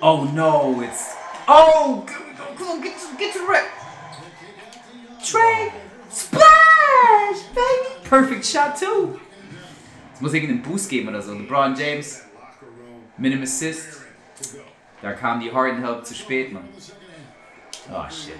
Oh 0.01 0.25
no, 0.33 0.81
it's. 0.81 1.15
Oh! 1.47 2.05
Come 2.57 2.69
on, 2.69 2.81
get 2.81 2.97
to, 2.97 3.17
get 3.17 3.33
to 3.33 3.39
the 3.39 3.45
red. 3.45 3.65
Trey! 5.23 5.71
Splash! 6.09 7.43
Baby! 7.53 8.09
Perfect 8.09 8.45
shot, 8.45 8.77
too! 8.77 9.19
Es 10.13 10.21
muss 10.21 10.33
irgendeinen 10.33 10.61
Boost 10.61 10.89
geben 10.89 11.09
oder 11.09 11.21
so. 11.21 11.33
LeBron 11.33 11.75
James, 11.75 12.23
Locker 12.33 12.65
room 12.65 13.03
Minim 13.17 13.43
Assist. 13.43 14.01
Da 15.01 15.13
kam 15.13 15.39
die 15.39 15.51
Harden 15.51 15.81
Help 15.83 16.05
zu 16.05 16.13
spät, 16.13 16.51
Mann. 16.51 16.69
Oh 17.91 18.09
shit. 18.09 18.39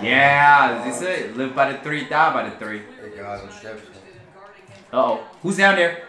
Yeah, 0.00 0.82
siehst 0.84 1.02
du? 1.02 1.34
Live 1.36 1.54
by 1.54 1.72
the 1.72 1.78
three, 1.82 2.04
die 2.08 2.32
by 2.32 2.44
the 2.50 2.56
three. 2.64 2.82
Egal, 3.04 3.38
sonst 3.40 3.58
sterbe 3.58 3.78
ich. 3.82 4.92
Uh 4.92 4.96
oh. 4.96 5.20
Who's 5.42 5.56
down 5.56 5.74
there? 5.76 6.02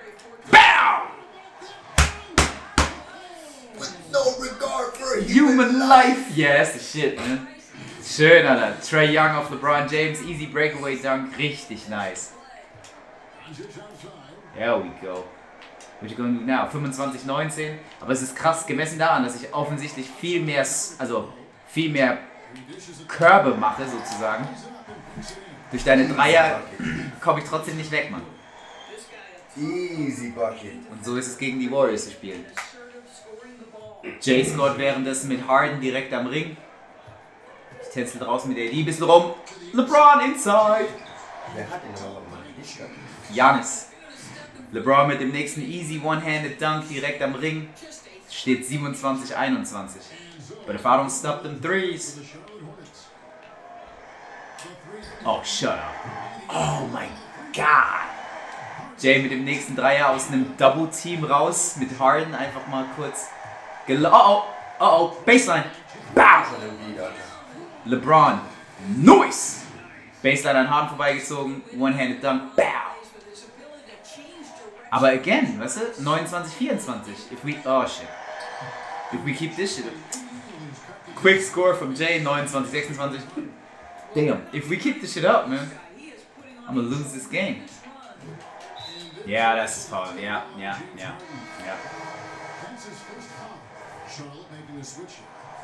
BAM! 0.51 1.07
No 4.11 4.21
regard 4.39 4.93
for 4.95 5.19
Human 5.21 5.79
life! 5.79 6.35
Yeah, 6.37 6.57
that's 6.57 6.73
the 6.73 6.79
shit, 6.79 7.17
ne? 7.17 7.39
Schön, 8.03 8.45
Alter. 8.47 8.75
Trey 8.81 9.11
Young 9.11 9.35
auf 9.35 9.49
LeBron 9.49 9.87
James. 9.89 10.21
Easy 10.21 10.45
breakaway 10.47 10.95
dunk. 11.01 11.35
Richtig 11.37 11.89
nice. 11.89 12.31
There 14.55 14.77
we 14.77 14.89
go. 15.01 15.25
What 15.99 16.09
you 16.09 16.15
gonna 16.15 16.39
do 16.39 16.45
now? 16.45 16.67
25, 16.67 17.25
19. 17.25 17.77
Aber 18.01 18.11
es 18.13 18.21
ist 18.21 18.35
krass 18.35 18.65
gemessen 18.65 18.97
daran, 18.99 19.23
dass 19.23 19.35
ich 19.41 19.53
offensichtlich 19.53 20.07
viel 20.09 20.41
mehr, 20.41 20.61
s- 20.61 20.95
also 20.99 21.33
viel 21.67 21.89
mehr 21.91 22.19
Körbe 23.07 23.55
mache, 23.55 23.83
sozusagen. 23.87 24.47
Durch 25.71 25.83
deine 25.83 26.07
Dreier 26.07 26.61
komme 27.21 27.39
ich 27.39 27.45
trotzdem 27.45 27.77
nicht 27.77 27.91
weg, 27.91 28.09
Mann. 28.11 28.23
Easy 29.57 30.29
Bucket. 30.29 30.89
Und 30.89 31.03
so 31.03 31.15
ist 31.17 31.27
es 31.27 31.37
gegen 31.37 31.59
die 31.59 31.71
Warriors 31.71 32.05
zu 32.05 32.11
spielen. 32.11 32.45
Jay 34.21 34.43
scored 34.45 34.77
währenddessen 34.77 35.27
mit 35.27 35.45
Harden 35.47 35.81
direkt 35.81 36.13
am 36.13 36.27
Ring. 36.27 36.55
Ich 37.81 37.89
tänzel 37.89 38.19
draußen 38.19 38.51
mit 38.51 38.57
AD 38.57 38.79
ein 38.79 38.85
bisschen 38.85 39.03
rum. 39.03 39.33
LeBron 39.73 40.21
inside. 40.25 40.87
Wer 41.55 41.69
hat 41.69 41.81
den 41.83 42.05
aber 42.05 42.21
mal? 42.29 42.39
Janis. 43.33 43.87
LeBron 44.71 45.07
mit 45.07 45.19
dem 45.19 45.31
nächsten 45.31 45.61
easy 45.61 45.99
One-Handed 46.03 46.61
Dunk 46.61 46.87
direkt 46.87 47.21
am 47.21 47.35
Ring. 47.35 47.69
Steht 48.29 48.65
27-21. 48.65 49.33
But 50.65 50.75
if 50.75 50.85
I 50.85 50.97
don't 50.97 51.09
stop 51.09 51.43
them 51.43 51.59
threes. 51.59 52.19
Oh, 55.25 55.41
shut 55.43 55.77
up. 55.77 55.95
Oh 56.49 56.87
my 56.91 57.07
god. 57.53 58.07
Jay 59.01 59.21
mit 59.21 59.31
dem 59.31 59.45
nächsten 59.45 59.75
Dreier 59.75 60.09
aus 60.09 60.27
einem 60.27 60.57
Double-Team 60.57 61.23
raus. 61.23 61.77
Mit 61.77 61.97
Harden 61.99 62.35
einfach 62.35 62.67
mal 62.67 62.85
kurz. 62.95 63.27
Gel 63.87 64.05
oh 64.05 64.11
oh. 64.13 64.43
Oh 64.79 64.85
oh. 64.85 65.17
Baseline. 65.25 65.65
Bam. 66.13 66.43
LeBron. 67.85 68.39
Nice. 68.97 69.61
Baseline 70.21 70.59
an 70.59 70.69
Harden 70.69 70.89
vorbeigezogen. 70.89 71.61
One-Handed 71.77 72.23
Dunk. 72.23 72.55
Bam. 72.55 72.89
Aber 74.91 75.09
again, 75.09 75.59
weißt 75.59 75.79
du, 75.97 76.03
29, 76.03 76.53
24. 76.53 77.13
If 77.31 77.43
we, 77.45 77.55
oh 77.65 77.85
shit. 77.85 78.07
If 79.11 79.23
we 79.25 79.33
keep 79.33 79.55
this 79.55 79.75
shit 79.77 79.87
up. 79.87 79.93
Quick 81.15 81.41
score 81.41 81.73
from 81.73 81.95
Jay, 81.95 82.21
29, 82.21 82.47
26. 82.47 82.97
Damn. 84.13 84.45
If 84.53 84.69
we 84.69 84.77
keep 84.77 85.01
this 85.01 85.13
shit 85.13 85.25
up, 85.25 85.49
man, 85.49 85.67
I'm 86.67 86.75
gonna 86.75 86.87
lose 86.87 87.11
this 87.11 87.27
game. 87.27 87.63
Yeah, 89.25 89.55
that's 89.55 89.75
his 89.75 89.89
fault. 89.89 90.15
Yeah, 90.15 90.43
yeah, 90.57 90.79
yeah, 90.97 91.17
yeah. 91.59 91.77
That's 92.63 92.85
his 92.87 92.99
first 92.99 93.27
foul. 93.27 93.59
Charlotte 94.09 94.51
making 94.51 94.77
the 94.79 94.85
switch. 94.85 95.17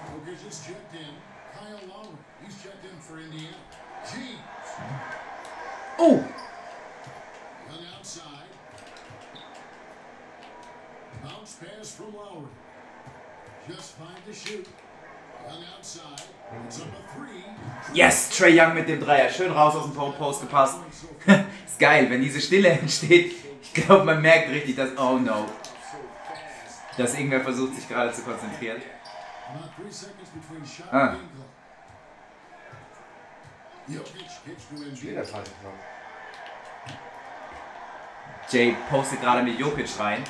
Jokic 0.05 0.43
just 0.43 0.67
checked 0.67 0.93
in. 0.93 1.15
Kyle 1.55 1.79
Lowry. 1.87 2.17
He's 2.43 2.61
checked 2.61 2.83
in 2.83 2.99
for 2.99 3.19
Indiana. 3.19 3.55
James. 4.11 4.39
Oh! 5.97 6.17
Young 7.69 7.85
outside. 7.97 8.49
Bounce 11.23 11.55
pass 11.55 11.95
from 11.95 12.15
Lowry. 12.15 12.49
Yes, 17.93 18.29
Trey 18.29 18.59
Young 18.59 18.73
mit 18.73 18.87
dem 18.89 18.99
Dreier. 18.99 19.29
Schön 19.29 19.51
raus 19.51 19.75
aus 19.75 19.83
dem 19.83 19.93
Po- 19.93 20.11
Post 20.11 20.41
gepasst. 20.41 20.77
ist 21.65 21.79
geil, 21.79 22.09
wenn 22.09 22.21
diese 22.21 22.41
Stille 22.41 22.69
entsteht. 22.79 23.33
Ich 23.61 23.73
glaube, 23.73 24.03
man 24.03 24.21
merkt 24.21 24.49
richtig, 24.49 24.75
dass, 24.75 24.89
oh 24.97 25.17
no. 25.17 25.45
Dass 26.97 27.13
irgendwer 27.13 27.41
versucht, 27.41 27.75
sich 27.75 27.87
gerade 27.87 28.11
zu 28.11 28.21
konzentrieren. 28.21 28.81
About 29.49 29.69
three 29.75 29.91
seconds 29.91 30.29
between 30.29 30.65
shot 30.65 30.93
Ah. 30.93 31.15
Jeder. 33.87 35.23
Jay 38.49 38.75
postet 38.89 39.21
gerade 39.21 39.43
mit 39.43 39.59
Jokic 39.59 39.87
rein. 39.99 40.23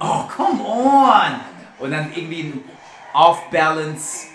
Oh, 0.00 0.24
come 0.34 0.62
on! 0.64 1.40
Und 1.78 1.90
dann 1.90 2.12
irgendwie 2.14 2.42
ein 2.44 2.64
Off-Balance 3.14 4.28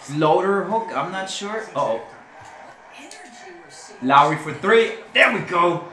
Floater 0.00 0.64
Hook, 0.64 0.88
I'm 0.94 1.12
not 1.12 1.28
sure. 1.28 1.64
Oh, 1.74 2.00
oh. 2.00 2.16
Lowry 4.02 4.36
for 4.36 4.54
three. 4.54 4.92
There 5.12 5.32
we 5.32 5.40
go. 5.40 5.84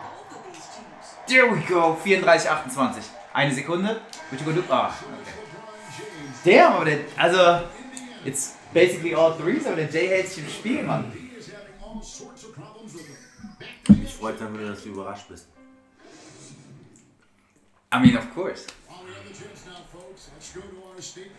There 1.28 1.52
we 1.52 1.60
go. 1.62 1.96
34, 1.96 2.46
28. 2.46 3.04
Eine 3.34 3.54
Sekunde. 3.54 4.02
What 4.30 4.40
you 4.40 4.46
gonna 4.46 4.62
do? 4.62 4.64
Ah, 4.70 4.96
okay. 5.22 5.32
Damn, 6.44 6.74
aber 6.74 6.86
der, 6.86 7.06
also, 7.18 7.68
it's 8.26 8.58
basically 8.74 9.14
all 9.14 9.34
threes, 9.36 9.66
aber 9.66 9.78
der 9.78 9.90
Jay 9.90 10.08
hält 10.08 10.28
sich 10.28 10.44
im 10.44 10.50
Spiel, 10.50 10.84
Mann. 10.84 11.12
Mich 13.88 14.14
freut 14.14 14.40
dann 14.40 14.58
wieder, 14.58 14.72
dass 14.72 14.84
du 14.84 14.90
überrascht 14.90 15.28
bist. 15.30 15.48
I 17.94 18.02
mean, 18.02 18.18
of 18.18 18.34
course. 18.34 18.66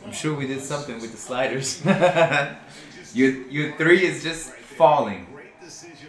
I'm 0.04 0.12
sure 0.12 0.34
we 0.34 0.46
did 0.46 0.62
something 0.62 1.00
with 1.00 1.10
the 1.10 1.18
sliders. 1.18 1.84
your, 3.14 3.30
your 3.48 3.76
three 3.76 4.04
is 4.06 4.22
just 4.22 4.50
falling, 4.78 5.26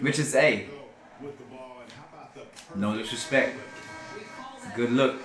which 0.01 0.19
is 0.19 0.35
A. 0.35 0.67
No 2.75 2.95
disrespect. 2.95 3.57
Good 4.75 4.91
look. 4.91 5.15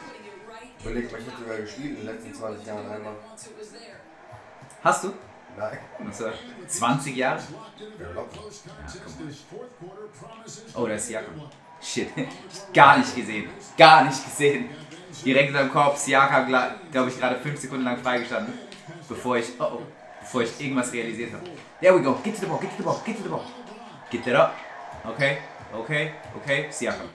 Überleg 0.83 1.13
mal, 1.13 1.21
ich 1.21 1.27
hätte 1.27 1.39
sogar 1.39 1.59
gespielt 1.59 1.91
in 1.91 1.97
den 1.97 2.07
letzten 2.07 2.33
20 2.35 2.67
Jahren 2.67 2.91
einmal. 2.91 3.13
Hast 4.83 5.05
du? 5.05 5.13
Nein. 5.59 5.79
Also 6.07 6.31
20 6.67 7.17
Jahre? 7.17 7.43
Ja, 7.99 8.25
Oh, 10.75 10.87
da 10.87 10.95
ist 10.95 11.11
Jakob. 11.11 11.35
Shit. 11.83 12.09
Gar 12.73 12.99
nicht 12.99 13.15
gesehen. 13.15 13.51
Gar 13.77 14.05
nicht 14.05 14.25
gesehen. 14.25 14.71
Direkt 15.25 15.49
in 15.49 15.55
seinem 15.55 15.73
Korb. 15.73 15.97
Siakam, 15.97 16.47
glaube 16.47 17.09
ich, 17.09 17.19
gerade 17.19 17.37
5 17.37 17.61
Sekunden 17.61 17.85
lang 17.85 17.99
freigestanden, 17.99 18.55
bevor 19.09 19.37
ich, 19.37 19.47
oh, 19.59 19.65
oh, 19.65 19.83
bevor 20.21 20.43
ich 20.43 20.61
irgendwas 20.61 20.93
realisiert 20.93 21.33
habe. 21.33 21.45
There 21.81 21.95
we 21.95 22.03
go. 22.03 22.19
Get 22.23 22.35
to 22.35 22.41
the 22.41 22.47
ball, 22.47 22.59
get 22.61 22.71
to 22.71 22.77
the 22.79 22.83
ball, 22.83 23.01
get 23.05 23.17
to 23.17 23.23
the 23.23 23.29
ball. 23.29 23.45
Get 24.11 24.25
that 24.25 24.35
up. 24.35 24.55
Okay, 25.05 25.39
okay, 25.73 26.13
okay. 26.37 26.67
Siakam. 26.71 27.09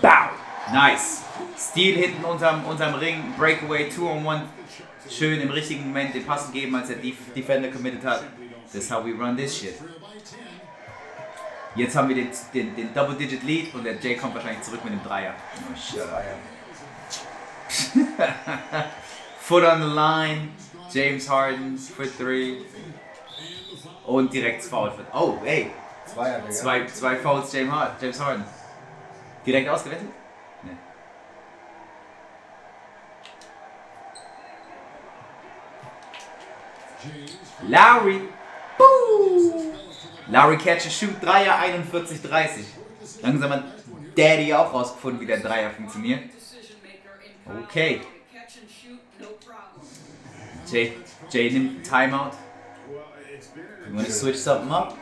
Bow. 0.00 0.30
Nice. 0.72 1.22
Steal 1.56 1.96
hinten 1.96 2.24
unterm, 2.24 2.64
unterm 2.66 2.94
Ring. 2.94 3.34
Breakaway, 3.38 3.88
2 3.88 4.02
on 4.02 4.26
1. 4.26 4.42
Schön 5.10 5.40
im 5.40 5.50
richtigen 5.50 5.86
Moment 5.86 6.14
den 6.14 6.26
Pass 6.26 6.52
geben, 6.52 6.74
als 6.76 6.88
der 6.88 6.96
Def 6.96 7.16
Defender 7.34 7.70
committed 7.70 8.04
hat. 8.04 8.24
That's 8.72 8.90
how 8.90 9.02
we 9.02 9.12
run 9.12 9.36
this 9.36 9.58
shit. 9.58 9.74
Jetzt 11.74 11.96
haben 11.96 12.08
wir 12.08 12.16
den, 12.16 12.28
den, 12.52 12.76
den 12.76 12.92
Double-Digit 12.92 13.42
Lead 13.44 13.74
und 13.74 13.84
der 13.84 13.94
Jay 13.94 14.16
kommt 14.16 14.34
wahrscheinlich 14.34 14.62
zurück 14.62 14.84
mit 14.84 14.92
dem 14.92 15.02
Dreier. 15.02 15.34
Oh, 15.70 15.76
shut 15.76 16.02
up. 16.12 16.24
Foot 19.40 19.64
on 19.64 19.80
the 19.80 19.86
line. 19.86 20.52
James 20.92 21.26
Harden 21.26 21.76
for 21.76 22.06
three. 22.06 22.64
Und 24.06 24.32
direkt 24.32 24.62
Foul. 24.64 24.90
Für, 24.90 25.04
oh, 25.12 25.38
ey. 25.44 25.70
Digga. 26.40 26.50
Zwei, 26.50 26.86
zwei 26.86 27.16
Fouls 27.16 27.52
James 27.52 27.70
Harden. 27.70 27.96
James 28.00 28.20
Harden. 28.20 28.44
Direkt 29.44 29.68
ausgewettet? 29.68 30.08
Nee. 30.62 30.76
Lowry. 37.68 38.20
Boo. 38.78 39.74
Lowry 40.30 40.56
catch 40.56 40.84
and 40.84 40.92
shoot. 40.92 41.20
Dreier 41.20 41.52
41-30. 41.52 42.64
Langsam 43.22 43.50
hat 43.50 43.64
Daddy 44.16 44.52
auch 44.54 44.72
rausgefunden, 44.72 45.20
wie 45.20 45.26
der 45.26 45.40
Dreier 45.40 45.70
funktioniert. 45.70 46.22
Okay. 47.48 48.00
Jay, 50.70 50.92
Jay 51.30 51.50
nimmt 51.50 51.70
einen 51.70 51.82
Timeout. 51.82 52.36
You 53.86 53.94
wanna 53.94 54.10
switch 54.10 54.36
something 54.36 54.70
up? 54.70 54.96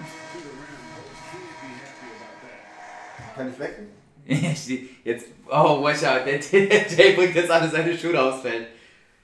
Kann 3.34 3.52
ich 3.52 3.58
wecken? 3.58 3.88
jetzt, 5.04 5.26
oh, 5.48 5.82
watch 5.82 6.04
out, 6.04 6.26
der, 6.26 6.38
der 6.38 6.88
Jay 6.88 7.14
bringt 7.14 7.34
jetzt 7.34 7.50
alle 7.50 7.68
seine 7.68 7.96
Schuhe 7.96 8.20
aufs 8.20 8.42
Feld. 8.42 8.68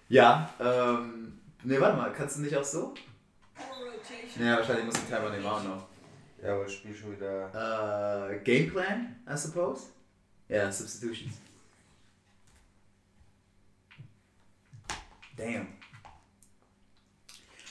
Ja, 0.09 0.51
ähm, 0.61 1.41
ne, 1.63 1.81
warte 1.81 1.97
mal, 1.97 2.13
kannst 2.13 2.37
du 2.37 2.43
nicht 2.43 2.57
auch 2.57 2.65
so? 2.65 2.95
Ja, 4.39 4.57
wahrscheinlich 4.57 4.85
muss 4.87 4.95
der 4.95 5.19
Timer 5.19 5.31
nehmen 5.31 5.47
auch 5.47 5.63
noch. 5.63 5.87
Ja, 6.43 6.55
aber 6.55 6.67
ich 6.67 6.75
spiel 6.75 6.95
schon 6.95 7.17
wieder. 7.17 8.31
Äh, 8.33 8.39
Game 8.41 8.71
Plan, 8.71 9.17
I 9.29 9.37
suppose? 9.37 9.87
Ja, 10.49 10.71
Substitutions. 10.71 11.35
Damn. 15.37 15.67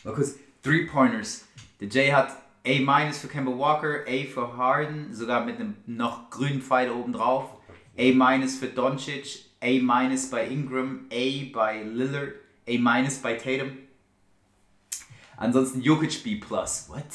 Mal 0.04 0.14
kurz, 0.14 0.36
Three 0.64 0.86
Pointers. 0.86 1.46
Der 1.80 1.88
Jay 1.88 2.12
hat 2.12 2.36
A- 2.66 2.80
für 3.14 3.28
Kemba 3.28 3.52
Walker, 3.58 4.04
A 4.08 4.26
für 4.26 4.56
Harden, 4.58 5.14
sogar 5.14 5.46
mit 5.46 5.60
einem 5.60 5.76
noch 5.86 6.30
grünen 6.30 6.62
Pfeil 6.62 6.90
oben 6.92 7.14
drauf. 7.14 7.50
A- 7.98 8.48
für 8.60 8.68
Doncic, 8.68 9.46
A- 9.62 9.80
bei 10.32 10.48
Ingram, 10.48 11.08
A 11.12 11.52
bei 11.54 11.84
Lillard, 11.84 12.34
A- 12.68 12.78
bei 13.22 13.36
Tatum. 13.36 13.78
Ansonsten 15.38 15.82
Jokic 15.82 16.24
B+. 16.24 16.40
What? 16.88 17.06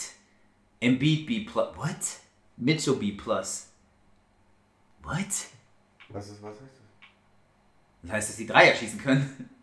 Embiid 0.80 1.26
B+. 1.26 1.47
What? 1.55 2.20
Mitchell 2.57 2.94
B+. 2.94 3.16
What? 3.24 3.57
Was 6.09 6.28
ist, 6.30 6.42
was 6.42 6.51
heißt 6.61 6.61
das? 6.62 6.70
Das 8.03 8.12
heißt, 8.12 8.28
dass 8.30 8.36
die 8.36 8.47
Dreier 8.47 8.74
schießen 8.74 8.99
können. 9.01 9.51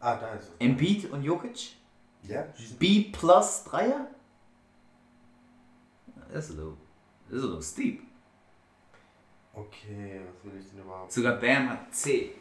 Ja. 0.00 0.06
Ah, 0.06 0.16
da 0.16 0.34
ist 0.34 0.44
es. 0.44 0.50
Embiid 0.58 1.10
und 1.10 1.22
Jokic? 1.22 1.76
Ja, 2.22 2.46
B 2.78 3.10
plus 3.12 3.64
Dreier? 3.64 4.06
That's 6.32 6.50
a 6.50 6.52
little, 6.52 6.76
that's 7.30 7.42
a 7.42 7.46
little 7.46 7.62
steep. 7.62 8.02
Okay, 9.54 10.20
was 10.20 10.44
will 10.52 10.60
ich 10.60 10.70
denn 10.70 10.80
überhaupt? 10.80 11.10
Sogar 11.12 11.36
Bam 11.36 11.70
hat 11.70 11.94
C. 11.94 12.34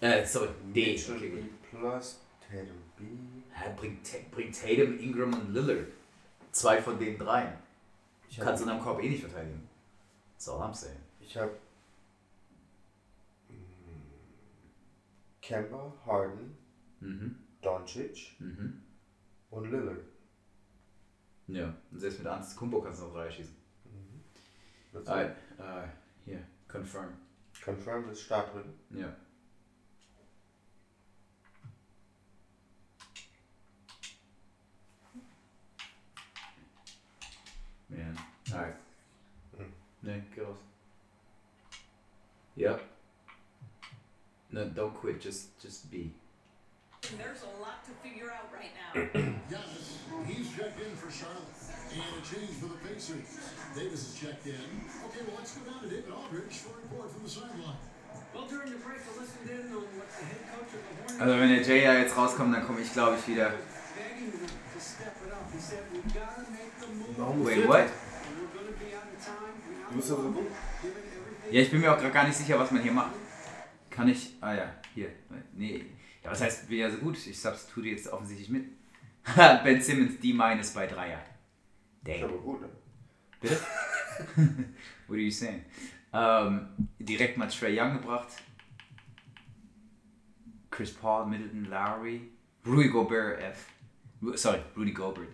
Äh, 0.00 0.24
sorry, 0.24 0.48
D. 0.74 0.92
Mitchell 0.92 1.16
Okay, 1.16 1.28
B 1.28 1.42
plus, 1.70 2.20
Tatum 2.40 2.76
B. 2.96 3.04
Hä, 3.52 3.70
bringt, 3.76 4.30
bringt 4.30 4.54
Tatum, 4.60 4.98
Ingram 4.98 5.32
und 5.34 5.52
Lillard. 5.52 5.88
Zwei 6.52 6.80
von 6.80 6.98
den 6.98 7.18
dreien. 7.18 7.54
Ich 8.28 8.38
Kannst 8.38 8.62
du 8.62 8.66
in 8.66 8.70
einem 8.72 8.82
Korb 8.82 9.02
eh 9.02 9.08
nicht 9.08 9.22
verteidigen. 9.22 9.68
That's 10.34 10.48
all 10.48 10.60
I'm 10.60 10.74
saying. 10.74 10.96
ich 11.20 11.36
hab 11.36 11.50
Kemba, 15.42 15.92
Harden, 16.06 16.56
Mhm. 17.00 17.36
Doncic 17.60 18.36
Mhm. 18.38 18.80
und 19.50 19.70
Lillard. 19.70 20.04
Ja, 21.48 21.74
und 21.90 21.98
selbst 21.98 22.18
mit 22.18 22.26
Ernst 22.28 22.56
Kumbo 22.56 22.80
kannst 22.80 23.00
du 23.00 23.06
noch 23.06 23.12
Dreier 23.14 23.30
schießen. 23.30 23.56
Das 24.92 25.06
Alright, 25.08 25.36
äh, 25.58 25.88
hier, 26.24 26.46
confirm. 26.68 27.12
Confirmed 27.64 28.12
ist 28.12 28.22
Start 28.22 28.54
drin. 28.54 28.72
Ja. 28.90 29.14
Man. 37.88 38.16
Alright. 38.52 38.76
Ne, 40.02 40.24
geh 40.34 40.42
raus. 40.42 40.58
Yep. 42.56 42.91
No, 44.52 44.64
don't 44.64 44.94
quit, 44.94 45.20
just 45.20 45.58
just 45.60 45.90
be. 45.90 46.12
There's 47.18 47.42
a 47.42 47.60
lot 47.60 47.82
to 47.84 47.92
figure 48.04 48.30
out 48.30 48.46
right 48.52 48.70
now. 48.78 48.92
Giannis, 49.50 49.98
he's 50.26 50.54
checked 50.54 50.78
in 50.78 50.94
for 50.94 51.10
Charlotte. 51.10 51.50
And 51.92 52.00
a 52.00 52.22
change 52.24 52.54
for 52.60 52.68
the 52.68 52.78
Pacers. 52.86 53.26
Davis 53.74 54.06
has 54.06 54.14
checked 54.20 54.46
in. 54.46 54.62
Okay, 55.08 55.22
well, 55.26 55.36
let's 55.38 55.56
go 55.56 55.68
down 55.68 55.82
to 55.82 55.88
David 55.88 56.12
Aldridge 56.12 56.62
for 56.62 56.78
a 56.78 56.82
report 56.82 57.10
from 57.10 57.22
the 57.24 57.28
sideline. 57.28 57.80
Also 61.20 61.38
wenn 61.38 61.48
der 61.48 61.62
Jay 61.62 61.84
ja 61.84 61.94
jetzt 61.94 62.16
rauskommt, 62.16 62.54
dann 62.54 62.66
komme 62.66 62.80
ich 62.80 62.92
glaube 62.92 63.16
ich 63.18 63.28
wieder. 63.28 63.52
Warum 67.16 67.44
Wait, 67.44 67.68
what? 67.68 67.86
Ja, 71.50 71.60
ich 71.60 71.70
bin 71.70 71.80
mir 71.80 71.92
auch 71.92 71.98
gerade 71.98 72.12
gar 72.12 72.26
nicht 72.26 72.36
sicher, 72.36 72.58
was 72.58 72.70
man 72.70 72.82
hier 72.82 72.92
macht. 72.92 73.12
Kann 73.92 74.08
ich. 74.08 74.34
Ah 74.40 74.54
ja, 74.54 74.74
hier. 74.94 75.10
Nee. 75.54 75.84
Ja, 76.24 76.30
was 76.30 76.40
heißt, 76.40 76.68
bin 76.68 76.78
ja 76.78 76.90
so 76.90 76.98
gut. 76.98 77.16
Ich 77.26 77.38
substitute 77.38 77.88
jetzt 77.88 78.08
offensichtlich 78.08 78.48
mit. 78.48 78.64
ben 79.64 79.80
Simmons, 79.80 80.18
D- 80.18 80.32
bei 80.32 80.86
Dreier. 80.86 81.22
Ist 82.04 82.22
aber 82.22 82.38
gut, 82.38 82.62
ne? 82.62 82.68
Bitte? 83.40 83.56
What 85.06 85.16
are 85.16 85.18
you 85.18 85.30
saying? 85.30 85.64
Ähm, 86.12 86.68
direkt 86.98 87.36
mal 87.36 87.48
Trey 87.48 87.78
Young 87.78 87.94
gebracht. 87.94 88.28
Chris 90.70 90.92
Paul, 90.92 91.26
Middleton, 91.26 91.66
Lowry. 91.66 92.28
Rudy 92.66 92.88
Gobert 92.88 93.40
F. 93.40 93.66
Sorry, 94.34 94.60
Rudy 94.76 94.92
Gobert. 94.92 95.28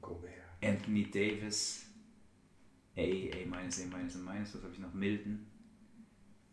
Gobert. 0.00 0.32
Anthony 0.62 1.04
Davis. 1.10 1.84
A, 2.96 3.00
A 3.00 3.46
minus, 3.46 3.80
A 3.82 3.86
minus, 3.86 4.16
A 4.16 4.18
minus. 4.18 4.54
Was 4.54 4.62
habe 4.62 4.72
ich 4.72 4.78
noch? 4.78 4.92
Middleton. 4.94 5.46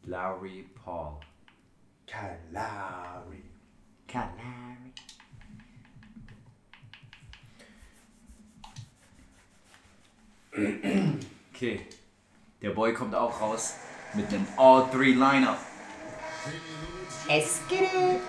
Lowry, 0.07 0.65
Paul. 0.83 1.19
Kalari. 2.05 3.43
Kalari. 4.07 4.93
Okay. 11.53 11.87
Der 12.61 12.69
Boy 12.69 12.93
kommt 12.93 13.15
auch 13.15 13.41
raus 13.41 13.75
mit 14.13 14.27
einem 14.29 14.47
All-Three-Lineup. 14.57 15.57
Es 17.27 17.61
geht. 17.67 18.21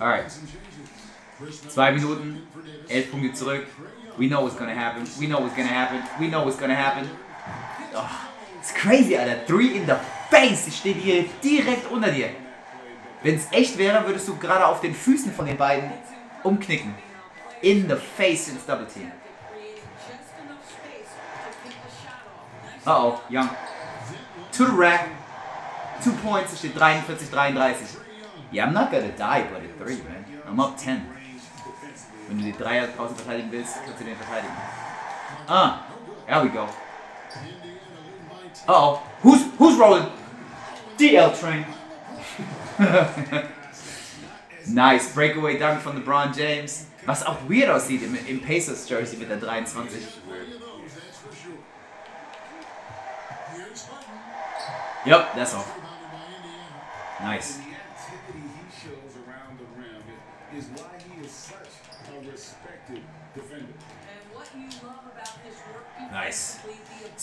Alright. 0.00 0.32
Zwei 1.68 1.92
Minuten, 1.92 2.46
elf 2.88 3.10
Punkte 3.10 3.32
zurück. 3.34 3.66
We 4.16 4.28
know 4.28 4.42
what's 4.42 4.56
gonna 4.56 4.74
happen. 4.74 5.06
We 5.20 5.26
know 5.26 5.40
what's 5.42 5.54
gonna 5.54 5.68
happen. 5.68 6.02
We 6.18 6.28
know 6.28 6.44
what's 6.44 6.58
gonna 6.58 6.74
happen. 6.74 7.08
Oh, 7.94 8.25
it's 8.66 8.72
crazy, 8.72 9.16
Alter. 9.16 9.44
Three 9.46 9.76
in 9.76 9.86
the 9.86 9.96
face. 10.28 10.66
Ich 10.66 10.76
stehe 10.78 10.94
hier 10.94 11.24
direkt 11.42 11.90
unter 11.90 12.10
dir. 12.10 12.30
Wenn 13.22 13.36
es 13.36 13.46
echt 13.52 13.78
wäre, 13.78 14.04
würdest 14.06 14.26
du 14.26 14.36
gerade 14.36 14.66
auf 14.66 14.80
den 14.80 14.94
Füßen 14.94 15.32
von 15.32 15.46
den 15.46 15.56
beiden 15.56 15.90
umknicken. 16.42 16.94
In 17.62 17.88
the 17.88 17.96
face 17.96 18.48
ins 18.48 18.66
Double 18.66 18.86
Team. 18.86 19.10
Uh 22.84 22.90
oh, 22.90 23.20
Young. 23.28 23.48
To 24.52 24.64
the 24.64 24.72
rack. 24.76 25.08
Two 26.02 26.12
points. 26.22 26.52
Es 26.52 26.58
steht 26.58 26.76
43, 26.76 27.30
33. 27.30 27.98
Yeah, 28.52 28.66
I'm 28.66 28.72
not 28.72 28.90
gonna 28.90 29.08
die, 29.08 29.44
but 29.50 29.62
at 29.62 29.78
three, 29.78 30.02
man. 30.02 30.24
I'm 30.48 30.60
up 30.60 30.76
10. 30.76 31.02
Wenn 32.28 32.38
du 32.38 32.44
die 32.44 32.52
Dreier 32.52 32.88
draußen 32.88 33.16
verteidigen 33.16 33.50
willst, 33.52 33.76
kannst 33.84 34.00
du 34.00 34.04
den 34.04 34.16
verteidigen. 34.16 34.54
Ah, 35.46 35.80
there 36.26 36.44
we 36.44 36.50
go. 36.50 36.68
Uh 38.66 38.72
oh. 38.72 39.02
Who's, 39.22 39.42
who's 39.58 39.78
rolling? 39.78 40.06
DL 40.98 41.38
Train. 41.38 41.64
nice. 44.68 45.14
Breakaway 45.14 45.58
Dunk 45.58 45.80
von 45.80 46.02
LeBron 46.02 46.36
James. 46.36 46.86
Was 47.06 47.24
auch 47.24 47.38
weird 47.48 47.70
aussieht 47.70 48.02
im, 48.02 48.16
im 48.26 48.40
Pacers 48.40 48.88
Jersey 48.88 49.16
mit 49.16 49.30
der 49.30 49.36
23. 49.36 50.02
Yep, 55.06 55.34
that's 55.36 55.54
all. 55.54 55.64
Nice. 57.22 57.60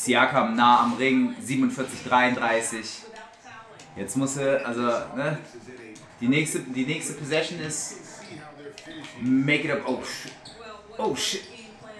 Siakam 0.03 0.55
nah 0.55 0.83
am 0.83 0.97
Ring, 0.97 1.33
47, 1.39 2.03
33. 2.03 3.03
without 3.07 3.21
fouling. 3.41 3.95
Jetzt 3.95 4.17
muss 4.17 4.35
er, 4.37 4.65
also, 4.65 4.81
ne? 5.15 5.37
Die 6.19 6.27
nächste, 6.27 6.59
die 6.59 6.85
nächste 6.85 7.13
Possession 7.13 7.59
ist 7.61 7.95
make 9.21 9.63
it 9.63 9.71
up. 9.71 9.81
Oh, 9.87 10.01
sh 10.03 10.27
Well, 10.59 10.79
what 10.97 10.99
Oh, 10.99 11.15
shit. 11.15 11.43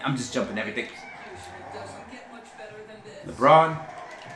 I'm 0.04 0.14
just 0.16 0.34
jumping 0.34 0.58
everything. 0.58 0.88
LeBron. 3.26 3.76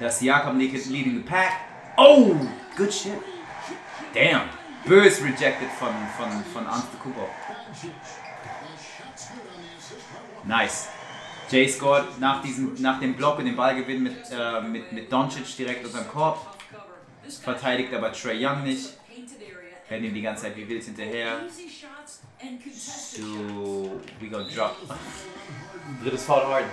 That's 0.01 0.19
Siakam 0.19 0.57
lead- 0.57 0.87
leading 0.87 1.17
the 1.17 1.29
pack. 1.29 1.61
Oh, 1.99 2.41
good 2.75 2.93
shit. 2.93 3.19
Damn. 4.15 4.49
Bös 4.87 5.21
rejected 5.21 5.69
von, 5.79 5.93
von, 6.17 6.43
von 6.55 6.67
Antetokounmpo. 6.67 7.29
Nice. 10.47 10.89
Jay 11.51 11.67
scored 11.69 12.19
nach, 12.21 12.43
diesem, 12.43 12.75
nach 12.81 13.01
dem 13.01 13.15
Block 13.17 13.39
und 13.39 13.47
dem 13.47 13.57
Ballgewinn 13.57 14.03
mit, 14.03 14.17
äh, 14.31 14.61
mit, 14.61 14.93
mit 14.93 15.11
Doncic 15.11 15.57
direkt 15.57 15.85
unter 15.85 15.99
dem 16.03 16.09
Korb. 16.09 16.39
Verteidigt 17.43 17.93
aber 17.95 18.13
Trey 18.13 18.45
Young 18.45 18.63
nicht. 18.65 18.97
Rennt 19.91 20.05
ihm 20.05 20.13
die 20.15 20.23
ganze 20.23 20.43
Zeit 20.45 20.57
wie 20.57 20.69
wild 20.69 20.85
hinterher. 20.85 21.41
So, 22.75 24.01
we 24.21 24.29
gonna 24.29 24.49
drop. 24.55 24.77
Drittes 26.05 26.25
Foul 26.25 26.45
Harden. 26.47 26.71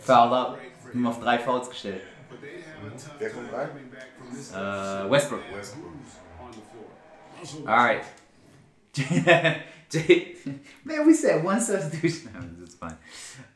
Fouled 0.00 0.32
up. 0.32 0.58
Nur 0.92 1.10
auf 1.10 1.20
drei 1.20 1.38
Fouls 1.38 1.70
gestellt. 1.70 2.02
But 2.28 2.40
they 2.40 2.62
have 2.62 2.86
a 2.86 2.90
tough 2.90 3.14
Wer 3.18 3.30
kommt 3.30 3.52
rein? 3.52 3.68
coming 3.68 3.90
back 3.90 4.08
from 4.18 4.34
this 4.36 4.52
Äh, 4.52 5.10
Westbrook. 5.10 5.42
Alright. 7.66 8.04
Jay, 9.92 10.36
man, 10.84 11.06
we 11.06 11.12
said 11.14 11.44
one 11.44 11.60
substitution. 11.60 12.30
That's 12.58 12.74
fine. 12.74 12.96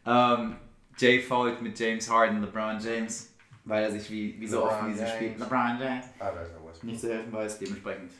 Um, 0.05 0.57
Jay 0.99 1.21
fouled 1.21 1.63
mit 1.63 1.79
James 1.79 2.09
Harden, 2.09 2.41
LeBron 2.43 2.79
James, 2.79 3.33
weil 3.65 3.85
er 3.85 3.91
sich 3.91 4.11
wie, 4.11 4.39
wie 4.41 4.47
so 4.47 4.65
oft 4.65 4.83
in 4.83 4.89
diesem 4.93 5.07
Spiel. 5.07 5.35
LeBron 5.39 5.79
James 5.81 6.05
Ah, 6.21 6.33
nicht 6.83 7.01
zu 7.01 7.09
helfen 7.13 7.33
weiß, 7.33 7.59
dementsprechend. 7.59 8.13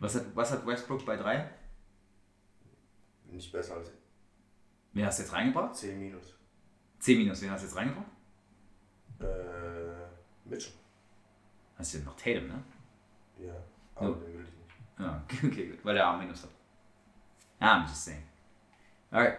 Was 0.00 0.14
hat, 0.16 0.24
was 0.34 0.50
hat 0.52 0.66
Westbrook 0.66 1.04
bei 1.06 1.16
3? 1.16 1.48
Nicht 3.30 3.52
besser 3.52 3.76
als 3.76 3.90
Wen 4.92 5.04
hast 5.06 5.18
du 5.18 5.22
jetzt 5.22 5.32
reingebracht? 5.32 5.74
10 5.76 5.98
minus. 5.98 6.34
10 7.00 7.18
minus, 7.18 7.42
wen 7.42 7.50
hast 7.50 7.62
du 7.62 7.66
jetzt 7.66 7.76
reingebracht? 7.76 8.06
Äh, 9.20 9.24
Mitchell. 10.48 10.72
Hast 11.76 11.94
du 11.94 11.98
noch 12.00 12.16
Tatum, 12.16 12.48
ne? 12.48 12.62
Ja, 13.38 13.52
aber 13.94 14.08
Ja. 14.08 14.14
den 14.14 14.34
will 14.34 14.44
ich 14.44 14.57
nicht. 14.98 15.10
Ja, 15.42 15.48
okay, 15.48 15.66
gut, 15.68 15.84
weil 15.84 15.96
er 15.96 16.06
A 16.06 16.16
minus 16.16 16.42
hat. 16.42 16.50
I'm 17.60 17.86
just 17.86 18.04
saying. 18.04 18.22
Alright. 19.12 19.38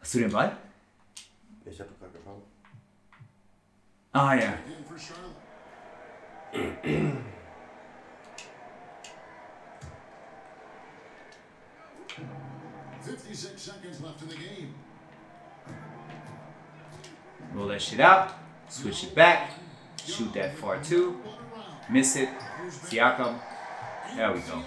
Hast 0.00 0.14
du 0.14 0.18
den 0.20 0.32
Ball? 0.32 0.56
Ich 1.64 1.80
habe 1.80 1.90
gerade 1.98 2.12
gefahren. 2.12 2.42
Ah 4.12 4.34
ja. 4.34 4.54
in 4.66 4.84
for 4.84 4.98
Charlotte. 4.98 5.36
56 13.02 13.58
seconds 13.58 14.00
left 14.00 14.22
in 14.22 14.28
the 14.28 14.36
game. 14.36 14.74
Roll 17.54 17.68
that 17.68 17.80
shit 17.80 18.00
out. 18.00 18.32
Switch 18.68 19.04
it 19.04 19.14
back. 19.14 19.50
Shoot 20.08 20.32
that 20.34 20.56
far 20.56 20.78
too. 20.82 21.16
Miss 21.90 22.16
it. 22.16 22.28
Siakam. 22.68 23.38
There 24.16 24.32
we 24.32 24.40
go. 24.40 24.62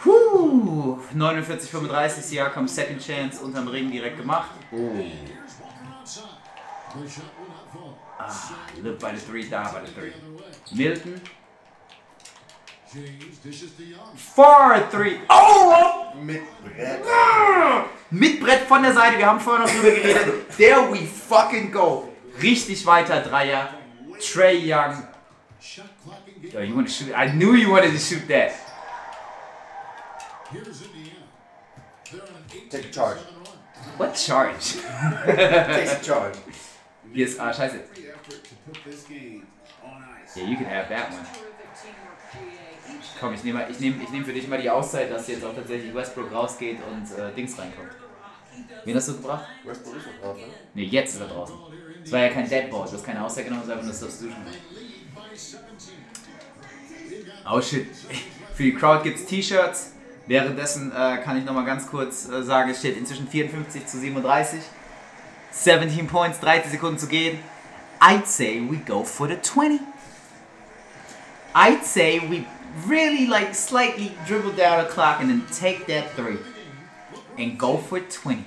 Puh. 0.00 0.98
49-35. 1.14 2.22
Siakam 2.22 2.68
second 2.68 3.00
chance 3.00 3.40
unterm 3.40 3.68
Ring 3.68 3.90
direkt 3.90 4.16
gemacht. 4.16 4.50
Oh. 4.72 5.04
Ah, 8.18 8.56
live 8.82 8.98
by 8.98 9.12
the 9.12 9.20
three, 9.20 9.48
die 9.48 9.72
by 9.72 9.80
the 9.80 9.92
three. 9.92 10.12
Milton. 10.74 11.20
Far 14.16 14.90
three. 14.90 15.20
Oh! 15.28 16.12
Mit 16.20 16.42
Brett. 16.64 17.04
Mit 18.10 18.40
Brett 18.40 18.60
von 18.62 18.82
der 18.82 18.94
Seite, 18.94 19.18
wir 19.18 19.26
haben 19.26 19.38
vorher 19.38 19.66
noch 19.66 19.72
drüber 19.72 19.90
geredet. 19.90 20.56
There 20.56 20.90
we 20.90 21.06
fucking 21.06 21.70
go. 21.70 22.08
Richtig 22.42 22.86
weiter 22.86 23.20
Dreier. 23.20 23.77
Trey 24.20 24.58
Young. 24.58 25.06
Yo, 26.52 26.60
you 26.60 26.74
want 26.74 26.88
to 26.88 26.92
shoot? 26.92 27.12
I 27.14 27.32
knew 27.32 27.54
you 27.54 27.70
wanted 27.70 27.92
to 27.92 27.98
shoot 27.98 28.26
that. 28.28 28.52
Here's 30.50 30.82
Indiana. 30.82 31.10
They're 32.10 32.22
on 32.22 32.28
an 32.28 32.44
18 32.50 32.70
Take 32.70 32.92
charge. 32.92 33.18
What 33.96 34.14
charge? 34.14 34.76
Takes 35.26 36.06
charge. 36.06 36.36
Hier 37.12 37.26
ist, 37.26 37.40
ah, 37.40 37.52
scheiße. 37.52 37.80
On 39.82 40.04
ice. 40.22 40.36
Yeah, 40.36 40.48
you 40.48 40.56
can 40.56 40.66
have 40.66 40.88
that 40.88 41.10
one. 41.12 41.26
Komm, 43.20 43.34
ich 43.34 43.44
nehme 43.44 43.66
ich 43.68 43.80
nehm, 43.80 44.00
ich 44.00 44.10
nehm 44.10 44.24
für 44.24 44.32
dich 44.32 44.46
mal 44.48 44.60
die 44.60 44.70
Auszeit, 44.70 45.10
dass 45.10 45.26
jetzt 45.28 45.44
auch 45.44 45.54
tatsächlich 45.54 45.94
Westbrook 45.94 46.32
rausgeht 46.32 46.78
und 46.90 47.18
äh, 47.18 47.32
Dings 47.34 47.58
reinkommt. 47.58 47.90
Wen 48.84 48.96
hast 48.96 49.08
du 49.08 49.16
gebracht? 49.16 49.46
Westbrook 49.64 49.96
ist 49.96 50.06
noch 50.06 50.20
drauf, 50.22 50.36
ne? 50.36 50.46
Ne, 50.74 50.84
jetzt 50.84 51.14
ist 51.14 51.20
er 51.20 51.28
draußen. 51.28 51.56
Es 52.04 52.12
war 52.12 52.20
ja 52.20 52.28
kein 52.30 52.48
Deadball, 52.48 52.86
du 52.86 52.92
hast 52.92 53.04
keine 53.04 53.22
Auszeit 53.24 53.44
genommen, 53.44 53.62
es 53.64 53.70
einfach 53.70 53.84
nur 53.84 53.92
Substitution. 53.92 54.44
Lead 54.44 55.14
by 55.14 55.36
17. 55.36 55.94
Oh 57.50 57.60
shit. 57.60 57.86
Für 58.54 58.62
die 58.62 58.74
Crowd 58.74 59.02
gibt's 59.02 59.24
T-Shirts. 59.26 59.92
Währenddessen 60.26 60.92
äh, 60.92 61.18
kann 61.24 61.38
ich 61.38 61.44
nochmal 61.44 61.64
ganz 61.64 61.86
kurz 61.86 62.28
äh, 62.28 62.42
sagen, 62.42 62.70
es 62.70 62.80
steht 62.80 62.96
inzwischen 62.98 63.26
54 63.28 63.86
zu 63.86 63.98
37. 63.98 64.60
17 65.50 66.06
Points, 66.06 66.40
30 66.40 66.72
Sekunden 66.72 66.98
zu 66.98 67.06
gehen. 67.06 67.38
I'd 68.00 68.26
say 68.26 68.60
we 68.60 68.76
go 68.76 69.02
for 69.02 69.26
the 69.26 69.36
20. 69.36 69.80
I'd 71.54 71.82
say 71.82 72.20
we 72.20 72.44
really 72.86 73.26
like 73.26 73.54
slightly 73.54 74.12
dribble 74.26 74.52
down 74.52 74.84
the 74.84 74.90
clock 74.90 75.20
and 75.20 75.30
then 75.30 75.42
take 75.58 75.86
that 75.86 76.14
three. 76.14 76.38
And 77.38 77.58
go 77.58 77.78
for 77.78 78.00
20. 78.00 78.44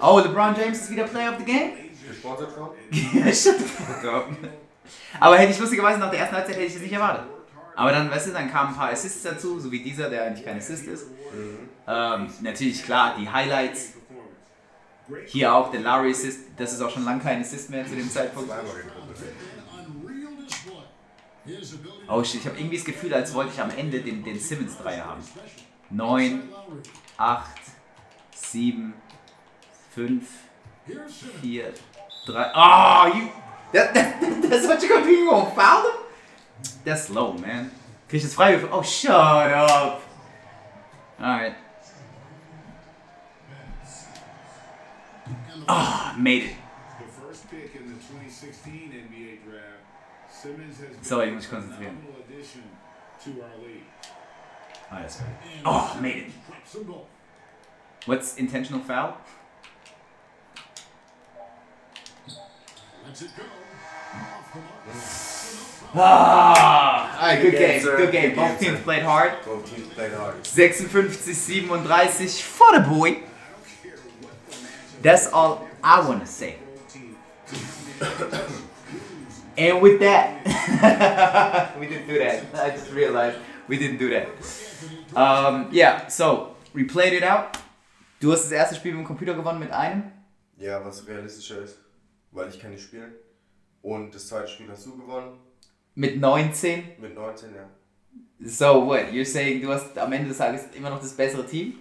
Oh, 0.00 0.22
LeBron 0.22 0.56
James 0.56 0.82
ist 0.82 0.90
wieder 0.90 1.04
Player 1.04 1.30
of 1.30 1.38
the 1.38 1.44
Game? 1.44 1.81
Gesponsert? 2.22 2.52
Ja, 4.02 4.18
up. 4.18 4.26
Aber 5.20 5.38
hätte 5.38 5.52
ich 5.52 5.58
lustigerweise 5.58 5.98
nach 5.98 6.10
der 6.10 6.20
ersten 6.20 6.36
Halbzeit 6.36 6.56
hätte 6.56 6.66
ich 6.66 6.72
das 6.74 6.82
nicht 6.82 6.92
erwartet. 6.92 7.24
Aber 7.74 7.90
dann, 7.90 8.10
weißt 8.10 8.28
du, 8.28 8.32
dann 8.32 8.50
kamen 8.50 8.70
ein 8.70 8.76
paar 8.76 8.90
Assists 8.90 9.22
dazu, 9.22 9.58
so 9.58 9.72
wie 9.72 9.82
dieser, 9.82 10.10
der 10.10 10.24
eigentlich 10.24 10.44
kein 10.44 10.58
Assist 10.58 10.86
ist. 10.86 11.06
Ähm, 11.86 12.30
natürlich, 12.40 12.84
klar, 12.84 13.16
die 13.18 13.28
Highlights. 13.28 13.94
Hier 15.26 15.54
auch 15.54 15.70
der 15.70 15.80
Lowry 15.80 16.10
Assist, 16.10 16.40
das 16.56 16.72
ist 16.72 16.80
auch 16.80 16.90
schon 16.90 17.04
lange 17.04 17.20
kein 17.20 17.40
Assist 17.40 17.70
mehr 17.70 17.84
zu 17.84 17.94
dem 17.94 18.10
Zeitpunkt. 18.10 18.50
Oh 22.08 22.22
shit, 22.22 22.40
ich 22.40 22.46
habe 22.46 22.56
irgendwie 22.56 22.76
das 22.76 22.84
Gefühl, 22.84 23.12
als 23.12 23.34
wollte 23.34 23.50
ich 23.52 23.60
am 23.60 23.70
Ende 23.70 24.00
den, 24.00 24.22
den 24.22 24.38
Simmons-Dreier 24.38 25.04
haben. 25.04 25.22
special. 25.22 25.66
9, 25.90 26.50
Lowry. 26.50 26.82
8, 27.16 27.50
7, 28.34 28.94
5, 29.94 30.24
Here's 30.86 31.20
Simmons. 31.20 31.40
4, 31.40 31.72
3. 32.26 32.34
Oh, 32.54 33.12
you. 33.14 33.30
That, 33.72 33.94
that, 33.94 34.42
that's 34.50 34.66
what 34.66 34.80
you're 34.80 34.90
gonna 34.90 35.06
do? 35.06 35.12
You 35.12 35.30
gonna 35.30 35.50
foul 35.54 35.90
him? 35.90 35.96
That's 36.84 37.10
low, 37.10 37.32
man. 37.32 37.70
Krieg 38.08 38.20
ich 38.20 38.24
das 38.24 38.34
frei? 38.34 38.60
Oh, 38.70 38.82
shut 38.82 39.10
up. 39.14 40.02
Alright. 41.20 41.54
Ah, 45.68 46.14
made 46.18 46.42
it. 46.44 46.56
The 46.98 47.06
first 47.06 47.50
pick 47.50 47.74
in 47.74 47.88
the 47.88 47.94
2016 47.94 48.92
NBA 48.92 49.44
draft, 49.44 49.64
Simmons 50.30 50.78
has 50.78 50.96
been 50.96 51.04
Sorry, 51.04 51.28
ich 51.28 51.36
a 51.36 51.40
phenomenal 51.40 52.16
addition 52.26 52.62
to 53.24 53.30
our 53.42 53.56
league. 53.64 53.84
Ah, 54.90 54.98
that's 55.00 55.20
right. 55.20 55.62
Oh, 55.64 55.98
made 56.00 56.16
it. 56.16 56.32
Drops 56.46 56.72
them 56.72 56.82
both. 56.84 57.06
What's 58.06 58.36
intentional 58.36 58.82
foul? 58.82 59.16
Ah, 65.94 67.20
alright, 67.20 67.42
good 67.42 67.52
Good 67.52 67.58
game, 67.58 67.80
game, 67.82 67.96
good 67.96 68.12
game. 68.12 68.30
Good 68.30 68.36
Both 68.36 68.48
game, 68.48 68.58
teams 68.58 68.78
sir. 68.78 68.84
played 68.84 69.02
hard. 69.02 69.32
Both 69.44 69.70
teams 69.74 69.88
played 69.88 70.12
hard. 70.12 70.46
56, 70.46 70.90
37 70.90 72.28
for 72.42 72.72
the 72.72 72.80
boy. 72.80 73.22
That's 75.02 75.26
all 75.32 75.66
I 75.82 76.00
want 76.08 76.20
to 76.20 76.26
say. 76.26 76.56
And 79.54 79.82
with 79.82 80.00
that, 80.00 80.46
we 81.78 81.86
didn't 81.86 82.06
do 82.08 82.18
that. 82.20 82.42
I 82.54 82.70
just 82.70 82.90
realized 82.90 83.36
we 83.68 83.76
didn't 83.76 83.98
do 83.98 84.08
that. 84.08 84.28
Um, 85.14 85.68
yeah, 85.70 86.06
so 86.08 86.56
we 86.72 86.84
played 86.84 87.12
it 87.12 87.22
out. 87.22 87.58
Du 88.18 88.32
hast 88.32 88.44
das 88.44 88.52
erste 88.52 88.76
Spiel 88.76 88.92
mit 88.94 89.00
dem 89.02 89.06
Computer 89.06 89.34
gewonnen 89.34 89.58
mit 89.58 89.70
einem. 89.70 90.10
Ja, 90.56 90.82
was 90.82 91.06
realistischer 91.06 91.60
ist, 91.60 91.76
weil 92.32 92.48
ich 92.48 92.58
kann 92.60 92.70
nicht 92.70 92.82
spielen. 92.82 93.12
Und 93.82 94.14
das 94.14 94.28
zweite 94.28 94.48
Spiel 94.48 94.66
hast 94.70 94.86
du 94.86 94.96
gewonnen 94.96 95.38
Mit 95.94 96.20
19. 96.20 96.92
mit 96.98 97.14
19, 97.14 97.54
ja. 97.54 97.68
So 98.44 98.86
what? 98.86 99.10
You're 99.12 99.24
saying 99.24 99.62
du 99.62 99.72
hast 99.72 99.96
am 99.98 100.12
Ende 100.12 100.28
des 100.28 100.38
Tages 100.38 100.62
immer 100.74 100.90
noch 100.90 101.00
das 101.00 101.12
bessere 101.12 101.46
Team? 101.46 101.74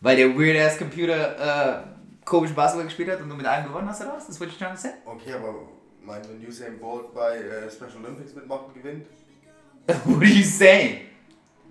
Weil 0.00 0.16
der 0.16 0.28
weird 0.38 0.58
ass 0.58 0.78
Computer 0.78 1.78
äh, 1.78 1.82
komisch 2.24 2.52
Basketball 2.52 2.86
gespielt 2.86 3.10
hat 3.10 3.20
und 3.20 3.28
du 3.28 3.34
mit 3.34 3.46
einem 3.46 3.68
gewonnen 3.68 3.88
hast 3.88 4.00
oder 4.00 4.14
was? 4.16 4.40
What 4.40 4.48
you're 4.48 4.58
trying 4.58 4.74
to 4.74 4.80
say? 4.80 4.90
Okay, 5.04 5.32
aber 5.32 5.54
mein, 6.02 6.22
wenn 6.28 6.46
Usain 6.46 6.78
Bolt 6.78 7.12
bei 7.14 7.36
äh, 7.36 7.70
Special 7.70 8.04
Olympics 8.04 8.34
mitmacht 8.34 8.66
und 8.68 8.74
gewinnt? 8.74 9.06
what 10.04 10.22
are 10.22 10.24
you 10.24 10.42
saying? 10.44 11.00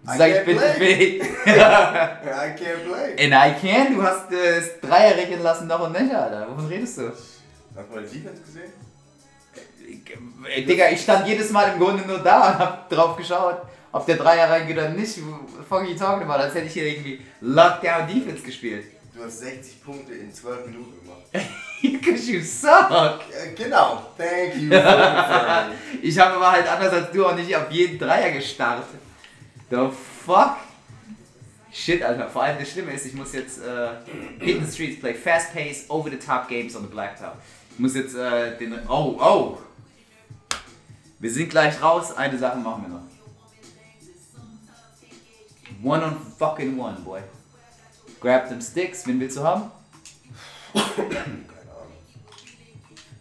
Du 0.04 0.12
I 0.14 0.18
sagst, 0.18 0.36
ich 0.36 0.42
can't 0.42 0.46
bin, 0.46 0.58
play. 0.58 1.04
ich 1.04 1.20
bin 1.20 1.28
I 1.46 2.56
can't 2.56 2.84
play. 2.86 3.26
In 3.26 3.32
I 3.32 3.54
can, 3.60 3.96
du 3.96 4.04
hast 4.04 4.32
äh, 4.32 4.56
das 4.60 4.80
Dreier 4.82 5.16
rechnen 5.16 5.42
lassen 5.42 5.68
noch 5.68 5.86
und 5.86 5.94
nicht, 6.00 6.14
Alter. 6.14 6.50
Wovon 6.50 6.68
redest 6.68 6.98
du? 7.00 7.12
Hast 7.78 7.90
du 7.90 7.96
meine 7.96 8.08
Defense 8.08 8.42
gesehen? 8.42 8.74
Ey, 10.50 10.66
Digga, 10.66 10.90
ich 10.90 11.02
stand 11.02 11.28
jedes 11.28 11.52
Mal 11.52 11.74
im 11.74 11.80
Grunde 11.80 12.06
nur 12.08 12.18
da 12.20 12.52
und 12.52 12.60
hab 12.60 12.90
drauf 12.90 13.16
geschaut, 13.16 13.62
ob 13.92 14.06
der 14.06 14.18
Dreier 14.18 14.50
reingeht 14.50 14.76
oder 14.76 14.90
nicht. 14.90 15.18
You 15.18 15.96
talking 15.96 16.28
about? 16.28 16.42
Als 16.42 16.56
hätte 16.56 16.66
ich 16.66 16.74
hier 16.74 16.88
irgendwie 16.88 17.22
Lockdown 17.42 18.08
Defense 18.08 18.42
gespielt. 18.42 18.86
Du 19.16 19.24
hast 19.24 19.40
60 19.40 19.84
Punkte 19.84 20.14
in 20.14 20.34
12 20.34 20.66
Minuten 20.68 21.00
gemacht. 21.02 21.22
Because 21.82 22.32
you 22.32 22.42
suck. 22.42 23.22
Genau. 23.56 24.08
Thank 24.18 24.56
you. 24.56 24.72
Ich 26.02 26.18
habe 26.18 26.36
aber 26.36 26.52
halt 26.52 26.68
anders 26.68 26.94
als 26.94 27.12
du 27.12 27.26
auch 27.26 27.36
nicht 27.36 27.56
auf 27.56 27.70
jeden 27.70 28.00
Dreier 28.00 28.32
gestartet. 28.32 29.00
The 29.70 29.88
fuck? 30.26 30.58
Shit, 31.72 32.02
Alter. 32.02 32.28
Vor 32.28 32.44
allem 32.44 32.58
das 32.60 32.72
Schlimme 32.72 32.92
ist, 32.92 33.06
ich 33.06 33.14
muss 33.14 33.34
jetzt 33.34 33.60
äh, 33.60 33.90
hit 34.40 34.66
the 34.66 34.72
streets, 34.72 35.00
play 35.00 35.14
fast 35.14 35.54
pace, 35.54 35.86
over 35.90 36.10
the 36.10 36.18
top 36.18 36.48
games 36.48 36.76
on 36.76 36.82
the 36.84 36.90
blacktop. 36.90 37.38
Ich 37.78 37.82
muss 37.82 37.94
jetzt 37.94 38.16
äh, 38.16 38.58
den. 38.58 38.74
Oh, 38.90 39.20
oh! 39.22 39.60
Wir 41.20 41.32
sind 41.32 41.52
gleich 41.52 41.80
raus. 41.80 42.12
Eine 42.12 42.36
Sache 42.36 42.58
machen 42.58 42.86
wir 42.88 42.90
noch. 42.90 43.04
One 45.84 46.04
on 46.04 46.18
fucking 46.40 46.80
one, 46.80 46.98
boy. 47.02 47.22
Grab 48.20 48.50
them 48.50 48.62
sticks. 48.62 49.06
Wen 49.06 49.20
willst 49.20 49.38
du 49.38 49.44
haben? 49.44 49.70
Keine 50.74 51.20
Ahnung. 51.20 51.46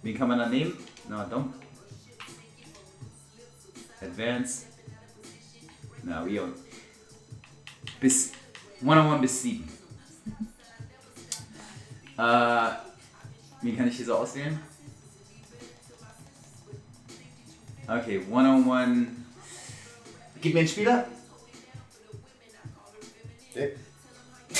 Wen 0.03 0.17
kann 0.17 0.29
man 0.29 0.39
da 0.39 0.49
nehmen? 0.49 0.73
Na, 1.07 1.27
dumm. 1.27 1.53
Advance. 4.01 4.69
Na, 6.03 6.25
we 6.25 6.43
on. 6.43 6.55
Bis. 8.01 8.33
One-on-one 8.81 9.21
bis 9.21 9.43
7. 9.43 9.69
Äh. 12.17 12.86
Wen 13.67 13.77
kann 13.77 13.89
ich 13.89 13.97
hier 13.97 14.07
so 14.07 14.15
auswählen? 14.15 14.61
Okay, 17.89 18.25
One-on-one. 18.31 19.09
Gib 20.41 20.55
mir 20.55 20.61
einen 20.61 20.69
Spieler. 20.69 21.05
Nee. 23.57 23.71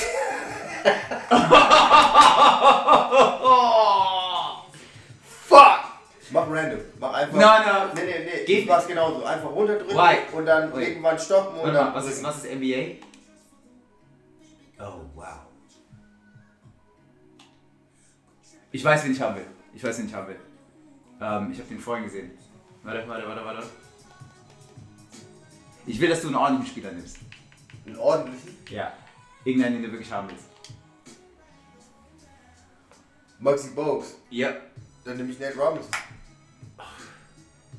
Fuck! 5.47 5.83
Mach 6.31 6.49
random. 6.49 6.79
Mach 6.99 7.13
einfach. 7.13 7.33
No, 7.33 7.39
no. 7.39 7.93
Nee, 7.95 8.01
nee, 8.03 8.25
nee. 8.25 8.45
Geht 8.45 8.67
mach's 8.67 8.87
genauso. 8.87 9.23
Einfach 9.23 9.49
runterdrücken 9.51 9.95
Why? 9.95 10.17
und 10.35 10.45
dann 10.45 10.75
Wait. 10.75 10.89
irgendwann 10.89 11.17
stoppen 11.17 11.59
und 11.59 11.63
Warte 11.63 11.73
dann. 11.77 11.85
mal, 11.93 11.95
was 11.95 12.07
ist, 12.07 12.21
was 12.23 12.43
ist 12.43 12.53
NBA? 12.53 12.97
Oh, 14.79 14.99
wow. 15.15 15.46
Ich 18.77 18.83
weiß, 18.83 19.05
wen 19.05 19.11
ich 19.11 19.19
haben 19.19 19.37
will. 19.37 19.45
Ich 19.73 19.83
weiß, 19.83 19.97
wen 19.97 20.05
ich 20.05 20.13
haben 20.13 20.27
will. 20.27 20.39
Ähm, 21.19 21.51
ich 21.51 21.57
habe 21.57 21.67
den 21.67 21.79
vorhin 21.79 22.05
gesehen. 22.05 22.29
Warte, 22.83 23.07
warte, 23.07 23.27
warte, 23.27 23.43
warte. 23.43 23.63
Ich 25.87 25.99
will, 25.99 26.09
dass 26.09 26.21
du 26.21 26.27
einen 26.27 26.35
ordentlichen 26.35 26.73
Spieler 26.73 26.91
nimmst. 26.91 27.17
Einen 27.87 27.95
ordentlichen. 27.95 28.55
Ja. 28.69 28.93
Irgendeinen, 29.43 29.81
den 29.81 29.85
du 29.85 29.91
wirklich 29.93 30.11
haben 30.11 30.29
willst. 30.29 30.45
Maxi 33.39 33.71
Bogues. 33.71 34.13
Ja. 34.29 34.53
Dann 35.03 35.17
nehme 35.17 35.31
ich 35.31 35.39
Nate 35.39 35.57
Robinson. 35.57 35.91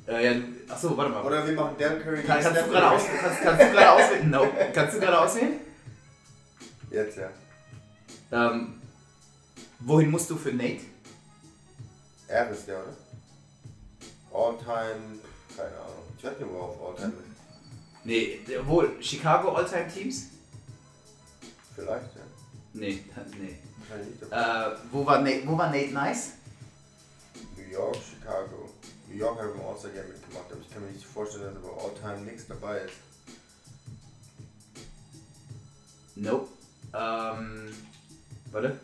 Äh, 0.09 0.27
ja. 0.27 0.43
Achso, 0.69 0.97
warte 0.97 1.13
mal. 1.13 1.23
Oder 1.23 1.47
wir 1.47 1.55
machen 1.55 1.77
Dan 1.79 2.03
Curry. 2.03 2.25
Kann, 2.25 2.43
kannst, 2.43 2.61
du 2.61 2.71
gerade 2.71 2.91
aus, 2.91 3.03
kannst, 3.21 3.41
kannst 3.41 3.63
du 3.63 3.71
gerade 3.71 3.93
auswählen? 3.93 4.31
No. 4.31 4.49
Kannst 4.75 4.97
du 4.97 5.01
gerade 5.01 5.21
auswählen? 5.21 5.61
Jetzt 6.91 7.19
ja. 7.19 7.31
Ähm, 8.33 8.78
wohin 9.81 10.11
musst 10.11 10.31
du 10.31 10.37
für 10.37 10.53
Nate? 10.53 10.85
Er 12.27 12.51
ist 12.51 12.67
der, 12.67 12.83
oder? 12.83 12.97
All-Time. 14.33 15.19
Keine 15.57 15.71
Ahnung. 15.71 16.05
Ich 16.17 16.25
weiß 16.25 16.39
nicht, 16.39 16.51
wo 16.51 16.59
auf 16.59 16.81
All-Time 16.89 17.13
ist. 17.13 18.05
Nee, 18.05 18.41
wo? 18.65 18.85
Chicago 19.01 19.55
All-Time 19.55 19.89
Teams? 19.89 20.27
Vielleicht, 21.75 22.17
ja. 22.17 22.23
Nee, 22.75 23.05
nee. 23.39 23.59
Äh, 24.31 24.77
wo, 24.93 25.07
war 25.07 25.23
Nate, 25.23 25.47
wo 25.47 25.57
war 25.57 25.71
Nate 25.71 25.93
Nice? 25.93 26.33
New 27.57 27.63
York, 27.73 27.97
Chicago. 27.97 28.69
New 29.09 29.17
York 29.17 29.41
hat 29.41 29.55
beim 29.55 29.67
All-Star-Game 29.67 30.09
mitgemacht, 30.09 30.53
aber 30.53 30.61
ich 30.61 30.71
kann 30.71 30.85
mir 30.85 30.91
nicht 30.91 31.07
vorstellen, 31.07 31.55
dass 31.55 31.65
er 31.65 31.71
bei 31.71 31.83
All-Time 31.83 32.31
nichts 32.31 32.47
dabei 32.47 32.81
ist. 32.81 32.95
Nope. 36.17 36.49
Ähm, 36.93 37.75
warte. 38.51 38.81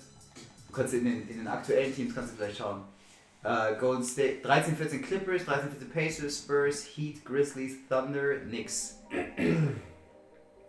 Kannst 0.74 0.94
in 0.94 1.04
den, 1.04 1.28
in 1.28 1.38
den 1.38 1.46
aktuellen 1.46 1.94
Teams 1.94 2.14
kannst 2.14 2.32
du 2.32 2.36
vielleicht 2.36 2.58
schauen. 2.58 2.82
Äh, 3.44 3.76
Golden 3.78 4.02
State, 4.02 4.38
13, 4.42 4.76
14 4.76 5.02
Clippers, 5.02 5.44
13, 5.44 5.70
14 5.70 5.90
Pacers, 5.90 6.38
Spurs, 6.38 6.84
Heat, 6.84 7.24
Grizzlies, 7.24 7.86
Thunder, 7.88 8.38
Knicks. 8.38 8.98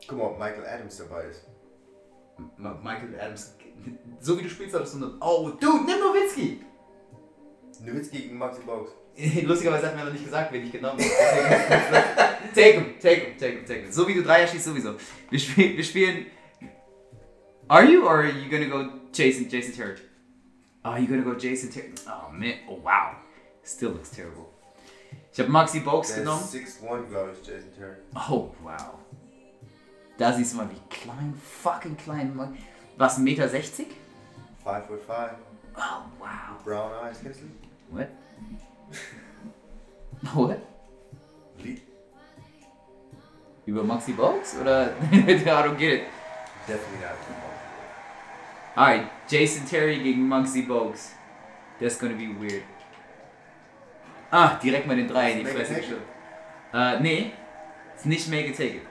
Guck 0.07 0.17
mal, 0.17 0.25
ob 0.25 0.39
Michael 0.39 0.65
Adams 0.65 0.97
dabei 0.97 1.23
ist. 1.23 1.45
Ma 2.57 2.73
Michael 2.83 3.19
Adams. 3.19 3.55
So 4.19 4.37
wie 4.37 4.43
du 4.43 4.49
spielst, 4.49 4.75
hattest 4.75 4.95
du 4.95 4.99
nur. 4.99 5.17
Oh, 5.21 5.49
Dude, 5.49 5.85
nimm 5.85 5.99
Nowitzki! 5.99 6.61
Nowitzki 7.83 8.19
gegen 8.19 8.37
Maxi 8.37 8.61
Bogues. 8.61 8.91
Lustigerweise 9.43 9.87
hat 9.87 9.95
mir 9.95 10.03
noch 10.05 10.11
nicht 10.11 10.25
gesagt, 10.25 10.51
wen 10.51 10.65
ich 10.65 10.71
genommen 10.71 10.99
habe. 10.99 12.03
Take 12.53 12.73
him, 12.73 12.99
take 13.01 13.21
him, 13.21 13.37
take 13.37 13.57
him, 13.57 13.65
take 13.65 13.81
him. 13.81 13.91
So 13.91 14.07
wie 14.07 14.13
du 14.13 14.23
Dreier 14.23 14.47
schießt, 14.47 14.65
sowieso. 14.65 14.95
Wir, 15.29 15.39
spiel, 15.39 15.77
wir 15.77 15.83
spielen. 15.83 16.25
Are 17.67 17.83
you 17.83 18.03
or 18.03 18.17
are 18.17 18.29
you 18.29 18.49
gonna 18.49 18.67
go 18.67 18.91
Jason, 19.15 19.49
Jason 19.49 19.73
Terry? 19.73 19.95
Oh, 20.83 20.95
you 20.97 21.07
gonna 21.07 21.21
go 21.23 21.35
Jason 21.35 21.69
Terry? 21.71 21.91
Oh 22.07 22.29
man, 22.31 22.55
oh 22.69 22.75
wow. 22.75 23.15
Still 23.63 23.91
looks 23.91 24.09
terrible. 24.11 24.47
Ich 25.31 25.39
habe 25.39 25.49
Maxi 25.49 25.79
Bogues 25.79 26.09
Der 26.13 26.19
genommen. 26.23 26.43
ist 26.43 26.53
6'1, 26.81 27.07
glaube 27.09 27.31
ich, 27.31 27.47
Jason 27.47 27.73
Terry. 27.73 27.95
Oh 28.15 28.51
wow. 28.61 28.99
Da 30.17 30.33
siehst 30.33 30.53
du 30.53 30.57
mal, 30.57 30.69
wie 30.69 30.81
klein, 30.89 31.33
fucking 31.63 31.97
klein. 31.97 32.35
Mann. 32.35 32.57
Was, 32.97 33.17
1,60 33.17 33.21
Meter? 33.23 33.47
5 33.49 34.85
foot 34.85 35.01
5, 35.05 35.31
Oh 35.77 35.81
wow. 36.19 36.63
brown 36.63 36.91
eyes, 37.03 37.19
kennst 37.21 37.41
du? 37.41 37.45
What? 37.95 38.09
What? 40.33 40.59
Lied. 41.63 41.81
Über 43.65 43.83
Maxi 43.83 44.13
Bogues 44.13 44.55
oder? 44.59 44.93
I 45.11 45.43
don't 45.63 45.77
get 45.77 45.93
it. 45.93 46.03
Definitely 46.67 46.99
not. 47.01 47.54
Alright, 48.75 49.09
Jason 49.27 49.65
Terry 49.65 49.99
gegen 49.99 50.27
Maxi 50.27 50.67
Bogues. 50.67 51.13
That's 51.79 51.97
gonna 51.97 52.15
be 52.15 52.27
weird. 52.27 52.63
Ah, 54.31 54.59
direkt 54.61 54.85
mal 54.85 54.97
den 54.97 55.07
3 55.07 55.31
in 55.31 55.39
die 55.39 55.45
Fresse 55.45 55.75
geschoben. 55.75 56.03
Äh, 56.73 56.99
nee. 56.99 57.31
Ist 57.95 58.05
nicht 58.05 58.27
make 58.29 58.47
it 58.47 58.57
take 58.57 58.77
it. 58.77 58.81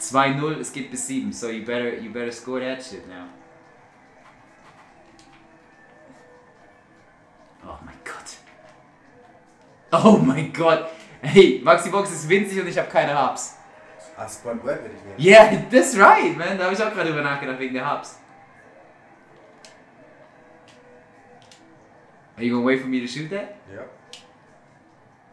2-0, 0.00 0.60
es 0.60 0.72
geht 0.72 0.90
bis 0.90 1.08
7, 1.08 1.32
so 1.32 1.48
you 1.48 1.64
better, 1.64 1.98
you 1.98 2.12
better 2.12 2.30
score 2.30 2.60
that 2.60 2.80
shit 2.80 3.08
now. 3.08 3.26
Oh 7.64 7.78
mein 7.84 7.96
Gott. 8.04 8.36
Oh 9.90 10.18
mein 10.18 10.52
Gott. 10.52 10.88
Hey, 11.20 11.60
Maxi 11.64 11.90
Box 11.90 12.12
ist 12.12 12.28
winzig 12.28 12.60
und 12.60 12.68
ich 12.68 12.78
habe 12.78 12.88
keine 12.88 13.20
Hubs. 13.20 13.56
Ah, 14.16 14.28
Spot 14.28 14.50
Web 14.64 14.84
hätte 14.84 14.94
ich 14.94 15.02
nehmen. 15.02 15.18
Yeah, 15.18 15.64
that's 15.70 15.98
right, 15.98 16.36
man. 16.36 16.56
Da 16.56 16.64
habe 16.64 16.74
ich 16.74 16.82
auch 16.82 16.92
gerade 16.92 17.08
drüber 17.10 17.22
nachgedacht 17.22 17.58
wegen 17.58 17.74
der 17.74 17.92
Hubs. 17.92 18.17
Are 22.38 22.44
you 22.44 22.52
gonna 22.52 22.64
wait 22.64 22.80
for 22.80 22.86
me 22.86 23.00
to 23.00 23.06
shoot 23.08 23.30
that? 23.30 23.56
Ja. 23.74 23.82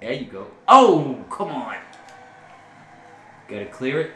There 0.02 0.14
you 0.14 0.26
go. 0.26 0.48
Oh, 0.68 1.24
come 1.30 1.50
on. 1.50 1.76
Gotta 3.48 3.66
clear 3.68 4.02
it. 4.02 4.12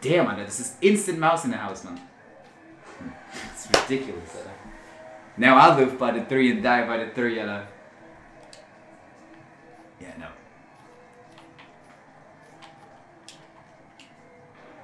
Damn, 0.00 0.26
Alter, 0.26 0.44
das 0.44 0.58
ist 0.58 0.76
instant 0.80 1.18
mouse 1.18 1.44
in 1.44 1.50
the 1.50 1.58
house, 1.58 1.84
man. 1.84 2.00
It's 3.52 3.68
ridiculous. 3.68 4.34
Now 5.36 5.56
I 5.56 5.76
live 5.76 5.98
by 5.98 6.12
the 6.12 6.24
three 6.24 6.50
and 6.50 6.62
die 6.62 6.86
by 6.86 7.04
the 7.04 7.10
three, 7.10 7.38
Alter. 7.38 7.66
Yeah, 10.00 10.14
no. 10.18 10.28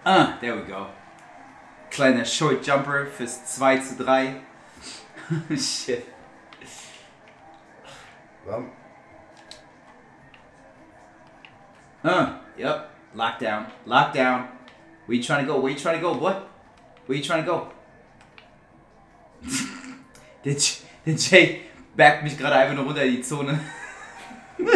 Ah, 0.04 0.36
there 0.42 0.54
we 0.54 0.62
go. 0.62 0.88
Kleiner 1.90 2.26
Short 2.26 2.62
Jumper 2.62 3.07
fürs 3.07 3.57
2 3.57 3.80
zu 3.80 4.04
3. 4.04 4.42
Shit. 5.57 6.07
Warum? 8.47 8.70
Uh, 12.05 12.39
yep. 12.57 12.91
Lockdown. 13.14 13.66
Lockdown. 13.87 14.49
Where 15.07 15.16
you 15.16 15.22
trying 15.22 15.45
to 15.45 15.53
go? 15.53 15.59
Where 15.61 15.72
you 15.72 15.79
trying 15.79 15.97
to 15.97 16.01
go? 16.01 16.12
What? 16.14 16.49
Where 17.07 17.18
you 17.18 17.24
trying 17.24 17.45
to 17.45 17.51
go? 17.51 17.72
der, 20.45 20.55
J 20.55 20.83
der 21.05 21.14
Jay 21.14 21.62
backt 21.97 22.22
mich 22.22 22.39
gerade 22.39 22.55
einfach 22.57 22.74
nur 22.77 22.85
runter 22.85 23.03
in 23.03 23.16
die 23.16 23.22
Zone. 23.22 23.59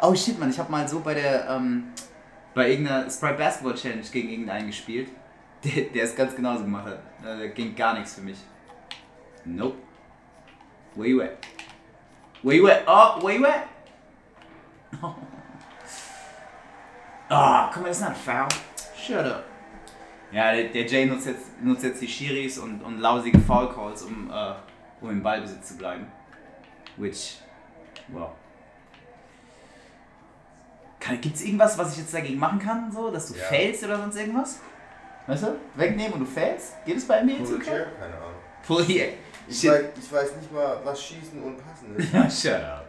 oh 0.00 0.14
shit, 0.14 0.38
Mann. 0.38 0.50
Ich 0.50 0.58
habe 0.58 0.70
mal 0.70 0.88
so 0.88 1.00
bei 1.00 1.14
der, 1.14 1.48
ähm, 1.48 1.92
bei 2.54 2.70
irgendeiner 2.70 3.08
Sprite 3.08 3.34
Basketball 3.34 3.74
Challenge 3.74 4.06
gegen 4.10 4.28
irgendeinen 4.30 4.66
gespielt. 4.66 5.08
Der, 5.64 5.84
der 5.84 6.04
es 6.04 6.16
ganz 6.16 6.34
genauso 6.34 6.64
gemacht 6.64 6.86
hat. 6.86 6.98
Da 7.22 7.46
ging 7.48 7.74
gar 7.76 7.94
nichts 7.94 8.14
für 8.14 8.20
mich. 8.22 8.38
Nope. 9.44 9.76
Where 10.94 11.08
you 11.08 11.22
at? 11.22 11.30
Where 12.42 12.56
you 12.56 12.66
at? 12.68 12.82
Oh, 12.86 13.20
where 13.24 13.36
you 13.38 13.46
at? 13.46 13.66
Ah, 17.28 17.70
guck 17.72 17.82
mal, 17.82 17.88
das 17.88 17.96
ist 17.98 18.02
not 18.02 18.10
a 18.12 18.14
foul. 18.14 18.48
Shut 18.94 19.24
up. 19.24 19.44
Ja, 20.32 20.52
der, 20.52 20.64
der 20.64 20.86
Jay 20.86 21.06
nutzt 21.06 21.26
jetzt, 21.26 21.62
nutzt 21.62 21.82
jetzt 21.82 22.02
die 22.02 22.08
Shiris 22.08 22.58
und, 22.58 22.82
und 22.82 22.98
lausige 23.00 23.38
Foul 23.38 23.72
Calls, 23.72 24.02
um, 24.02 24.30
äh, 24.30 24.52
um 25.00 25.08
im 25.10 25.22
Ballbesitz 25.22 25.68
zu 25.68 25.78
bleiben. 25.78 26.06
Which, 26.98 27.38
wow. 28.08 28.32
Kann, 31.00 31.20
gibt's 31.22 31.40
irgendwas, 31.42 31.78
was 31.78 31.92
ich 31.92 31.98
jetzt 32.00 32.12
dagegen 32.12 32.38
machen 32.38 32.58
kann, 32.58 32.92
so, 32.92 33.10
dass 33.10 33.28
du 33.28 33.34
Ja. 33.38 33.44
fällst 33.44 33.82
oder 33.84 33.96
sonst 33.96 34.16
irgendwas? 34.16 34.60
Weißt 35.26 35.44
du? 35.44 35.56
Wegnehmen 35.74 36.14
und 36.14 36.20
du 36.20 36.26
fällst? 36.26 36.84
Geht 36.84 36.96
es 36.96 37.06
bei 37.06 37.22
NBA 37.22 37.32
jetzt 37.34 37.52
okay? 37.52 37.64
chair? 37.64 37.86
Keine 37.98 38.14
Ahnung. 38.16 38.34
Pull 38.66 38.84
here. 38.84 39.12
Ich 39.48 39.68
weiß, 39.68 39.82
ich 40.00 40.12
weiß 40.12 40.36
nicht 40.36 40.52
mal, 40.52 40.78
was 40.84 41.02
Schießen 41.02 41.42
und 41.42 41.56
Passen 41.58 41.96
ist. 41.96 42.12
Ja, 42.12 42.30
shut 42.54 42.64
up. 42.64 42.86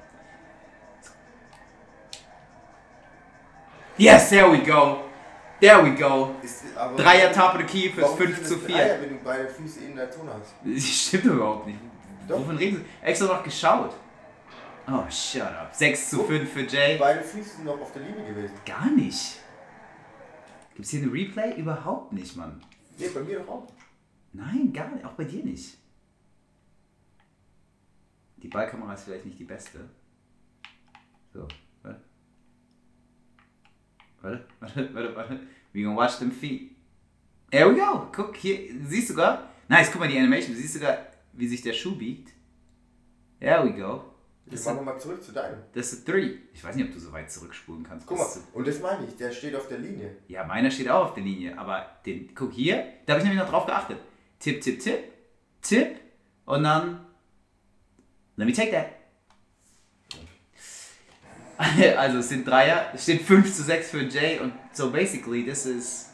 Yes, 3.97 4.29
there 4.29 4.51
we 4.51 4.59
go. 4.59 5.03
There 5.59 5.83
we 5.83 5.91
go. 5.91 6.35
ist 6.41 6.63
Dreier 6.97 7.31
Top 7.31 7.53
of 7.53 7.61
the 7.61 7.63
Key 7.65 7.89
fürs 7.89 8.03
Warum 8.07 8.17
5 8.17 8.35
sind 8.37 8.47
zu 8.47 8.55
das 8.55 8.65
4. 8.65 8.75
Dreier, 8.75 9.01
wenn 9.01 9.09
du 9.09 9.15
beide 9.23 9.47
Füße 9.47 9.79
in 9.81 9.95
der 9.95 10.11
Zone 10.11 10.31
hast? 10.33 10.53
Das 10.65 10.83
stimmt 10.83 11.25
überhaupt 11.25 11.67
nicht. 11.67 11.79
Doch. 12.27 12.39
Wovon 12.39 12.57
reden 12.57 12.77
Sie? 12.77 13.05
Extra 13.07 13.27
noch 13.27 13.43
geschaut. 13.43 13.93
Oh, 14.87 15.09
shut 15.09 15.41
up. 15.43 15.69
6 15.71 16.09
zu 16.09 16.23
5 16.23 16.51
für 16.51 16.61
Jay. 16.63 16.97
Beide 16.97 17.21
Füße 17.21 17.57
sind 17.57 17.65
noch 17.65 17.79
auf 17.79 17.91
der 17.93 18.01
Linie 18.01 18.25
gewesen. 18.25 18.53
Gar 18.65 18.89
nicht. 18.91 19.37
Gibt's 20.75 20.91
hier 20.91 21.03
eine 21.03 21.13
Replay? 21.13 21.59
Überhaupt 21.59 22.13
nicht, 22.13 22.35
Mann. 22.35 22.61
Nee, 22.97 23.09
bei 23.09 23.21
mir 23.21 23.39
doch 23.39 23.47
auch. 23.47 23.73
Nein, 24.33 24.73
gar 24.73 24.91
nicht. 24.91 25.05
Auch 25.05 25.13
bei 25.13 25.25
dir 25.25 25.43
nicht. 25.43 25.77
Die 28.37 28.47
Ballkamera 28.47 28.93
ist 28.93 29.03
vielleicht 29.03 29.25
nicht 29.25 29.39
die 29.39 29.45
beste. 29.45 29.89
So, 31.33 31.47
warte. 31.81 32.01
Warte, 34.21 34.45
warte, 34.59 34.93
warte, 34.93 35.15
warte. 35.15 35.39
We 35.71 35.83
gonna 35.83 35.95
watch 35.95 36.17
them 36.17 36.31
feet. 36.31 36.71
There 37.51 37.69
we 37.69 37.75
go. 37.75 38.07
Guck, 38.11 38.35
hier, 38.35 38.73
siehst 38.85 39.09
du 39.09 39.13
sogar? 39.13 39.49
Nice, 39.69 39.91
guck 39.91 40.01
mal 40.01 40.07
die 40.07 40.17
Animation. 40.17 40.53
Du 40.55 40.61
siehst 40.61 40.73
sogar, 40.73 40.97
wie 41.33 41.47
sich 41.47 41.61
der 41.61 41.73
Schuh 41.73 41.95
biegt. 41.95 42.33
There 43.39 43.63
we 43.63 43.73
go. 43.73 44.12
Wir 44.45 44.51
Das 44.51 44.59
ist, 44.59 44.65
machen 44.65 44.77
nochmal 44.77 44.99
zurück 44.99 45.23
zu 45.23 45.31
deinem. 45.31 45.57
das 45.73 45.93
ist 45.93 46.07
ein 46.07 46.11
Three. 46.11 46.35
Ich 46.53 46.63
weiß 46.63 46.75
nicht, 46.75 46.87
ob 46.87 46.93
du 46.93 46.99
so 46.99 47.11
weit 47.13 47.31
zurückspulen 47.31 47.83
kannst. 47.83 48.05
Guck 48.07 48.17
mal, 48.17 48.27
und 48.53 48.67
das 48.67 48.79
meine 48.81 49.05
ich, 49.07 49.15
der 49.15 49.31
steht 49.31 49.55
auf 49.55 49.67
der 49.67 49.77
Linie. 49.79 50.17
ja, 50.27 50.43
meiner 50.43 50.69
steht 50.69 50.89
auch 50.89 51.05
auf 51.05 51.13
der 51.13 51.23
Linie, 51.23 51.57
aber 51.57 51.85
den, 52.05 52.33
guck 52.35 52.51
hier, 52.51 52.85
da 53.05 53.13
habe 53.13 53.19
ich 53.21 53.27
nämlich 53.27 53.41
noch 53.41 53.49
drauf 53.49 53.65
geachtet. 53.65 53.99
Tipp, 54.39 54.61
tipp, 54.61 54.79
tipp, 54.81 54.99
tipp 55.61 55.97
und 56.45 56.63
dann 56.63 57.05
let 58.35 58.47
me 58.47 58.53
take 58.53 58.71
that. 58.71 58.87
Also 61.97 62.17
es 62.17 62.29
sind 62.29 62.45
Dreier, 62.45 62.91
es 62.93 63.03
steht 63.03 63.21
5 63.21 63.53
zu 63.53 63.63
6 63.63 63.91
für 63.91 64.03
Jay 64.03 64.39
und 64.39 64.53
so 64.73 64.91
basically 64.91 65.45
this 65.45 65.65
is 65.65 66.09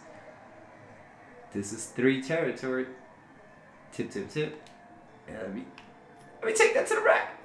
this 1.54 1.72
is 1.72 1.92
three 1.96 2.22
territory. 2.22 2.86
Tip, 3.92 4.12
tip, 4.12 4.30
tip. 4.30 4.54
Yeah, 5.28 5.42
let 5.42 5.54
me, 5.56 5.66
let 6.42 6.46
me 6.46 6.54
take 6.54 6.74
that 6.76 6.86
to 6.88 6.96
the 6.96 7.02
rack. 7.02 7.39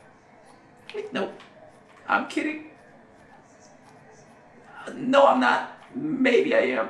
Wait, 0.94 1.12
no, 1.12 1.28
I'm 2.08 2.28
kidding. 2.28 2.70
No, 4.94 5.26
I'm 5.26 5.40
not. 5.40 5.68
Maybe 5.94 6.54
I 6.54 6.78
am. 6.78 6.88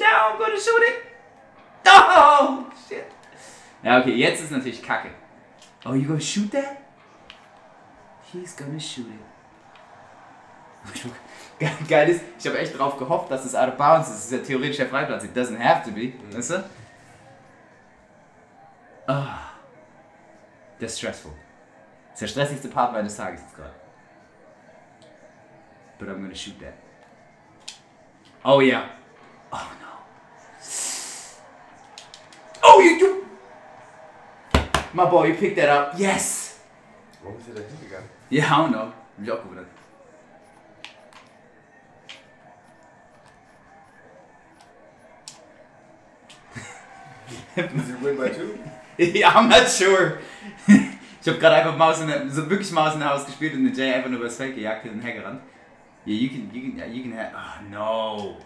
Now 0.00 0.30
I'm 0.32 0.38
gonna 0.38 0.58
shoot 0.58 0.82
it. 0.82 1.02
Oh, 1.86 2.66
shit. 2.88 3.04
Ja, 3.82 3.98
okay, 4.00 4.14
jetzt 4.14 4.40
ist 4.42 4.50
natürlich 4.52 4.82
kacke. 4.82 5.10
Oh, 5.84 5.92
you 5.94 6.06
gonna 6.06 6.20
shoot 6.20 6.50
that? 6.52 6.78
He's 8.32 8.54
gonna 8.56 8.78
shoot 8.80 9.06
it. 9.08 9.20
Ge- 11.58 11.70
Geil 11.88 12.08
ist, 12.10 12.22
ich 12.38 12.46
habe 12.46 12.58
echt 12.58 12.78
drauf 12.78 12.96
gehofft, 12.98 13.30
dass 13.30 13.44
es 13.44 13.54
out 13.54 13.68
of 13.68 13.76
bounds 13.76 14.08
ist. 14.08 14.16
Es 14.18 14.24
ist 14.26 14.32
ja 14.32 14.38
theoretisch 14.38 14.76
der 14.78 14.88
Freiplatz. 14.88 15.24
It 15.24 15.36
doesn't 15.36 15.58
have 15.58 15.84
to 15.84 15.90
be. 15.94 16.12
Weißt 16.34 16.50
du? 16.50 16.64
Das 19.06 20.92
ist 20.92 20.98
stressful. 20.98 21.32
Das 22.14 22.22
ist 22.22 22.36
der 22.36 22.42
stressigste 22.42 22.68
Part 22.68 22.92
meines 22.92 23.16
Tages 23.16 23.40
jetzt 23.40 23.56
gerade. 23.56 23.74
But 25.98 26.08
I'm 26.08 26.22
gonna 26.22 26.34
shoot 26.34 26.54
that. 26.60 26.74
Oh 28.44 28.60
yeah. 28.60 28.84
Oh 29.52 29.66
no. 29.80 29.88
Oh 32.62 32.80
you 32.80 32.98
you. 33.00 33.26
My 34.92 35.06
boy, 35.06 35.26
you 35.26 35.34
picked 35.34 35.56
that 35.56 35.68
up. 35.68 35.98
Yes. 35.98 36.60
Warum 37.20 37.36
ist 37.40 37.48
er 37.48 37.54
da 37.54 37.62
hingegangen? 37.62 38.08
Yeah, 38.30 38.44
I 38.44 38.58
don't 38.58 38.70
know. 38.70 38.92
Hab 38.92 39.18
mich 39.18 39.32
auch 39.32 39.42
gewundert. 39.42 39.66
Did 47.56 47.88
you 47.88 47.96
win 47.98 48.16
by 48.16 48.28
two? 48.28 48.58
yeah, 48.98 49.30
I'm 49.30 49.48
not 49.48 49.68
sure. 49.68 50.20
ich 51.24 51.28
habe 51.30 51.38
gerade 51.38 51.54
einfach 51.56 51.74
Maus 51.74 52.02
in 52.02 52.06
der, 52.08 52.28
so 52.28 52.50
wirklich 52.50 52.70
Maus 52.70 52.92
in 52.92 53.00
der 53.00 53.08
Haus 53.08 53.24
gespielt 53.24 53.54
und 53.54 53.64
den 53.64 53.74
Jay 53.74 53.94
einfach 53.94 54.10
nur 54.10 54.20
übers 54.20 54.36
Feld 54.36 54.54
gejagt 54.54 54.84
und 54.84 55.00
hergerannt. 55.00 55.40
Yeah, 56.06 56.16
you 56.16 56.28
can, 56.28 56.50
you 56.52 56.60
can, 56.60 56.76
yeah, 56.78 56.86
you 56.86 57.02
can 57.02 57.18
have. 57.18 57.32
Oh 57.34 57.70
no. 57.70 58.36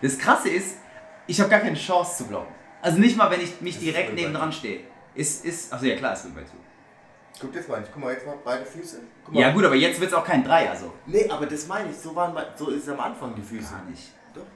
Das 0.00 0.18
Krasse 0.18 0.48
ist, 0.48 0.78
ich 1.26 1.38
habe 1.38 1.50
gar 1.50 1.60
keine 1.60 1.76
Chance 1.76 2.16
zu 2.16 2.28
blocken. 2.28 2.54
Also 2.80 2.98
nicht 2.98 3.14
mal, 3.14 3.30
wenn 3.30 3.42
ich 3.42 3.60
mich 3.60 3.74
Das 3.74 3.84
direkt 3.84 4.14
neben 4.14 4.32
dran 4.32 4.50
stehe. 4.50 4.80
Ist, 5.14 5.44
ist, 5.44 5.70
also 5.70 5.84
ja 5.84 5.96
klar, 5.96 6.14
ist 6.14 6.24
Win 6.24 6.34
by 6.34 6.40
Two. 6.40 6.56
Guck 7.40 7.52
das 7.52 7.68
mal, 7.68 7.84
guck 7.92 8.02
mal 8.02 8.12
jetzt 8.14 8.24
mal 8.24 8.36
beide 8.42 8.64
Füße. 8.64 9.00
Guck 9.22 9.34
Ja 9.34 9.48
mal. 9.48 9.52
gut, 9.52 9.64
aber 9.66 9.74
jetzt 9.74 10.00
wird 10.00 10.12
es 10.12 10.16
auch 10.16 10.24
kein 10.24 10.42
Dreier, 10.42 10.74
so. 10.74 10.94
Nee, 11.04 11.28
aber 11.28 11.44
das 11.44 11.66
meine 11.66 11.90
ich, 11.90 11.96
so, 11.98 12.14
waren, 12.14 12.34
so 12.56 12.70
ist 12.70 12.84
es 12.84 12.88
am 12.88 13.00
Anfang 13.00 13.34
die 13.34 13.42
Füße. 13.42 13.70
Gar 13.70 13.84
nicht. 13.84 14.12
Doch. 14.32 14.46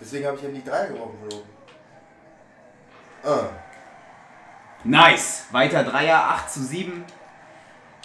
Deswegen 0.00 0.26
habe 0.26 0.36
ich 0.36 0.42
ja 0.44 0.48
nicht 0.50 0.68
Dreier 0.68 0.86
geworfen 0.92 1.18
von 1.28 1.42
Ah. 3.24 3.48
Nice. 4.84 5.46
Weiter 5.50 5.82
Dreier, 5.82 6.18
8 6.18 6.50
zu 6.50 6.62
7. 6.62 7.04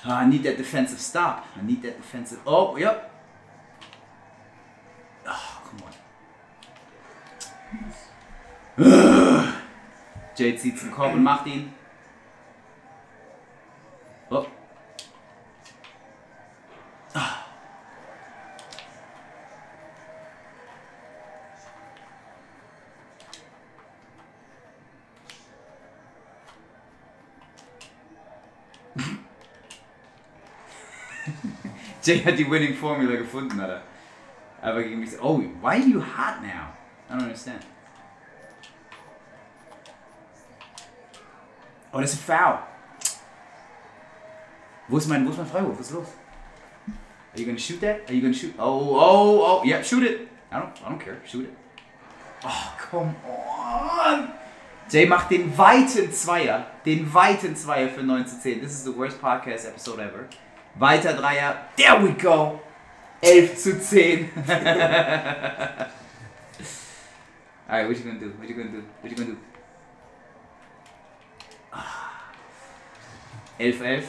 Ah, 0.06 0.22
I 0.22 0.28
need 0.28 0.46
that 0.46 0.58
defensive 0.58 1.00
stop. 1.00 1.44
I 1.58 1.62
need 1.66 1.84
that 1.84 1.98
defensive. 1.98 2.40
Oh, 2.46 2.78
ja. 2.78 2.96
Oh, 5.28 5.62
come 5.68 5.84
on. 5.84 5.92
Jade 10.38 10.56
zieht 10.56 10.80
zum 10.80 10.92
Korb 10.92 11.14
und 11.14 11.24
macht 11.24 11.48
ihn. 11.48 11.74
Jay 32.10 32.24
hat 32.24 32.40
die 32.40 32.50
Winning 32.50 32.74
Formula 32.74 33.16
gefunden, 33.16 33.60
Alter. 33.60 33.84
Aber 34.64 34.82
gegen 34.82 35.00
mich. 35.00 35.12
Oh, 35.22 35.38
why 35.62 35.76
are 35.76 35.78
you 35.78 36.02
hot 36.02 36.42
now? 36.42 36.74
I 37.08 37.14
don't 37.14 37.22
understand. 37.22 37.62
Oh, 41.94 42.02
das 42.02 42.14
ist 42.14 42.28
ein 42.28 42.36
Foul. 42.36 42.60
Wo 44.88 44.98
ist 44.98 45.08
mein, 45.08 45.24
wo 45.24 45.30
ist 45.30 45.38
mein 45.38 45.46
Freiwurf? 45.46 45.78
Was 45.78 45.88
ist 45.88 45.94
los? 45.94 46.08
Are 46.88 47.40
you 47.40 47.46
gonna 47.46 47.60
shoot 47.60 47.80
that? 47.82 48.08
Are 48.08 48.14
you 48.14 48.22
gonna 48.22 48.34
shoot? 48.34 48.56
Oh, 48.58 48.96
oh, 48.96 49.62
oh, 49.62 49.64
yeah, 49.64 49.84
shoot 49.84 50.02
it. 50.02 50.28
I 50.52 50.56
don't, 50.56 50.72
I 50.84 50.90
don't 50.90 51.00
care. 51.00 51.18
Shoot 51.28 51.44
it. 51.44 51.54
Oh, 52.44 52.74
come 52.90 53.14
on. 53.24 54.30
Jay 54.90 55.06
macht 55.06 55.30
den 55.30 55.56
weiten 55.56 56.12
Zweier. 56.12 56.66
Den 56.84 57.14
weiten 57.14 57.56
Zweier 57.56 57.90
für 57.90 58.02
9 58.02 58.26
zu 58.26 58.40
10. 58.40 58.62
This 58.62 58.72
is 58.72 58.84
the 58.84 58.98
worst 58.98 59.22
podcast 59.22 59.68
episode 59.68 60.02
ever. 60.02 60.28
Weiter 60.78 61.14
Dreier. 61.14 61.56
There 61.78 62.00
we 62.02 62.12
go. 62.12 62.60
11 63.22 63.56
zu 63.56 63.80
10. 63.80 64.30
Alright, 67.70 67.88
what 67.88 67.98
you 67.98 68.04
gonna 68.04 68.20
do? 68.20 68.30
What 68.38 68.48
you 68.48 68.56
gonna 68.56 68.70
do? 68.70 68.84
What 69.02 69.12
you 69.12 69.18
gonna 69.18 69.32
do? 69.32 69.38
Ah. 71.74 72.32
11 73.60 73.86
11. 73.86 74.08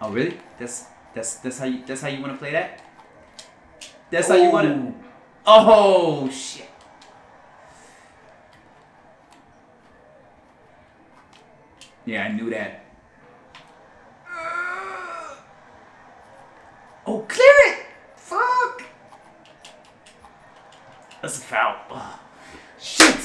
Oh 0.00 0.10
really? 0.10 0.38
That's 0.58 0.86
that's 1.14 1.36
that's 1.36 1.58
how 1.58 1.66
you 1.66 1.82
that's 1.86 2.00
how 2.02 2.08
you 2.08 2.20
wanna 2.20 2.36
play 2.36 2.52
that? 2.52 2.80
That's 4.10 4.28
how 4.28 4.36
you 4.36 4.50
wanna 4.50 4.94
Oh 5.46 6.28
shit. 6.30 6.68
Yeah, 12.06 12.24
I 12.24 12.32
knew 12.32 12.50
that. 12.50 12.83
Oh, 17.06 17.20
clear 17.28 17.54
it! 17.66 17.86
Fuck! 18.16 18.84
Das 21.20 21.36
ist 21.36 21.52
ein 21.52 21.56
Foul. 21.56 21.74
Oh. 21.90 22.18
Shit! 22.78 23.18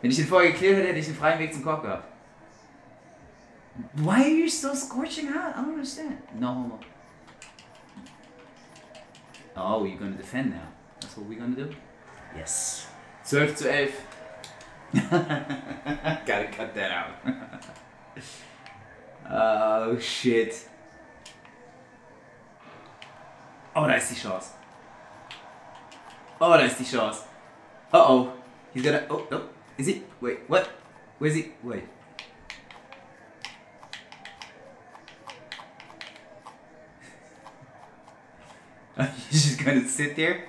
Wenn 0.00 0.10
ich 0.10 0.16
den 0.16 0.26
vorher 0.26 0.52
geklärt 0.52 0.78
hätte, 0.78 0.88
hätte 0.88 0.98
ich 0.98 1.06
den 1.06 1.14
freien 1.14 1.38
Weg 1.38 1.52
zum 1.52 1.62
Korb 1.62 1.82
gehabt. 1.82 2.04
Why 3.94 4.22
are 4.22 4.28
you 4.28 4.48
still 4.48 4.74
scorching 4.74 5.28
hot? 5.28 5.54
I 5.56 5.60
don't 5.60 5.74
understand. 5.74 6.18
No 6.38 6.48
homo. 6.48 6.80
Oh, 9.56 9.84
you're 9.84 9.98
gonna 9.98 10.16
defend 10.16 10.50
now. 10.50 10.68
That's 11.00 11.16
what 11.16 11.26
we're 11.28 11.38
gonna 11.38 11.56
do? 11.56 11.70
Yes. 12.36 12.86
12 13.24 13.56
zu 13.56 13.70
11. 13.70 13.92
Gotta 14.92 16.48
cut 16.50 16.74
that 16.74 16.90
out. 16.90 17.14
oh 19.30 19.98
shit. 19.98 20.68
Oh, 23.82 23.86
ist 23.86 24.10
die 24.10 24.14
Chance. 24.14 24.50
Oh, 26.38 26.52
ist 26.52 26.78
die 26.78 26.84
Chance. 26.84 27.22
Uh 27.90 27.96
oh. 27.96 28.28
He's 28.74 28.82
gonna. 28.84 29.00
Oh, 29.08 29.26
no. 29.30 29.40
Is 29.78 29.86
he? 29.86 30.02
Wait, 30.20 30.40
what? 30.48 30.68
Where's 31.18 31.34
he? 31.34 31.52
Wait. 31.62 31.84
He's 39.30 39.44
just 39.44 39.64
gonna 39.64 39.88
sit 39.88 40.14
there? 40.14 40.44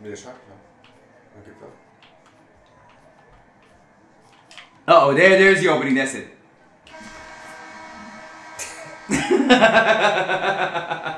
Mit 0.00 0.12
der 0.12 0.16
Schachtel. 0.16 0.54
Dann. 1.34 1.72
Uh 4.86 5.00
oh, 5.02 5.14
there, 5.14 5.36
there's 5.36 5.60
the 5.60 5.68
opening. 5.68 5.96
That's 5.96 6.14
it. 6.14 6.28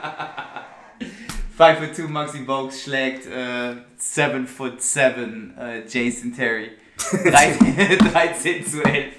Five 1.54 1.78
foot 1.78 1.94
two 1.94 2.08
Maxi 2.08 2.46
Bogues 2.46 2.82
schlägt 2.82 3.26
äh, 3.26 3.72
uh, 3.72 3.76
seven 3.98 4.46
foot 4.46 4.80
seven 4.80 5.54
äh, 5.58 5.82
Jason 5.86 6.34
Terry. 6.34 6.70
13, 6.96 7.98
13 7.98 8.66
zu 8.66 8.82
11. 8.82 9.12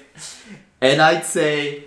And 0.80 1.00
I'd 1.00 1.24
say 1.24 1.84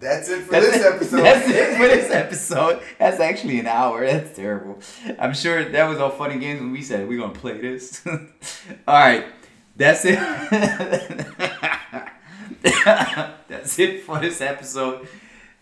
That's 0.00 0.28
it 0.28 0.42
for 0.42 0.52
that's 0.52 0.66
this 0.66 0.76
it, 0.76 0.94
episode. 0.94 1.22
That's 1.22 1.48
it 1.48 1.76
for 1.76 1.88
this 1.88 2.10
episode. 2.10 2.82
That's 2.98 3.20
actually 3.20 3.60
an 3.60 3.66
hour. 3.66 4.06
That's 4.06 4.36
terrible. 4.36 4.78
I'm 5.18 5.34
sure 5.34 5.64
that 5.64 5.88
was 5.88 5.98
all 5.98 6.10
funny 6.10 6.38
games 6.38 6.60
when 6.60 6.72
we 6.72 6.82
said 6.82 7.08
we're 7.08 7.20
gonna 7.20 7.32
play 7.32 7.60
this. 7.60 8.02
all 8.06 8.94
right, 8.94 9.26
that's 9.76 10.04
it. 10.04 10.18
that's 13.48 13.78
it 13.78 14.02
for 14.02 14.18
this 14.20 14.40
episode. 14.40 15.06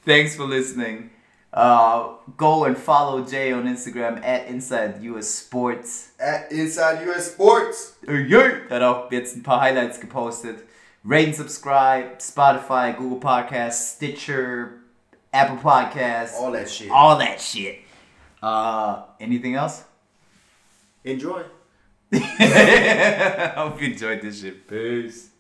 Thanks 0.05 0.37
for 0.37 0.45
listening. 0.45 1.11
Uh, 1.53 2.15
go 2.39 2.65
and 2.65 2.79
follow 2.79 3.23
Jay 3.25 3.53
on 3.53 3.65
Instagram 3.65 4.25
at 4.25 4.47
Inside 4.49 5.03
US 5.03 5.29
Sports. 5.29 6.13
At 6.19 6.51
Inside 6.51 7.07
US 7.09 7.33
Sports. 7.33 7.97
Er 8.09 8.69
hat 8.71 8.83
auch 8.83 9.11
jetzt 9.13 9.37
ein 9.37 9.43
paar 9.43 9.61
Highlights 9.61 10.01
gepostet. 10.01 10.65
Rate 11.05 11.27
and 11.27 11.35
subscribe, 11.35 12.19
Spotify, 12.21 12.97
Google 12.97 13.19
Podcasts, 13.19 13.97
Stitcher, 13.97 14.81
Apple 15.33 15.57
Podcasts, 15.57 16.35
All 16.41 16.53
that 16.53 16.71
shit. 16.71 16.91
all 16.91 17.19
that 17.19 17.41
shit. 17.41 17.81
Uh, 18.43 19.03
anything 19.21 19.55
else? 19.57 19.85
Enjoy. 21.05 21.43
Hope 22.13 23.81
you 23.81 23.89
enjoyed 23.89 24.23
this 24.23 24.41
shit. 24.41 24.67
Peace. 24.69 25.32